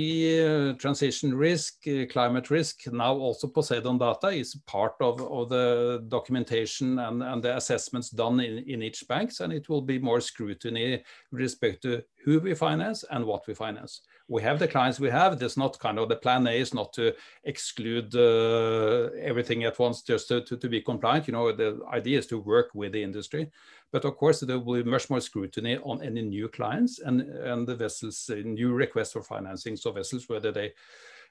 uh, 0.71 0.73
transition 0.77 1.35
risk, 1.35 1.85
uh, 1.87 2.05
climate 2.09 2.49
risk, 2.49 2.87
now 2.89 3.13
also 3.13 3.47
Poseidon 3.47 3.97
data 3.97 4.27
is 4.27 4.55
part 4.65 4.93
of, 5.01 5.21
of 5.21 5.49
the 5.49 6.05
documentation 6.07 6.99
and, 6.99 7.21
and 7.21 7.43
the 7.43 7.57
assessments 7.57 8.11
done 8.11 8.39
in, 8.39 8.59
in 8.59 8.81
each 8.81 9.05
banks, 9.09 9.41
and 9.41 9.51
it 9.51 9.67
will 9.67 9.81
be 9.81 9.99
more 9.99 10.21
scrutiny 10.21 11.03
with 11.31 11.41
respect 11.41 11.81
to 11.81 12.01
who 12.23 12.39
we 12.39 12.55
finance 12.55 13.03
and 13.11 13.25
what 13.25 13.45
we 13.45 13.53
finance. 13.53 14.03
We 14.33 14.41
have 14.41 14.57
the 14.57 14.67
clients 14.67 14.99
we 14.99 15.11
have. 15.11 15.37
There's 15.37 15.57
not 15.57 15.77
kind 15.77 15.99
of 15.99 16.09
the 16.09 16.15
plan 16.15 16.47
A 16.47 16.59
is 16.59 16.73
not 16.73 16.91
to 16.93 17.13
exclude 17.43 18.15
uh, 18.15 19.11
everything 19.21 19.63
at 19.63 19.77
once 19.77 20.01
just 20.01 20.27
to, 20.29 20.41
to, 20.41 20.57
to 20.57 20.67
be 20.67 20.81
compliant. 20.81 21.27
You 21.27 21.33
know, 21.33 21.51
the 21.51 21.79
idea 21.91 22.17
is 22.17 22.25
to 22.27 22.39
work 22.39 22.71
with 22.73 22.93
the 22.93 23.03
industry. 23.03 23.51
But 23.91 24.05
of 24.05 24.17
course, 24.17 24.39
there 24.39 24.57
will 24.57 24.83
be 24.83 24.89
much 24.89 25.11
more 25.11 25.21
scrutiny 25.21 25.77
on 25.77 26.01
any 26.01 26.23
new 26.23 26.47
clients 26.47 26.97
and, 26.97 27.21
and 27.21 27.67
the 27.67 27.75
vessels, 27.75 28.27
uh, 28.33 28.37
new 28.43 28.73
requests 28.73 29.11
for 29.11 29.21
financing. 29.21 29.77
So 29.77 29.91
vessels, 29.91 30.27
whether 30.27 30.51
they, 30.51 30.73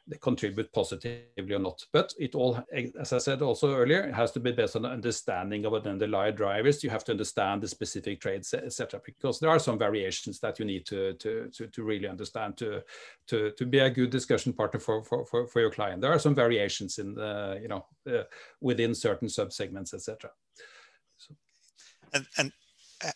they 0.07 0.17
contribute 0.17 0.73
positively 0.73 1.55
or 1.55 1.59
not. 1.59 1.85
But 1.93 2.13
it 2.19 2.35
all, 2.35 2.59
as 2.99 3.13
I 3.13 3.19
said 3.19 3.41
also 3.41 3.75
earlier, 3.75 4.11
has 4.11 4.33
to 4.33 4.41
be 4.41 4.51
based 4.51 4.75
on 4.75 4.85
understanding 4.85 5.65
of 5.65 5.83
the 5.83 5.91
underlying 5.91 6.35
drivers. 6.35 6.83
You 6.83 6.91
have 6.91 7.05
to 7.05 7.13
understand 7.13 7.63
the 7.63 7.69
specific 7.69 8.21
trades, 8.21 8.53
etc. 8.53 9.01
Because 9.05 9.39
there 9.39 9.51
are 9.51 9.61
some 9.61 9.79
variations 9.79 10.41
that 10.41 10.59
you 10.59 10.65
need 10.65 10.87
to, 10.87 11.15
to, 11.15 11.49
to, 11.51 11.67
to, 11.69 11.83
really 11.85 12.09
understand 12.09 12.57
to, 12.59 12.83
to, 13.29 13.53
to 13.53 13.67
be 13.67 13.79
a 13.79 13.91
good 13.91 14.11
discussion 14.11 14.53
partner 14.53 14.81
for, 14.81 15.05
for, 15.05 15.25
for, 15.25 15.47
for 15.47 15.61
your 15.61 15.71
client. 15.71 16.01
There 16.01 16.13
are 16.13 16.19
some 16.19 16.35
variations 16.35 16.99
in 16.99 17.15
the, 17.15 17.61
you 17.63 17.69
know, 17.69 17.87
uh, 18.11 18.25
within 18.61 18.95
certain 18.95 19.29
subsegments, 19.29 19.95
etc. 19.95 20.31
And, 22.13 22.27
and 22.37 22.53
uh, 23.05 23.11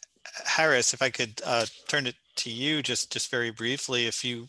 Harris, 0.44 0.94
if 0.94 1.02
I 1.02 1.10
could 1.10 1.42
uh, 1.44 1.66
turn 1.88 2.06
it 2.06 2.14
to 2.36 2.50
you 2.50 2.80
just, 2.82 3.12
just 3.12 3.30
very 3.30 3.50
briefly, 3.50 4.06
if 4.06 4.24
you 4.24 4.48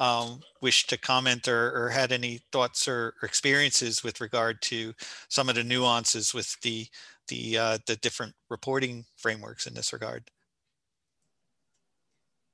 um, 0.00 0.40
wish 0.62 0.86
to 0.86 0.96
comment 0.96 1.48
or, 1.48 1.72
or 1.74 1.88
had 1.88 2.12
any 2.12 2.40
thoughts 2.52 2.86
or, 2.86 3.14
experiences 3.22 4.04
with 4.04 4.20
regard 4.20 4.60
to 4.62 4.94
some 5.28 5.48
of 5.48 5.54
the 5.54 5.64
nuances 5.64 6.32
with 6.32 6.56
the, 6.62 6.86
the, 7.28 7.58
uh, 7.58 7.78
the 7.86 7.96
different 7.96 8.34
reporting 8.48 9.04
frameworks 9.16 9.66
in 9.66 9.74
this 9.74 9.92
regard. 9.92 10.30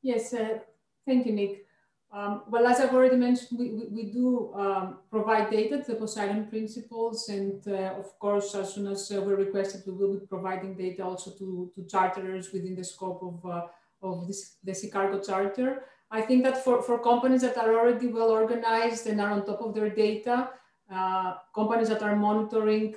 Yes, 0.03 0.33
uh, 0.35 0.59
thank 1.07 1.27
you, 1.27 1.33
Nick. 1.33 1.67
Um, 2.15 2.43
well, 2.49 2.67
as 2.69 2.79
I've 2.79 2.95
already 2.95 3.17
mentioned, 3.17 3.59
we, 3.59 3.71
we, 3.71 3.87
we 3.91 4.13
do 4.13 4.55
um, 4.55 4.99
provide 5.11 5.51
data 5.51 5.83
to 5.83 5.93
the 5.93 5.99
Poseidon 5.99 6.47
principles. 6.47 7.29
And 7.29 7.67
uh, 7.67 7.95
of 7.99 8.17
course, 8.21 8.55
as 8.55 8.75
soon 8.75 8.87
as 8.87 9.11
uh, 9.11 9.21
we're 9.21 9.35
requested, 9.35 9.83
we 9.85 9.93
will 9.93 10.21
be 10.21 10.27
providing 10.27 10.77
data 10.77 11.05
also 11.05 11.33
to, 11.33 11.73
to 11.75 11.85
charterers 11.89 12.53
within 12.53 12.77
the 12.77 12.85
scope 12.85 13.21
of, 13.21 13.51
uh, 13.51 13.67
of 14.01 14.29
this, 14.29 14.57
the 14.63 14.73
Sea 14.73 14.91
Cargo 14.91 15.21
Charter. 15.21 15.87
I 16.11 16.21
think 16.21 16.45
that 16.45 16.63
for, 16.63 16.83
for 16.83 16.99
companies 16.99 17.43
that 17.43 17.57
are 17.57 17.75
already 17.75 18.07
well 18.07 18.31
organized 18.31 19.07
and 19.07 19.21
are 19.21 19.31
on 19.31 19.45
top 19.45 19.61
of 19.61 19.75
their 19.75 19.91
data, 19.91 20.51
uh, 20.93 21.35
companies 21.55 21.89
that 21.89 22.03
are 22.03 22.15
monitoring 22.15 22.95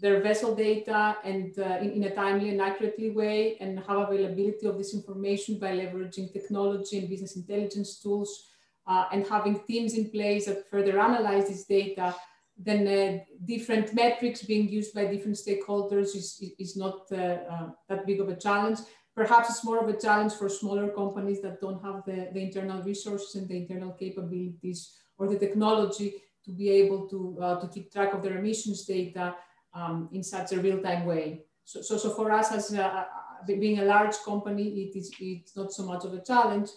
their 0.00 0.20
vessel 0.22 0.54
data 0.54 1.16
and 1.24 1.58
uh, 1.58 1.78
in, 1.80 1.90
in, 1.90 2.04
a 2.04 2.14
timely 2.14 2.50
and 2.50 2.60
accurately 2.60 3.10
way 3.10 3.56
and 3.60 3.78
have 3.80 3.98
availability 3.98 4.66
of 4.66 4.78
this 4.78 4.94
information 4.94 5.58
by 5.58 5.72
leveraging 5.72 6.32
technology 6.32 6.98
and 6.98 7.08
business 7.08 7.36
intelligence 7.36 7.98
tools 8.00 8.44
uh, 8.86 9.06
and 9.12 9.26
having 9.26 9.60
teams 9.66 9.94
in 9.94 10.08
place 10.10 10.46
that 10.46 10.70
further 10.70 10.98
analyze 11.00 11.48
this 11.48 11.64
data, 11.64 12.14
then 12.56 12.86
uh, 12.86 13.18
different 13.44 13.92
metrics 13.92 14.42
being 14.42 14.68
used 14.68 14.94
by 14.94 15.04
different 15.04 15.36
stakeholders 15.36 16.16
is, 16.16 16.42
is 16.58 16.76
not 16.76 17.06
uh, 17.12 17.16
uh, 17.16 17.68
that 17.88 18.06
big 18.06 18.20
of 18.20 18.28
a 18.28 18.36
challenge. 18.36 18.78
Perhaps 19.18 19.50
it's 19.50 19.64
more 19.64 19.80
of 19.80 19.88
a 19.88 19.98
challenge 19.98 20.34
for 20.34 20.48
smaller 20.48 20.90
companies 20.90 21.40
that 21.42 21.60
don't 21.60 21.82
have 21.82 22.04
the, 22.06 22.28
the 22.32 22.40
internal 22.40 22.80
resources 22.84 23.34
and 23.34 23.48
the 23.48 23.56
internal 23.56 23.90
capabilities 23.90 24.92
or 25.18 25.26
the 25.26 25.36
technology 25.36 26.14
to 26.44 26.52
be 26.52 26.70
able 26.70 27.08
to, 27.08 27.36
uh, 27.42 27.60
to 27.60 27.66
keep 27.66 27.92
track 27.92 28.14
of 28.14 28.22
their 28.22 28.38
emissions 28.38 28.84
data 28.84 29.34
um, 29.74 30.08
in 30.12 30.22
such 30.22 30.52
a 30.52 30.60
real-time 30.60 31.04
way. 31.04 31.42
So, 31.64 31.82
so, 31.82 31.96
so 31.96 32.10
for 32.10 32.30
us 32.30 32.52
as 32.52 32.72
a, 32.74 33.08
being 33.44 33.80
a 33.80 33.84
large 33.86 34.14
company, 34.24 34.68
it 34.84 34.96
is 34.96 35.10
it's 35.18 35.56
not 35.56 35.72
so 35.72 35.84
much 35.84 36.04
of 36.04 36.14
a 36.14 36.22
challenge. 36.22 36.68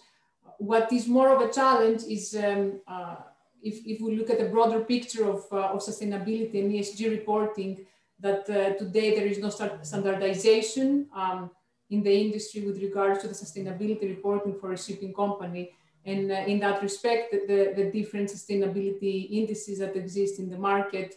What 0.58 0.92
is 0.92 1.06
more 1.06 1.28
of 1.28 1.48
a 1.48 1.52
challenge 1.52 2.02
is 2.08 2.34
um, 2.34 2.80
uh, 2.88 3.16
if, 3.62 3.86
if 3.86 4.00
we 4.00 4.16
look 4.16 4.30
at 4.30 4.40
the 4.40 4.48
broader 4.48 4.80
picture 4.80 5.30
of, 5.30 5.44
uh, 5.52 5.74
of 5.74 5.78
sustainability 5.80 6.58
and 6.60 6.72
ESG 6.72 7.08
reporting, 7.08 7.86
that 8.18 8.50
uh, 8.50 8.74
today 8.74 9.14
there 9.14 9.26
is 9.26 9.38
no 9.38 9.48
standardization 9.48 11.06
um, 11.14 11.52
in 11.92 12.02
the 12.02 12.14
industry 12.26 12.60
with 12.62 12.78
regards 12.80 13.20
to 13.20 13.28
the 13.28 13.34
sustainability 13.34 14.08
reporting 14.16 14.54
for 14.58 14.72
a 14.72 14.78
shipping 14.78 15.12
company. 15.12 15.70
And 16.04 16.32
uh, 16.32 16.52
in 16.52 16.58
that 16.60 16.82
respect, 16.82 17.32
the, 17.32 17.74
the 17.76 17.90
different 17.98 18.28
sustainability 18.30 19.30
indices 19.30 19.78
that 19.80 19.94
exist 19.94 20.38
in 20.40 20.48
the 20.50 20.58
market 20.58 21.10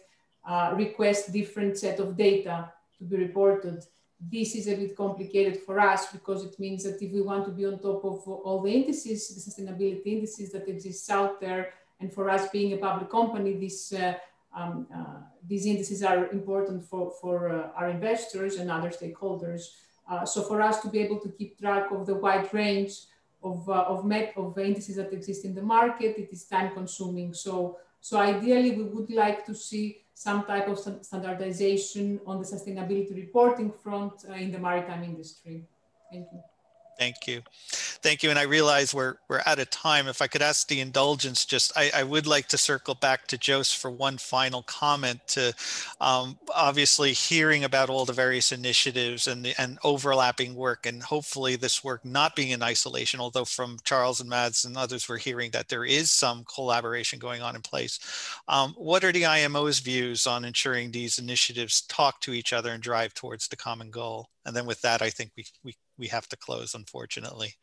uh, 0.46 0.74
request 0.76 1.32
different 1.32 1.76
set 1.78 1.98
of 1.98 2.16
data 2.16 2.70
to 2.98 3.04
be 3.04 3.16
reported. 3.16 3.82
This 4.20 4.54
is 4.54 4.68
a 4.68 4.76
bit 4.76 4.96
complicated 4.96 5.56
for 5.66 5.80
us 5.80 6.12
because 6.12 6.44
it 6.44 6.58
means 6.58 6.84
that 6.84 7.02
if 7.02 7.10
we 7.10 7.20
want 7.20 7.44
to 7.46 7.50
be 7.50 7.66
on 7.66 7.78
top 7.78 8.04
of 8.04 8.18
all 8.28 8.62
the 8.62 8.72
indices, 8.72 9.20
the 9.34 9.40
sustainability 9.48 10.06
indices 10.06 10.52
that 10.52 10.68
exist 10.68 11.10
out 11.10 11.40
there, 11.40 11.72
and 12.00 12.12
for 12.12 12.30
us 12.30 12.48
being 12.50 12.72
a 12.74 12.76
public 12.76 13.10
company, 13.10 13.54
this, 13.54 13.92
uh, 13.92 14.14
um, 14.54 14.86
uh, 14.94 15.20
these 15.46 15.66
indices 15.66 16.02
are 16.02 16.28
important 16.30 16.84
for, 16.84 17.12
for 17.20 17.48
uh, 17.50 17.70
our 17.78 17.88
investors 17.88 18.56
and 18.56 18.70
other 18.70 18.90
stakeholders. 18.90 19.62
Uh, 20.08 20.24
so 20.24 20.42
for 20.42 20.60
us 20.62 20.80
to 20.80 20.88
be 20.88 21.00
able 21.00 21.18
to 21.20 21.28
keep 21.30 21.58
track 21.58 21.90
of 21.90 22.06
the 22.06 22.14
wide 22.14 22.52
range 22.52 22.94
of, 23.42 23.68
uh, 23.68 23.84
of, 23.92 24.04
met, 24.04 24.32
of 24.36 24.58
indices 24.58 24.96
that 24.96 25.12
exist 25.12 25.44
in 25.44 25.54
the 25.54 25.62
market, 25.62 26.16
it 26.18 26.28
is 26.32 26.44
time 26.44 26.72
consuming. 26.72 27.34
So, 27.34 27.78
so 28.00 28.18
ideally 28.18 28.72
we 28.72 28.84
would 28.84 29.10
like 29.10 29.44
to 29.46 29.54
see 29.54 30.02
some 30.14 30.44
type 30.44 30.68
of 30.68 30.78
standardization 30.78 32.20
on 32.26 32.38
the 32.38 32.44
sustainability 32.44 33.14
reporting 33.14 33.70
front 33.70 34.12
uh, 34.28 34.32
in 34.32 34.50
the 34.50 34.58
maritime 34.58 35.04
industry. 35.04 35.64
Thank 36.10 36.28
you. 36.32 36.55
Thank 36.98 37.26
you. 37.26 37.42
Thank 37.68 38.22
you. 38.22 38.30
And 38.30 38.38
I 38.38 38.44
realize 38.44 38.94
we're, 38.94 39.16
we're 39.28 39.42
out 39.44 39.58
of 39.58 39.68
time. 39.68 40.08
If 40.08 40.22
I 40.22 40.26
could 40.26 40.40
ask 40.40 40.66
the 40.66 40.80
indulgence, 40.80 41.44
just 41.44 41.76
I, 41.76 41.90
I 41.94 42.02
would 42.04 42.26
like 42.26 42.48
to 42.48 42.58
circle 42.58 42.94
back 42.94 43.26
to 43.28 43.38
Jos 43.38 43.72
for 43.72 43.90
one 43.90 44.16
final 44.16 44.62
comment 44.62 45.20
to 45.28 45.52
um, 46.00 46.38
obviously 46.54 47.12
hearing 47.12 47.64
about 47.64 47.90
all 47.90 48.06
the 48.06 48.14
various 48.14 48.50
initiatives 48.50 49.26
and, 49.26 49.44
the, 49.44 49.54
and 49.60 49.78
overlapping 49.84 50.54
work 50.54 50.86
and 50.86 51.02
hopefully 51.02 51.56
this 51.56 51.84
work 51.84 52.02
not 52.04 52.34
being 52.34 52.50
in 52.50 52.62
isolation, 52.62 53.20
although 53.20 53.44
from 53.44 53.76
Charles 53.84 54.20
and 54.20 54.30
Mads 54.30 54.64
and 54.64 54.76
others, 54.76 55.06
we're 55.06 55.18
hearing 55.18 55.50
that 55.50 55.68
there 55.68 55.84
is 55.84 56.10
some 56.10 56.44
collaboration 56.44 57.18
going 57.18 57.42
on 57.42 57.56
in 57.56 57.62
place. 57.62 58.00
Um, 58.48 58.74
what 58.78 59.04
are 59.04 59.12
the 59.12 59.26
IMO's 59.26 59.80
views 59.80 60.26
on 60.26 60.46
ensuring 60.46 60.90
these 60.90 61.18
initiatives 61.18 61.82
talk 61.82 62.20
to 62.22 62.32
each 62.32 62.54
other 62.54 62.70
and 62.70 62.82
drive 62.82 63.12
towards 63.12 63.48
the 63.48 63.56
common 63.56 63.90
goal? 63.90 64.30
And 64.46 64.54
then 64.56 64.64
with 64.64 64.80
that, 64.82 65.02
I 65.02 65.10
think 65.10 65.32
we, 65.36 65.44
we, 65.62 65.74
we 65.98 66.08
have 66.08 66.28
to 66.28 66.36
close, 66.36 66.74
unfortunately. 66.74 67.54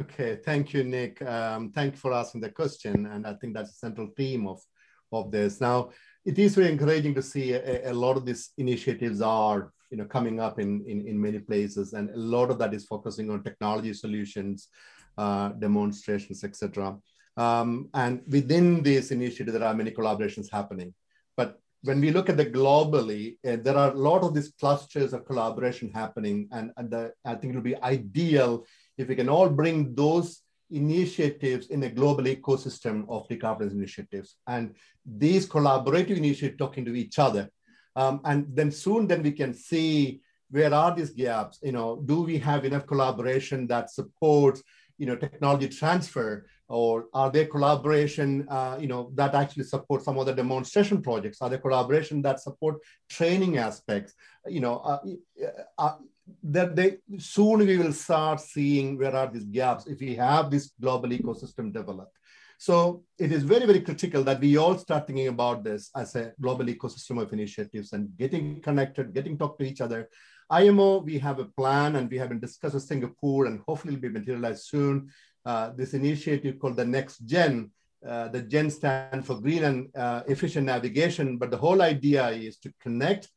Okay, 0.00 0.36
thank 0.44 0.72
you, 0.72 0.82
Nick. 0.82 1.22
Um, 1.22 1.70
thank 1.70 1.94
you 1.94 1.98
for 1.98 2.12
asking 2.12 2.40
the 2.40 2.50
question. 2.50 3.06
And 3.06 3.26
I 3.26 3.34
think 3.34 3.54
that's 3.54 3.70
a 3.70 3.74
central 3.74 4.08
theme 4.16 4.46
of, 4.46 4.60
of 5.12 5.30
this. 5.30 5.60
Now, 5.60 5.90
it 6.24 6.38
is 6.38 6.54
very 6.54 6.70
encouraging 6.70 7.14
to 7.14 7.22
see 7.22 7.52
a, 7.52 7.90
a 7.90 7.94
lot 7.94 8.16
of 8.16 8.26
these 8.26 8.50
initiatives 8.56 9.20
are 9.20 9.72
you 9.94 9.98
know, 9.98 10.04
coming 10.06 10.40
up 10.40 10.58
in, 10.58 10.84
in, 10.88 11.06
in 11.06 11.20
many 11.20 11.38
places. 11.38 11.92
And 11.92 12.10
a 12.10 12.16
lot 12.16 12.50
of 12.50 12.58
that 12.58 12.74
is 12.74 12.84
focusing 12.84 13.30
on 13.30 13.44
technology 13.44 13.94
solutions, 13.94 14.68
uh, 15.16 15.50
demonstrations, 15.50 16.42
etc. 16.42 16.96
Um, 17.36 17.90
and 17.94 18.20
within 18.26 18.82
this 18.82 19.12
initiative, 19.12 19.54
there 19.54 19.62
are 19.62 19.72
many 19.72 19.92
collaborations 19.92 20.50
happening. 20.50 20.94
But 21.36 21.60
when 21.84 22.00
we 22.00 22.10
look 22.10 22.30
at 22.30 22.38
the 22.38 22.46
globally, 22.46 23.36
uh, 23.46 23.56
there 23.62 23.76
are 23.76 23.92
a 23.92 23.94
lot 24.08 24.22
of 24.22 24.32
these 24.32 24.52
clusters 24.58 25.12
of 25.12 25.26
collaboration 25.26 25.90
happening. 25.94 26.48
And, 26.50 26.72
and 26.78 26.90
the, 26.90 27.12
I 27.26 27.34
think 27.34 27.52
it 27.52 27.56
will 27.56 27.62
be 27.62 27.82
ideal 27.82 28.64
if 28.96 29.08
we 29.08 29.14
can 29.14 29.28
all 29.28 29.50
bring 29.50 29.94
those 29.94 30.40
initiatives 30.70 31.66
in 31.66 31.82
a 31.82 31.90
global 31.90 32.24
ecosystem 32.24 33.04
of 33.10 33.28
decarbonization 33.28 33.72
initiatives. 33.72 34.36
And 34.46 34.74
these 35.04 35.46
collaborative 35.46 36.16
initiatives 36.16 36.56
talking 36.56 36.86
to 36.86 36.94
each 36.94 37.18
other. 37.18 37.50
Um, 37.96 38.22
and 38.24 38.46
then 38.48 38.70
soon 38.70 39.06
then 39.06 39.22
we 39.22 39.32
can 39.32 39.52
see 39.52 40.22
where 40.50 40.72
are 40.72 40.94
these 40.94 41.10
gaps? 41.10 41.58
You 41.62 41.72
know, 41.72 42.02
do 42.06 42.22
we 42.22 42.38
have 42.38 42.64
enough 42.64 42.86
collaboration 42.86 43.66
that 43.66 43.90
supports, 43.90 44.62
you 44.96 45.04
know, 45.06 45.16
technology 45.16 45.68
transfer 45.68 46.46
or 46.68 47.06
are 47.12 47.30
there 47.30 47.46
collaboration, 47.46 48.46
uh, 48.48 48.76
you 48.80 48.86
know, 48.86 49.10
that 49.14 49.34
actually 49.34 49.64
support 49.64 50.02
some 50.02 50.18
of 50.18 50.26
the 50.26 50.32
demonstration 50.32 51.02
projects? 51.02 51.42
Are 51.42 51.50
there 51.50 51.58
collaboration 51.58 52.22
that 52.22 52.40
support 52.40 52.76
training 53.08 53.58
aspects? 53.58 54.14
You 54.46 54.60
know, 54.60 54.76
uh, 54.78 55.00
uh, 55.78 55.96
that 56.42 56.74
they 56.74 56.98
soon 57.18 57.60
we 57.60 57.76
will 57.76 57.92
start 57.92 58.40
seeing 58.40 58.98
where 58.98 59.14
are 59.14 59.30
these 59.30 59.44
gaps 59.44 59.86
if 59.86 60.00
we 60.00 60.14
have 60.14 60.50
this 60.50 60.72
global 60.80 61.10
ecosystem 61.10 61.72
developed. 61.72 62.16
So 62.58 63.02
it 63.18 63.32
is 63.32 63.42
very, 63.42 63.66
very 63.66 63.80
critical 63.80 64.22
that 64.24 64.40
we 64.40 64.56
all 64.56 64.78
start 64.78 65.06
thinking 65.06 65.28
about 65.28 65.64
this 65.64 65.90
as 65.94 66.14
a 66.14 66.32
global 66.40 66.64
ecosystem 66.64 67.20
of 67.20 67.32
initiatives 67.32 67.92
and 67.92 68.16
getting 68.16 68.62
connected, 68.62 69.12
getting 69.12 69.36
talk 69.36 69.58
to 69.58 69.64
each 69.64 69.80
other. 69.80 70.08
IMO, 70.50 70.98
we 70.98 71.18
have 71.18 71.40
a 71.40 71.46
plan 71.46 71.96
and 71.96 72.10
we 72.10 72.18
have 72.18 72.28
been 72.28 72.40
discussed 72.40 72.74
with 72.74 72.84
Singapore 72.84 73.46
and 73.46 73.60
hopefully 73.66 73.94
will 73.94 74.02
be 74.02 74.08
materialized 74.08 74.64
soon. 74.64 75.10
Uh, 75.44 75.70
this 75.76 75.94
initiative 75.94 76.58
called 76.58 76.76
the 76.76 76.84
Next 76.84 77.18
Gen, 77.26 77.70
uh, 78.06 78.28
the 78.28 78.42
GEN 78.42 78.70
stand 78.70 79.26
for 79.26 79.40
green 79.40 79.64
and 79.64 79.96
uh, 79.96 80.22
efficient 80.26 80.66
navigation, 80.66 81.36
but 81.36 81.50
the 81.50 81.56
whole 81.56 81.82
idea 81.82 82.28
is 82.30 82.56
to 82.58 82.72
connect 82.80 83.28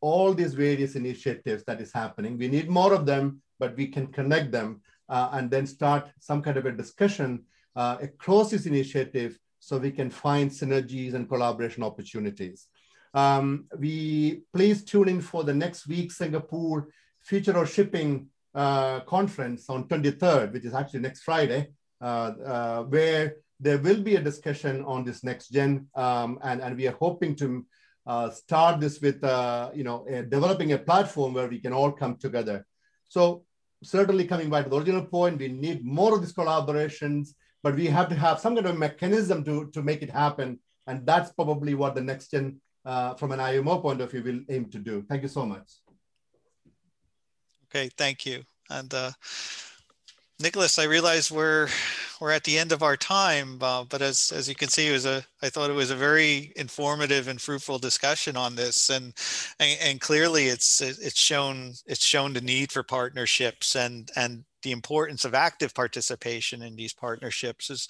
all 0.00 0.32
these 0.32 0.54
various 0.54 0.94
initiatives 0.94 1.64
that 1.64 1.80
is 1.80 1.92
happening. 1.92 2.38
We 2.38 2.48
need 2.48 2.68
more 2.68 2.92
of 2.92 3.06
them, 3.06 3.42
but 3.58 3.76
we 3.76 3.88
can 3.88 4.08
connect 4.08 4.52
them 4.52 4.80
uh, 5.08 5.30
and 5.32 5.50
then 5.50 5.66
start 5.66 6.10
some 6.20 6.42
kind 6.42 6.56
of 6.56 6.66
a 6.66 6.72
discussion 6.72 7.44
across 7.74 8.50
this 8.50 8.64
initiative 8.64 9.38
so 9.58 9.76
we 9.78 9.90
can 9.90 10.10
find 10.10 10.50
synergies 10.50 11.14
and 11.14 11.28
collaboration 11.28 11.82
opportunities. 11.82 12.68
Um, 13.12 13.64
we 13.78 14.42
please 14.52 14.84
tune 14.84 15.08
in 15.08 15.20
for 15.20 15.42
the 15.42 15.54
next 15.54 15.88
week 15.88 16.12
Singapore 16.12 16.88
Future 17.22 17.56
of 17.56 17.72
Shipping 17.72 18.28
uh, 18.56 19.00
conference 19.00 19.70
on 19.70 19.86
23rd, 19.86 20.52
which 20.52 20.64
is 20.64 20.74
actually 20.74 21.00
next 21.00 21.22
Friday, 21.22 21.68
uh, 22.00 22.32
uh, 22.44 22.82
where 22.84 23.36
there 23.60 23.78
will 23.78 24.02
be 24.02 24.16
a 24.16 24.20
discussion 24.20 24.82
on 24.84 25.04
this 25.04 25.22
next 25.22 25.48
gen, 25.48 25.86
um, 25.94 26.38
and, 26.42 26.60
and 26.60 26.76
we 26.76 26.88
are 26.88 26.96
hoping 26.98 27.36
to 27.36 27.64
start 28.32 28.80
this 28.80 29.00
with, 29.00 29.22
you 29.74 29.84
know, 29.84 30.04
developing 30.28 30.72
a 30.72 30.78
platform 30.78 31.34
where 31.34 31.48
we 31.48 31.60
can 31.60 31.72
all 31.72 31.92
come 31.92 32.16
together. 32.16 32.66
So 33.08 33.44
certainly 33.82 34.26
coming 34.26 34.50
back 34.50 34.64
to 34.64 34.70
the 34.70 34.76
original 34.76 35.04
point, 35.04 35.38
we 35.38 35.48
need 35.48 35.84
more 35.84 36.14
of 36.14 36.20
these 36.20 36.32
collaborations 36.32 37.34
but 37.66 37.74
we 37.74 37.86
have 37.86 38.08
to 38.08 38.14
have 38.14 38.38
some 38.38 38.54
kind 38.54 38.68
of 38.68 38.78
mechanism 38.78 39.42
to, 39.42 39.68
to 39.72 39.82
make 39.82 40.00
it 40.00 40.10
happen. 40.10 40.60
And 40.86 41.04
that's 41.04 41.32
probably 41.32 41.74
what 41.74 41.96
the 41.96 42.00
next 42.00 42.30
gen, 42.30 42.60
uh, 42.84 43.14
from 43.14 43.32
an 43.32 43.40
IMO 43.40 43.80
point 43.80 44.00
of 44.00 44.12
view, 44.12 44.22
will 44.22 44.40
aim 44.48 44.70
to 44.70 44.78
do. 44.78 45.04
Thank 45.08 45.22
you 45.22 45.28
so 45.28 45.44
much. 45.44 45.68
Okay, 47.76 47.90
thank 47.98 48.24
you. 48.24 48.42
And 48.70 48.92
uh, 48.94 49.10
Nicholas, 50.40 50.78
I 50.78 50.84
realize 50.84 51.30
we're 51.30 51.68
we're 52.22 52.30
at 52.30 52.44
the 52.44 52.58
end 52.58 52.72
of 52.72 52.82
our 52.82 52.96
time, 52.96 53.58
uh, 53.60 53.84
but 53.84 54.00
as 54.00 54.32
as 54.34 54.48
you 54.48 54.54
can 54.54 54.68
see, 54.68 54.88
it 54.88 54.92
was 54.92 55.04
a 55.04 55.22
I 55.42 55.50
thought 55.50 55.68
it 55.68 55.74
was 55.74 55.90
a 55.90 55.96
very 55.96 56.54
informative 56.56 57.28
and 57.28 57.38
fruitful 57.38 57.78
discussion 57.78 58.34
on 58.34 58.54
this, 58.54 58.88
and 58.88 59.12
and, 59.60 59.78
and 59.82 60.00
clearly 60.00 60.46
it's 60.46 60.80
it's 60.80 61.20
shown 61.20 61.74
it's 61.84 62.04
shown 62.04 62.32
the 62.32 62.40
need 62.40 62.72
for 62.72 62.82
partnerships 62.82 63.76
and 63.76 64.10
and 64.16 64.44
the 64.62 64.72
importance 64.72 65.26
of 65.26 65.34
active 65.34 65.74
participation 65.74 66.62
in 66.62 66.76
these 66.76 66.94
partnerships, 66.94 67.68
as 67.68 67.86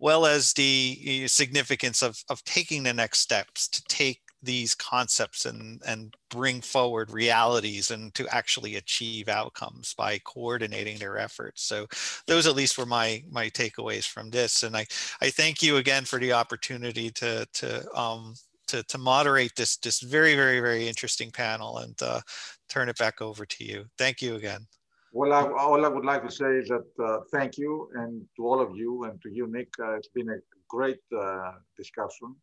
well 0.00 0.26
as 0.26 0.52
the 0.52 1.28
significance 1.28 2.02
of, 2.02 2.24
of 2.28 2.42
taking 2.42 2.82
the 2.82 2.92
next 2.92 3.20
steps 3.20 3.68
to 3.68 3.82
take 3.84 4.20
these 4.42 4.74
concepts 4.74 5.46
and, 5.46 5.82
and 5.86 6.14
bring 6.30 6.60
forward 6.60 7.10
realities 7.10 7.90
and 7.90 8.14
to 8.14 8.26
actually 8.28 8.76
achieve 8.76 9.28
outcomes 9.28 9.94
by 9.94 10.18
coordinating 10.24 10.98
their 10.98 11.18
efforts. 11.18 11.62
So 11.62 11.86
those 12.26 12.46
at 12.46 12.54
least 12.54 12.78
were 12.78 12.86
my 12.86 13.22
my 13.30 13.48
takeaways 13.50 14.06
from 14.06 14.30
this. 14.30 14.62
And 14.62 14.76
I, 14.76 14.86
I 15.20 15.30
thank 15.30 15.62
you 15.62 15.76
again 15.76 16.04
for 16.04 16.18
the 16.18 16.32
opportunity 16.32 17.10
to, 17.10 17.46
to 17.54 17.94
um, 17.94 18.34
to, 18.68 18.82
to 18.84 18.98
moderate 18.98 19.54
this, 19.56 19.76
this 19.78 20.00
very, 20.00 20.34
very, 20.34 20.60
very 20.60 20.86
interesting 20.86 21.30
panel 21.30 21.78
and 21.78 22.00
uh, 22.02 22.20
turn 22.68 22.88
it 22.88 22.98
back 22.98 23.20
over 23.20 23.44
to 23.46 23.64
you. 23.64 23.86
Thank 23.96 24.22
you 24.22 24.36
again. 24.36 24.66
Well, 25.12 25.32
I, 25.32 25.50
all 25.58 25.84
I 25.84 25.88
would 25.88 26.04
like 26.04 26.22
to 26.22 26.30
say 26.30 26.58
is 26.58 26.68
that 26.68 26.84
uh, 27.02 27.20
thank 27.32 27.56
you 27.56 27.88
and 27.94 28.22
to 28.36 28.46
all 28.46 28.60
of 28.60 28.76
you 28.76 29.04
and 29.04 29.20
to 29.22 29.30
you, 29.30 29.46
Nick. 29.46 29.68
Uh, 29.80 29.94
it's 29.94 30.08
been 30.08 30.28
a 30.28 30.36
great 30.68 31.00
uh, 31.18 31.52
discussion, 31.76 32.36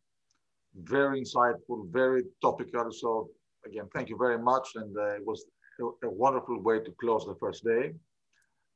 very 0.82 1.22
insightful, 1.22 1.90
very 1.90 2.22
topical. 2.42 2.90
So 2.92 3.30
again, 3.64 3.88
thank 3.94 4.08
you 4.08 4.16
very 4.16 4.38
much. 4.38 4.68
And 4.74 4.96
uh, 4.96 5.16
it 5.16 5.26
was 5.26 5.44
a, 5.80 6.06
a, 6.06 6.10
wonderful 6.10 6.60
way 6.62 6.80
to 6.80 6.90
close 7.00 7.24
the 7.26 7.34
first 7.40 7.64
day. 7.64 7.92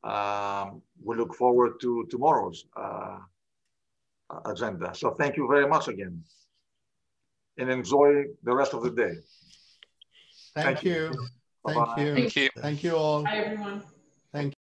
Um, 0.03 0.82
we 1.03 1.16
look 1.16 1.34
forward 1.34 1.80
to 1.82 2.07
tomorrow's 2.11 2.64
uh, 2.76 3.18
agenda. 4.46 4.94
So 4.94 5.11
thank 5.11 5.36
you 5.36 5.46
very 5.48 5.68
much 5.68 5.88
again 5.88 6.22
and 7.59 7.70
enjoy 7.70 8.24
the 8.42 8.55
rest 8.55 8.74
of 8.74 8.82
the 8.82 8.90
day. 8.90 9.12
Thank, 10.55 10.66
thank 10.66 10.84
you. 10.84 10.92
you. 10.92 11.26
Thank 11.66 11.98
you. 11.98 12.14
Thank 12.14 12.36
you. 12.36 12.48
Thank 12.59 12.84
you 12.84 12.96
all. 12.96 13.22
Bye, 13.22 13.82
everyone. 14.32 14.55